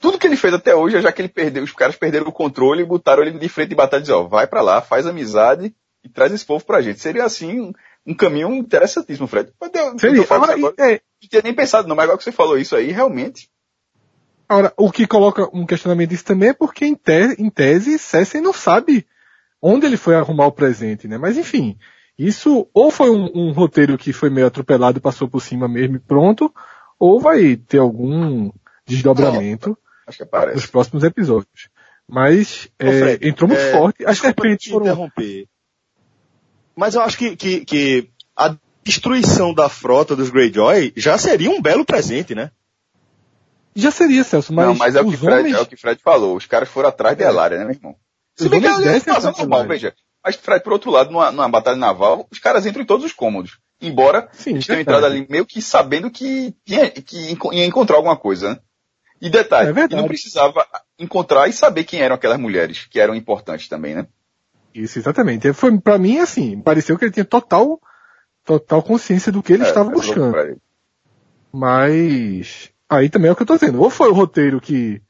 tudo 0.00 0.18
que 0.18 0.26
ele 0.26 0.36
fez 0.36 0.52
até 0.52 0.74
hoje, 0.74 1.00
já 1.00 1.12
que 1.12 1.22
ele 1.22 1.28
perdeu, 1.28 1.62
os 1.62 1.72
caras 1.72 1.96
perderam 1.96 2.26
o 2.26 2.32
controle 2.32 2.82
e 2.82 2.86
botaram 2.86 3.22
ele 3.22 3.38
de 3.38 3.48
frente 3.48 3.70
de 3.70 3.74
batalha 3.74 4.00
e 4.00 4.02
dizer, 4.02 4.14
ó, 4.14 4.24
vai 4.24 4.46
para 4.46 4.60
lá, 4.60 4.80
faz 4.80 5.06
amizade 5.06 5.74
e 6.04 6.08
traz 6.08 6.32
esse 6.32 6.44
povo 6.44 6.64
pra 6.64 6.82
gente. 6.82 7.00
Seria 7.00 7.24
assim 7.24 7.60
um, 7.60 7.72
um 8.06 8.14
caminho 8.14 8.52
interessantíssimo, 8.54 9.28
Fred. 9.28 9.52
Eu, 9.60 9.98
Seria. 9.98 10.22
Eu 10.22 10.26
agora, 10.30 10.54
agora, 10.54 10.74
é... 10.78 11.00
Não 11.20 11.28
tinha 11.28 11.42
nem 11.42 11.54
pensado, 11.54 11.88
não, 11.88 11.96
mas 11.96 12.04
agora 12.04 12.18
que 12.18 12.24
você 12.24 12.32
falou 12.32 12.56
isso 12.56 12.76
aí, 12.76 12.92
realmente. 12.92 13.50
Agora, 14.48 14.72
o 14.76 14.90
que 14.90 15.06
coloca 15.06 15.48
um 15.52 15.66
questionamento 15.66 16.10
disso 16.10 16.24
também 16.24 16.50
é 16.50 16.54
porque 16.54 16.86
em, 16.86 16.94
te, 16.94 17.34
em 17.38 17.50
tese, 17.50 17.98
Cersei 17.98 18.40
não 18.40 18.52
sabe 18.52 19.06
onde 19.60 19.84
ele 19.84 19.96
foi 19.96 20.14
arrumar 20.14 20.46
o 20.46 20.52
presente, 20.52 21.06
né? 21.06 21.18
Mas 21.18 21.36
enfim, 21.36 21.76
isso 22.18 22.68
ou 22.72 22.90
foi 22.90 23.10
um, 23.10 23.30
um 23.34 23.52
roteiro 23.52 23.98
que 23.98 24.12
foi 24.12 24.30
meio 24.30 24.46
atropelado, 24.46 25.00
passou 25.00 25.28
por 25.28 25.42
cima 25.42 25.68
mesmo 25.68 25.96
e 25.96 26.00
pronto, 26.00 26.52
ou 26.98 27.20
vai 27.20 27.56
ter 27.56 27.78
algum 27.78 28.50
desdobramento 28.86 29.76
é, 30.06 30.54
nos 30.54 30.66
próximos 30.66 31.04
episódios. 31.04 31.68
Mas 32.08 32.70
é, 32.78 32.98
Fred, 32.98 33.28
entrou 33.28 33.48
muito 33.48 33.60
é, 33.60 33.72
forte. 33.72 34.06
As 34.06 34.18
serpentes 34.18 34.70
foram... 34.70 34.86
interromper. 34.86 35.46
Mas 36.74 36.94
eu 36.94 37.02
acho 37.02 37.18
que, 37.18 37.36
que, 37.36 37.64
que 37.66 38.10
a 38.34 38.56
destruição 38.82 39.52
da 39.52 39.68
frota 39.68 40.16
dos 40.16 40.30
Greyjoy 40.30 40.94
já 40.96 41.18
seria 41.18 41.50
um 41.50 41.60
belo 41.60 41.84
presente, 41.84 42.34
né? 42.34 42.50
Já 43.78 43.92
seria, 43.92 44.24
Celso, 44.24 44.52
mas. 44.52 44.66
Não, 44.66 44.74
mas 44.74 44.96
é 44.96 45.00
o, 45.00 45.08
que 45.08 45.16
Fred, 45.16 45.38
homens... 45.40 45.54
é 45.54 45.60
o 45.60 45.66
que 45.66 45.76
Fred 45.76 46.00
falou. 46.02 46.36
Os 46.36 46.46
caras 46.46 46.68
foram 46.68 46.88
atrás 46.88 47.16
de 47.16 47.22
Elária, 47.22 47.58
né, 47.58 47.64
meu 47.64 47.74
irmão? 47.74 47.96
Se 48.36 48.48
bem 48.48 48.60
que 48.60 48.66
eles 48.66 49.04
fazem 49.04 49.32
normal, 49.38 49.66
veja. 49.66 49.94
Mas, 50.24 50.34
Fred, 50.34 50.64
por 50.64 50.72
outro 50.72 50.90
lado, 50.90 51.10
numa, 51.12 51.30
numa, 51.30 51.48
batalha 51.48 51.76
naval, 51.76 52.26
os 52.30 52.40
caras 52.40 52.66
entram 52.66 52.82
em 52.82 52.86
todos 52.86 53.06
os 53.06 53.12
cômodos. 53.12 53.58
Embora 53.80 54.28
Sim, 54.32 54.50
eles 54.50 54.66
tenham 54.66 54.80
entrado 54.80 55.06
ali 55.06 55.24
meio 55.30 55.46
que 55.46 55.62
sabendo 55.62 56.10
que, 56.10 56.52
tinha, 56.64 56.90
que 56.90 57.38
ia 57.52 57.64
encontrar 57.64 57.96
alguma 57.96 58.16
coisa, 58.16 58.50
né? 58.50 58.58
E 59.20 59.30
detalhe, 59.30 59.70
é 59.70 59.96
não 59.96 60.08
precisava 60.08 60.66
encontrar 60.98 61.48
e 61.48 61.52
saber 61.52 61.84
quem 61.84 62.00
eram 62.00 62.16
aquelas 62.16 62.38
mulheres, 62.38 62.86
que 62.90 62.98
eram 62.98 63.14
importantes 63.14 63.68
também, 63.68 63.94
né? 63.94 64.06
Isso, 64.74 64.98
exatamente. 64.98 65.52
Foi, 65.52 65.76
pra 65.80 65.98
mim, 65.98 66.18
assim, 66.18 66.60
pareceu 66.60 66.98
que 66.98 67.04
ele 67.04 67.12
tinha 67.12 67.24
total, 67.24 67.80
total 68.44 68.82
consciência 68.82 69.30
do 69.30 69.42
que 69.42 69.52
ele 69.52 69.64
é, 69.64 69.68
estava 69.68 69.90
buscando. 69.90 70.60
Mas, 71.52 72.70
aí 72.88 73.08
também 73.08 73.28
é 73.28 73.32
o 73.32 73.36
que 73.36 73.42
eu 73.42 73.46
tô 73.46 73.54
dizendo. 73.54 73.80
Ou 73.80 73.90
foi 73.90 74.08
o 74.08 74.14
roteiro 74.14 74.60
que 74.60 75.02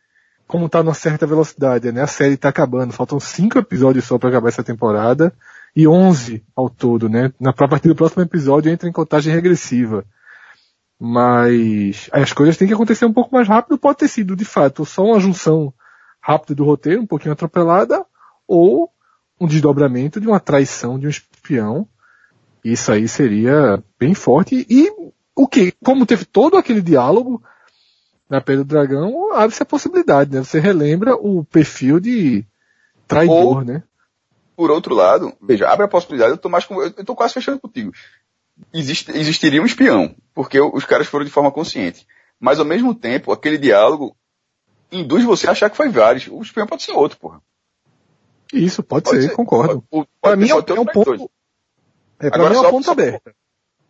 como 0.46 0.68
tá 0.68 0.82
numa 0.82 0.94
certa 0.94 1.26
velocidade, 1.26 1.92
né? 1.92 2.02
A 2.02 2.06
série 2.06 2.36
tá 2.36 2.48
acabando, 2.48 2.92
faltam 2.92 3.20
cinco 3.20 3.58
episódios 3.58 4.06
só 4.06 4.18
para 4.18 4.30
acabar 4.30 4.48
essa 4.48 4.64
temporada 4.64 5.32
e 5.76 5.86
onze 5.86 6.42
ao 6.56 6.70
todo, 6.70 7.08
né? 7.08 7.32
Na 7.38 7.50
a 7.50 7.68
partir 7.68 7.88
do 7.88 7.94
próximo 7.94 8.22
episódio 8.22 8.72
entra 8.72 8.88
em 8.88 8.92
contagem 8.92 9.32
regressiva. 9.32 10.04
Mas 10.98 12.08
as 12.10 12.32
coisas 12.32 12.56
têm 12.56 12.66
que 12.66 12.74
acontecer 12.74 13.04
um 13.04 13.12
pouco 13.12 13.32
mais 13.32 13.46
rápido, 13.46 13.78
pode 13.78 13.98
ter 13.98 14.08
sido 14.08 14.34
de 14.34 14.44
fato 14.44 14.84
só 14.84 15.04
uma 15.04 15.20
junção 15.20 15.72
rápida 16.20 16.54
do 16.54 16.64
roteiro, 16.64 17.02
um 17.02 17.06
pouquinho 17.06 17.32
atropelada, 17.32 18.04
ou 18.46 18.90
um 19.40 19.46
desdobramento 19.46 20.20
de 20.20 20.26
uma 20.26 20.40
traição 20.40 20.98
de 20.98 21.06
um 21.06 21.10
espião. 21.10 21.86
Isso 22.64 22.90
aí 22.90 23.06
seria 23.06 23.82
bem 24.00 24.14
forte. 24.14 24.66
E 24.68 24.90
o 25.36 25.46
que? 25.46 25.72
Como 25.84 26.06
teve 26.06 26.24
todo 26.24 26.56
aquele 26.56 26.82
diálogo, 26.82 27.42
na 28.28 28.40
Pedra 28.40 28.64
do 28.64 28.68
Dragão, 28.68 29.32
abre-se 29.32 29.62
a 29.62 29.66
possibilidade, 29.66 30.34
né? 30.34 30.42
Você 30.42 30.60
relembra 30.60 31.14
o 31.14 31.44
perfil 31.44 31.98
de 31.98 32.44
traidor, 33.06 33.58
Ou, 33.58 33.64
né? 33.64 33.82
Por 34.54 34.70
outro 34.70 34.94
lado, 34.94 35.32
veja, 35.40 35.68
abre 35.68 35.86
a 35.86 35.88
possibilidade, 35.88 36.32
eu 36.32 36.38
tô 36.38 36.48
mais 36.48 36.64
com, 36.64 36.82
eu 36.82 37.04
tô 37.04 37.14
quase 37.14 37.34
fechando 37.34 37.60
contigo. 37.60 37.92
Existe, 38.74 39.10
existiria 39.12 39.62
um 39.62 39.66
espião, 39.66 40.14
porque 40.34 40.60
os 40.60 40.84
caras 40.84 41.06
foram 41.06 41.24
de 41.24 41.30
forma 41.30 41.50
consciente. 41.50 42.06
Mas 42.40 42.58
ao 42.58 42.64
mesmo 42.64 42.94
tempo, 42.94 43.32
aquele 43.32 43.56
diálogo 43.56 44.16
induz 44.90 45.24
você 45.24 45.46
a 45.46 45.52
achar 45.52 45.70
que 45.70 45.76
foi 45.76 45.88
vários. 45.88 46.26
O 46.28 46.42
espião 46.42 46.66
pode 46.66 46.82
ser 46.82 46.92
outro, 46.92 47.18
porra. 47.18 47.40
Isso, 48.52 48.82
pode, 48.82 49.04
pode 49.04 49.22
ser, 49.22 49.28
ser, 49.28 49.34
concordo. 49.34 49.84
Para 50.20 50.36
mim 50.36 50.48
é, 50.48 50.50
é 50.50 50.80
um 50.80 50.84
ponto. 50.84 51.30
É, 52.18 52.30
pra 52.30 52.38
Agora, 52.38 52.50
mim 52.50 52.56
é 52.56 52.68
um 52.68 52.70
ponto 52.70 52.90
aberto. 52.90 53.30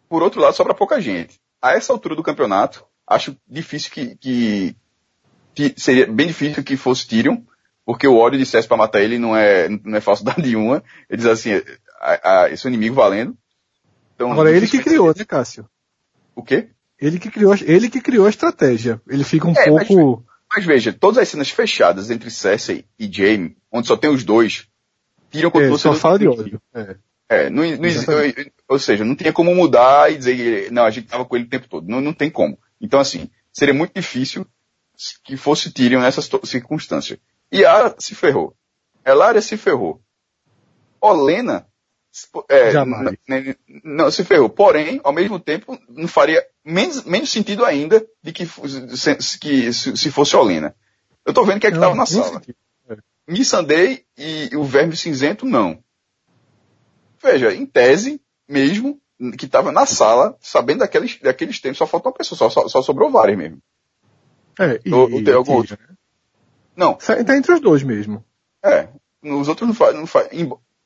Por 0.09 0.23
outro 0.23 0.41
lado, 0.41 0.55
sobra 0.55 0.75
pouca 0.75 1.01
gente. 1.01 1.41
A 1.61 1.73
essa 1.73 1.93
altura 1.93 2.15
do 2.15 2.23
campeonato, 2.23 2.85
acho 3.09 3.37
difícil 3.49 3.91
que, 3.91 4.17
que, 4.17 4.77
que, 5.55 5.75
seria 5.77 6.07
bem 6.07 6.27
difícil 6.27 6.63
que 6.63 6.77
fosse 6.77 7.07
Tyrion, 7.07 7.39
porque 7.85 8.07
o 8.07 8.17
ódio 8.17 8.39
de 8.39 8.45
Cersei 8.45 8.69
para 8.69 8.77
matar 8.77 9.01
ele 9.01 9.19
não 9.19 9.35
é, 9.35 9.69
não 9.69 9.97
é 9.97 10.01
falsidade 10.01 10.43
nenhuma. 10.43 10.83
Ele 11.09 11.17
diz 11.17 11.27
assim, 11.27 11.53
a, 12.01 12.43
a, 12.43 12.51
esse 12.51 12.67
é 12.67 12.69
inimigo 12.69 12.95
valendo. 12.95 13.37
Então, 14.15 14.31
Agora 14.33 14.51
ele 14.51 14.67
que 14.67 14.83
criou, 14.83 15.15
né, 15.17 15.25
Cássio? 15.25 15.69
O 16.35 16.43
quê? 16.43 16.69
Ele 17.01 17.19
que 17.19 17.31
criou, 17.31 17.55
ele 17.63 17.89
que 17.89 18.01
criou 18.01 18.27
a 18.27 18.31
estratégia. 18.31 19.01
Ele 19.09 19.25
fica 19.25 19.47
um 19.47 19.53
é, 19.53 19.67
pouco... 19.67 20.25
Mas, 20.51 20.59
mas, 20.59 20.65
veja, 20.65 20.93
todas 20.93 21.19
as 21.19 21.29
cenas 21.29 21.51
fechadas 21.51 22.11
entre 22.11 22.31
Cersei 22.31 22.85
e 22.99 23.11
Jaime, 23.11 23.57
onde 23.71 23.87
só 23.87 23.97
tem 23.97 24.11
os 24.11 24.25
dois, 24.25 24.67
Tyrion 25.31 25.51
continua 25.51 25.77
é, 25.77 25.79
só 25.79 25.95
fala 25.95 26.19
de 26.19 26.27
ódio. 26.27 26.61
É. 26.75 26.97
É, 27.31 27.51
não, 27.51 27.63
não, 27.63 27.89
ou 28.67 28.79
seja, 28.79 29.05
não 29.05 29.15
tinha 29.15 29.33
como 29.35 29.55
mudar 29.55 30.11
e 30.11 30.17
dizer, 30.17 30.73
não, 30.73 30.85
a 30.85 30.91
gente 30.91 31.09
tava 31.09 31.27
com 31.27 31.37
ele 31.37 31.45
o 31.45 31.49
tempo 31.49 31.69
todo. 31.69 31.87
Não, 31.87 32.01
não 32.01 32.15
tem 32.15 32.31
como. 32.31 32.59
Então, 32.81 33.01
assim, 33.01 33.31
seria 33.53 33.75
muito 33.75 33.95
difícil 33.95 34.47
que 35.25 35.37
fosse 35.37 35.71
Tyrion 35.71 36.01
nessas 36.01 36.29
circunstâncias. 36.45 37.19
E 37.51 37.65
a 37.65 37.95
se 37.99 38.15
ferrou. 38.15 38.55
Elária 39.05 39.41
se 39.41 39.57
ferrou. 39.57 40.03
Olena 41.01 41.67
é, 42.49 42.73
não 43.85 44.11
se 44.11 44.25
ferrou. 44.25 44.49
Porém, 44.49 45.01
ao 45.05 45.13
mesmo 45.13 45.39
tempo, 45.39 45.79
não 45.89 46.09
faria 46.09 46.45
menos, 46.65 47.05
menos 47.05 47.31
sentido 47.31 47.65
ainda 47.65 48.05
de 48.23 48.33
que, 48.33 48.47
se, 48.47 49.39
que 49.39 49.73
se, 49.73 50.11
fosse 50.11 50.35
Olena. 50.35 50.75
Eu 51.25 51.33
tô 51.33 51.45
vendo 51.45 51.61
que 51.61 51.67
é 51.67 51.71
que 51.71 51.79
tava 51.79 51.95
na 51.95 52.07
sala. 52.07 52.43
É. 52.89 52.97
Missandei 53.27 54.05
e 54.17 54.51
o 54.57 54.65
Verme 54.65 54.97
Cinzento, 54.97 55.47
não. 55.47 55.83
Veja, 57.23 57.55
em 57.55 57.67
tese, 57.67 58.21
mesmo, 58.49 59.01
que 59.37 59.49
tava 59.49 59.73
na 59.73 59.85
sala, 59.85 60.37
sabendo 60.41 60.81
daqueles, 60.81 61.19
daqueles 61.21 61.61
tempos, 61.61 61.79
só 61.79 61.87
faltou 61.87 62.13
uma 62.13 62.19
pessoa, 62.19 62.37
só, 62.37 62.49
só, 62.51 62.69
só 62.69 62.83
sobrou 62.83 63.11
vários 63.11 63.37
mesmo. 63.37 63.59
É, 64.59 64.81
e, 64.85 64.93
ou, 64.93 65.23
tem 65.23 65.35
algum 65.35 65.55
outro? 65.55 65.79
Não. 66.77 66.95
Tá 66.95 67.37
entre 67.37 67.53
os 67.53 67.61
dois 67.61 67.83
mesmo. 67.83 68.25
É. 68.65 68.89
Os 69.23 69.49
outros 69.49 69.67
não 69.67 69.75
faz, 69.75 69.95
não 69.95 70.07
faz, 70.07 70.29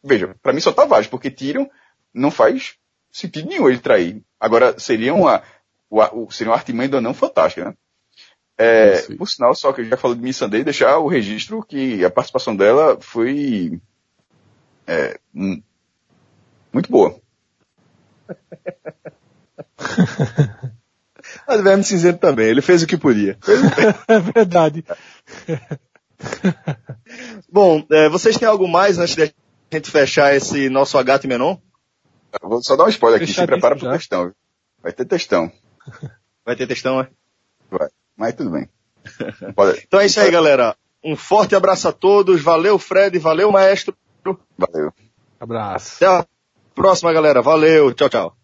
veja, 0.02 0.34
para 0.42 0.52
mim 0.52 0.60
só 0.60 0.72
tá 0.72 0.86
válido, 0.86 1.10
porque 1.10 1.30
Tyrion 1.30 1.66
não 2.12 2.30
faz 2.30 2.74
sentido 3.10 3.48
nenhum 3.48 3.68
ele 3.68 3.78
trair. 3.78 4.22
Agora, 4.40 4.78
seria 4.78 5.14
uma, 5.14 5.42
seria 6.30 6.50
uma 6.50 6.56
artimanha 6.56 6.88
do 6.88 6.96
anão 6.96 7.14
fantástica, 7.14 7.66
né? 7.66 7.74
É, 8.58 9.00
por 9.16 9.28
sinal, 9.28 9.54
só 9.54 9.72
que 9.72 9.80
eu 9.80 9.86
já 9.86 9.96
falou 9.96 10.14
de 10.14 10.22
Missandei, 10.22 10.62
deixar 10.62 10.98
o 10.98 11.08
registro 11.08 11.64
que 11.64 12.04
a 12.04 12.10
participação 12.10 12.54
dela 12.54 12.98
foi 13.00 13.80
é, 14.86 15.18
muito 15.32 16.90
boa. 16.90 17.21
Mas 21.46 21.60
o 21.60 21.62
Verme 21.62 21.84
Cinzento 21.84 22.18
também, 22.18 22.48
ele 22.48 22.62
fez 22.62 22.82
o 22.82 22.86
que 22.86 22.96
podia. 22.96 23.38
É 24.08 24.18
verdade. 24.18 24.84
Bom, 27.50 27.84
é, 27.90 28.08
vocês 28.08 28.36
têm 28.36 28.48
algo 28.48 28.68
mais 28.68 28.98
antes 28.98 29.14
de 29.14 29.22
a 29.22 29.30
gente 29.72 29.90
fechar 29.90 30.34
esse 30.34 30.68
nosso 30.68 30.98
Agatha 30.98 31.26
Menon? 31.26 31.56
vou 32.42 32.62
só 32.62 32.76
dar 32.76 32.84
um 32.84 32.88
spoiler 32.88 33.20
aqui, 33.20 33.32
se 33.32 33.46
prepara 33.46 33.76
pro 33.76 33.90
textão. 33.90 34.32
Vai 34.82 34.92
ter 34.92 35.04
textão. 35.04 35.52
Vai 36.44 36.56
ter 36.56 36.66
textão, 36.66 37.00
é? 37.00 37.08
Vai, 37.70 37.88
mas 38.16 38.34
tudo 38.34 38.50
bem. 38.50 38.68
Pode, 39.54 39.82
então 39.86 40.00
é 40.00 40.06
isso 40.06 40.20
aí, 40.20 40.30
galera. 40.30 40.76
Um 41.04 41.16
forte 41.16 41.54
abraço 41.54 41.88
a 41.88 41.92
todos. 41.92 42.40
Valeu, 42.40 42.78
Fred. 42.78 43.18
Valeu, 43.18 43.50
maestro. 43.50 43.96
Valeu. 44.56 44.92
Abraço. 45.40 45.96
Até 45.96 46.06
a 46.06 46.26
próxima, 46.74 47.12
galera. 47.12 47.42
Valeu. 47.42 47.92
Tchau, 47.94 48.08
tchau. 48.08 48.41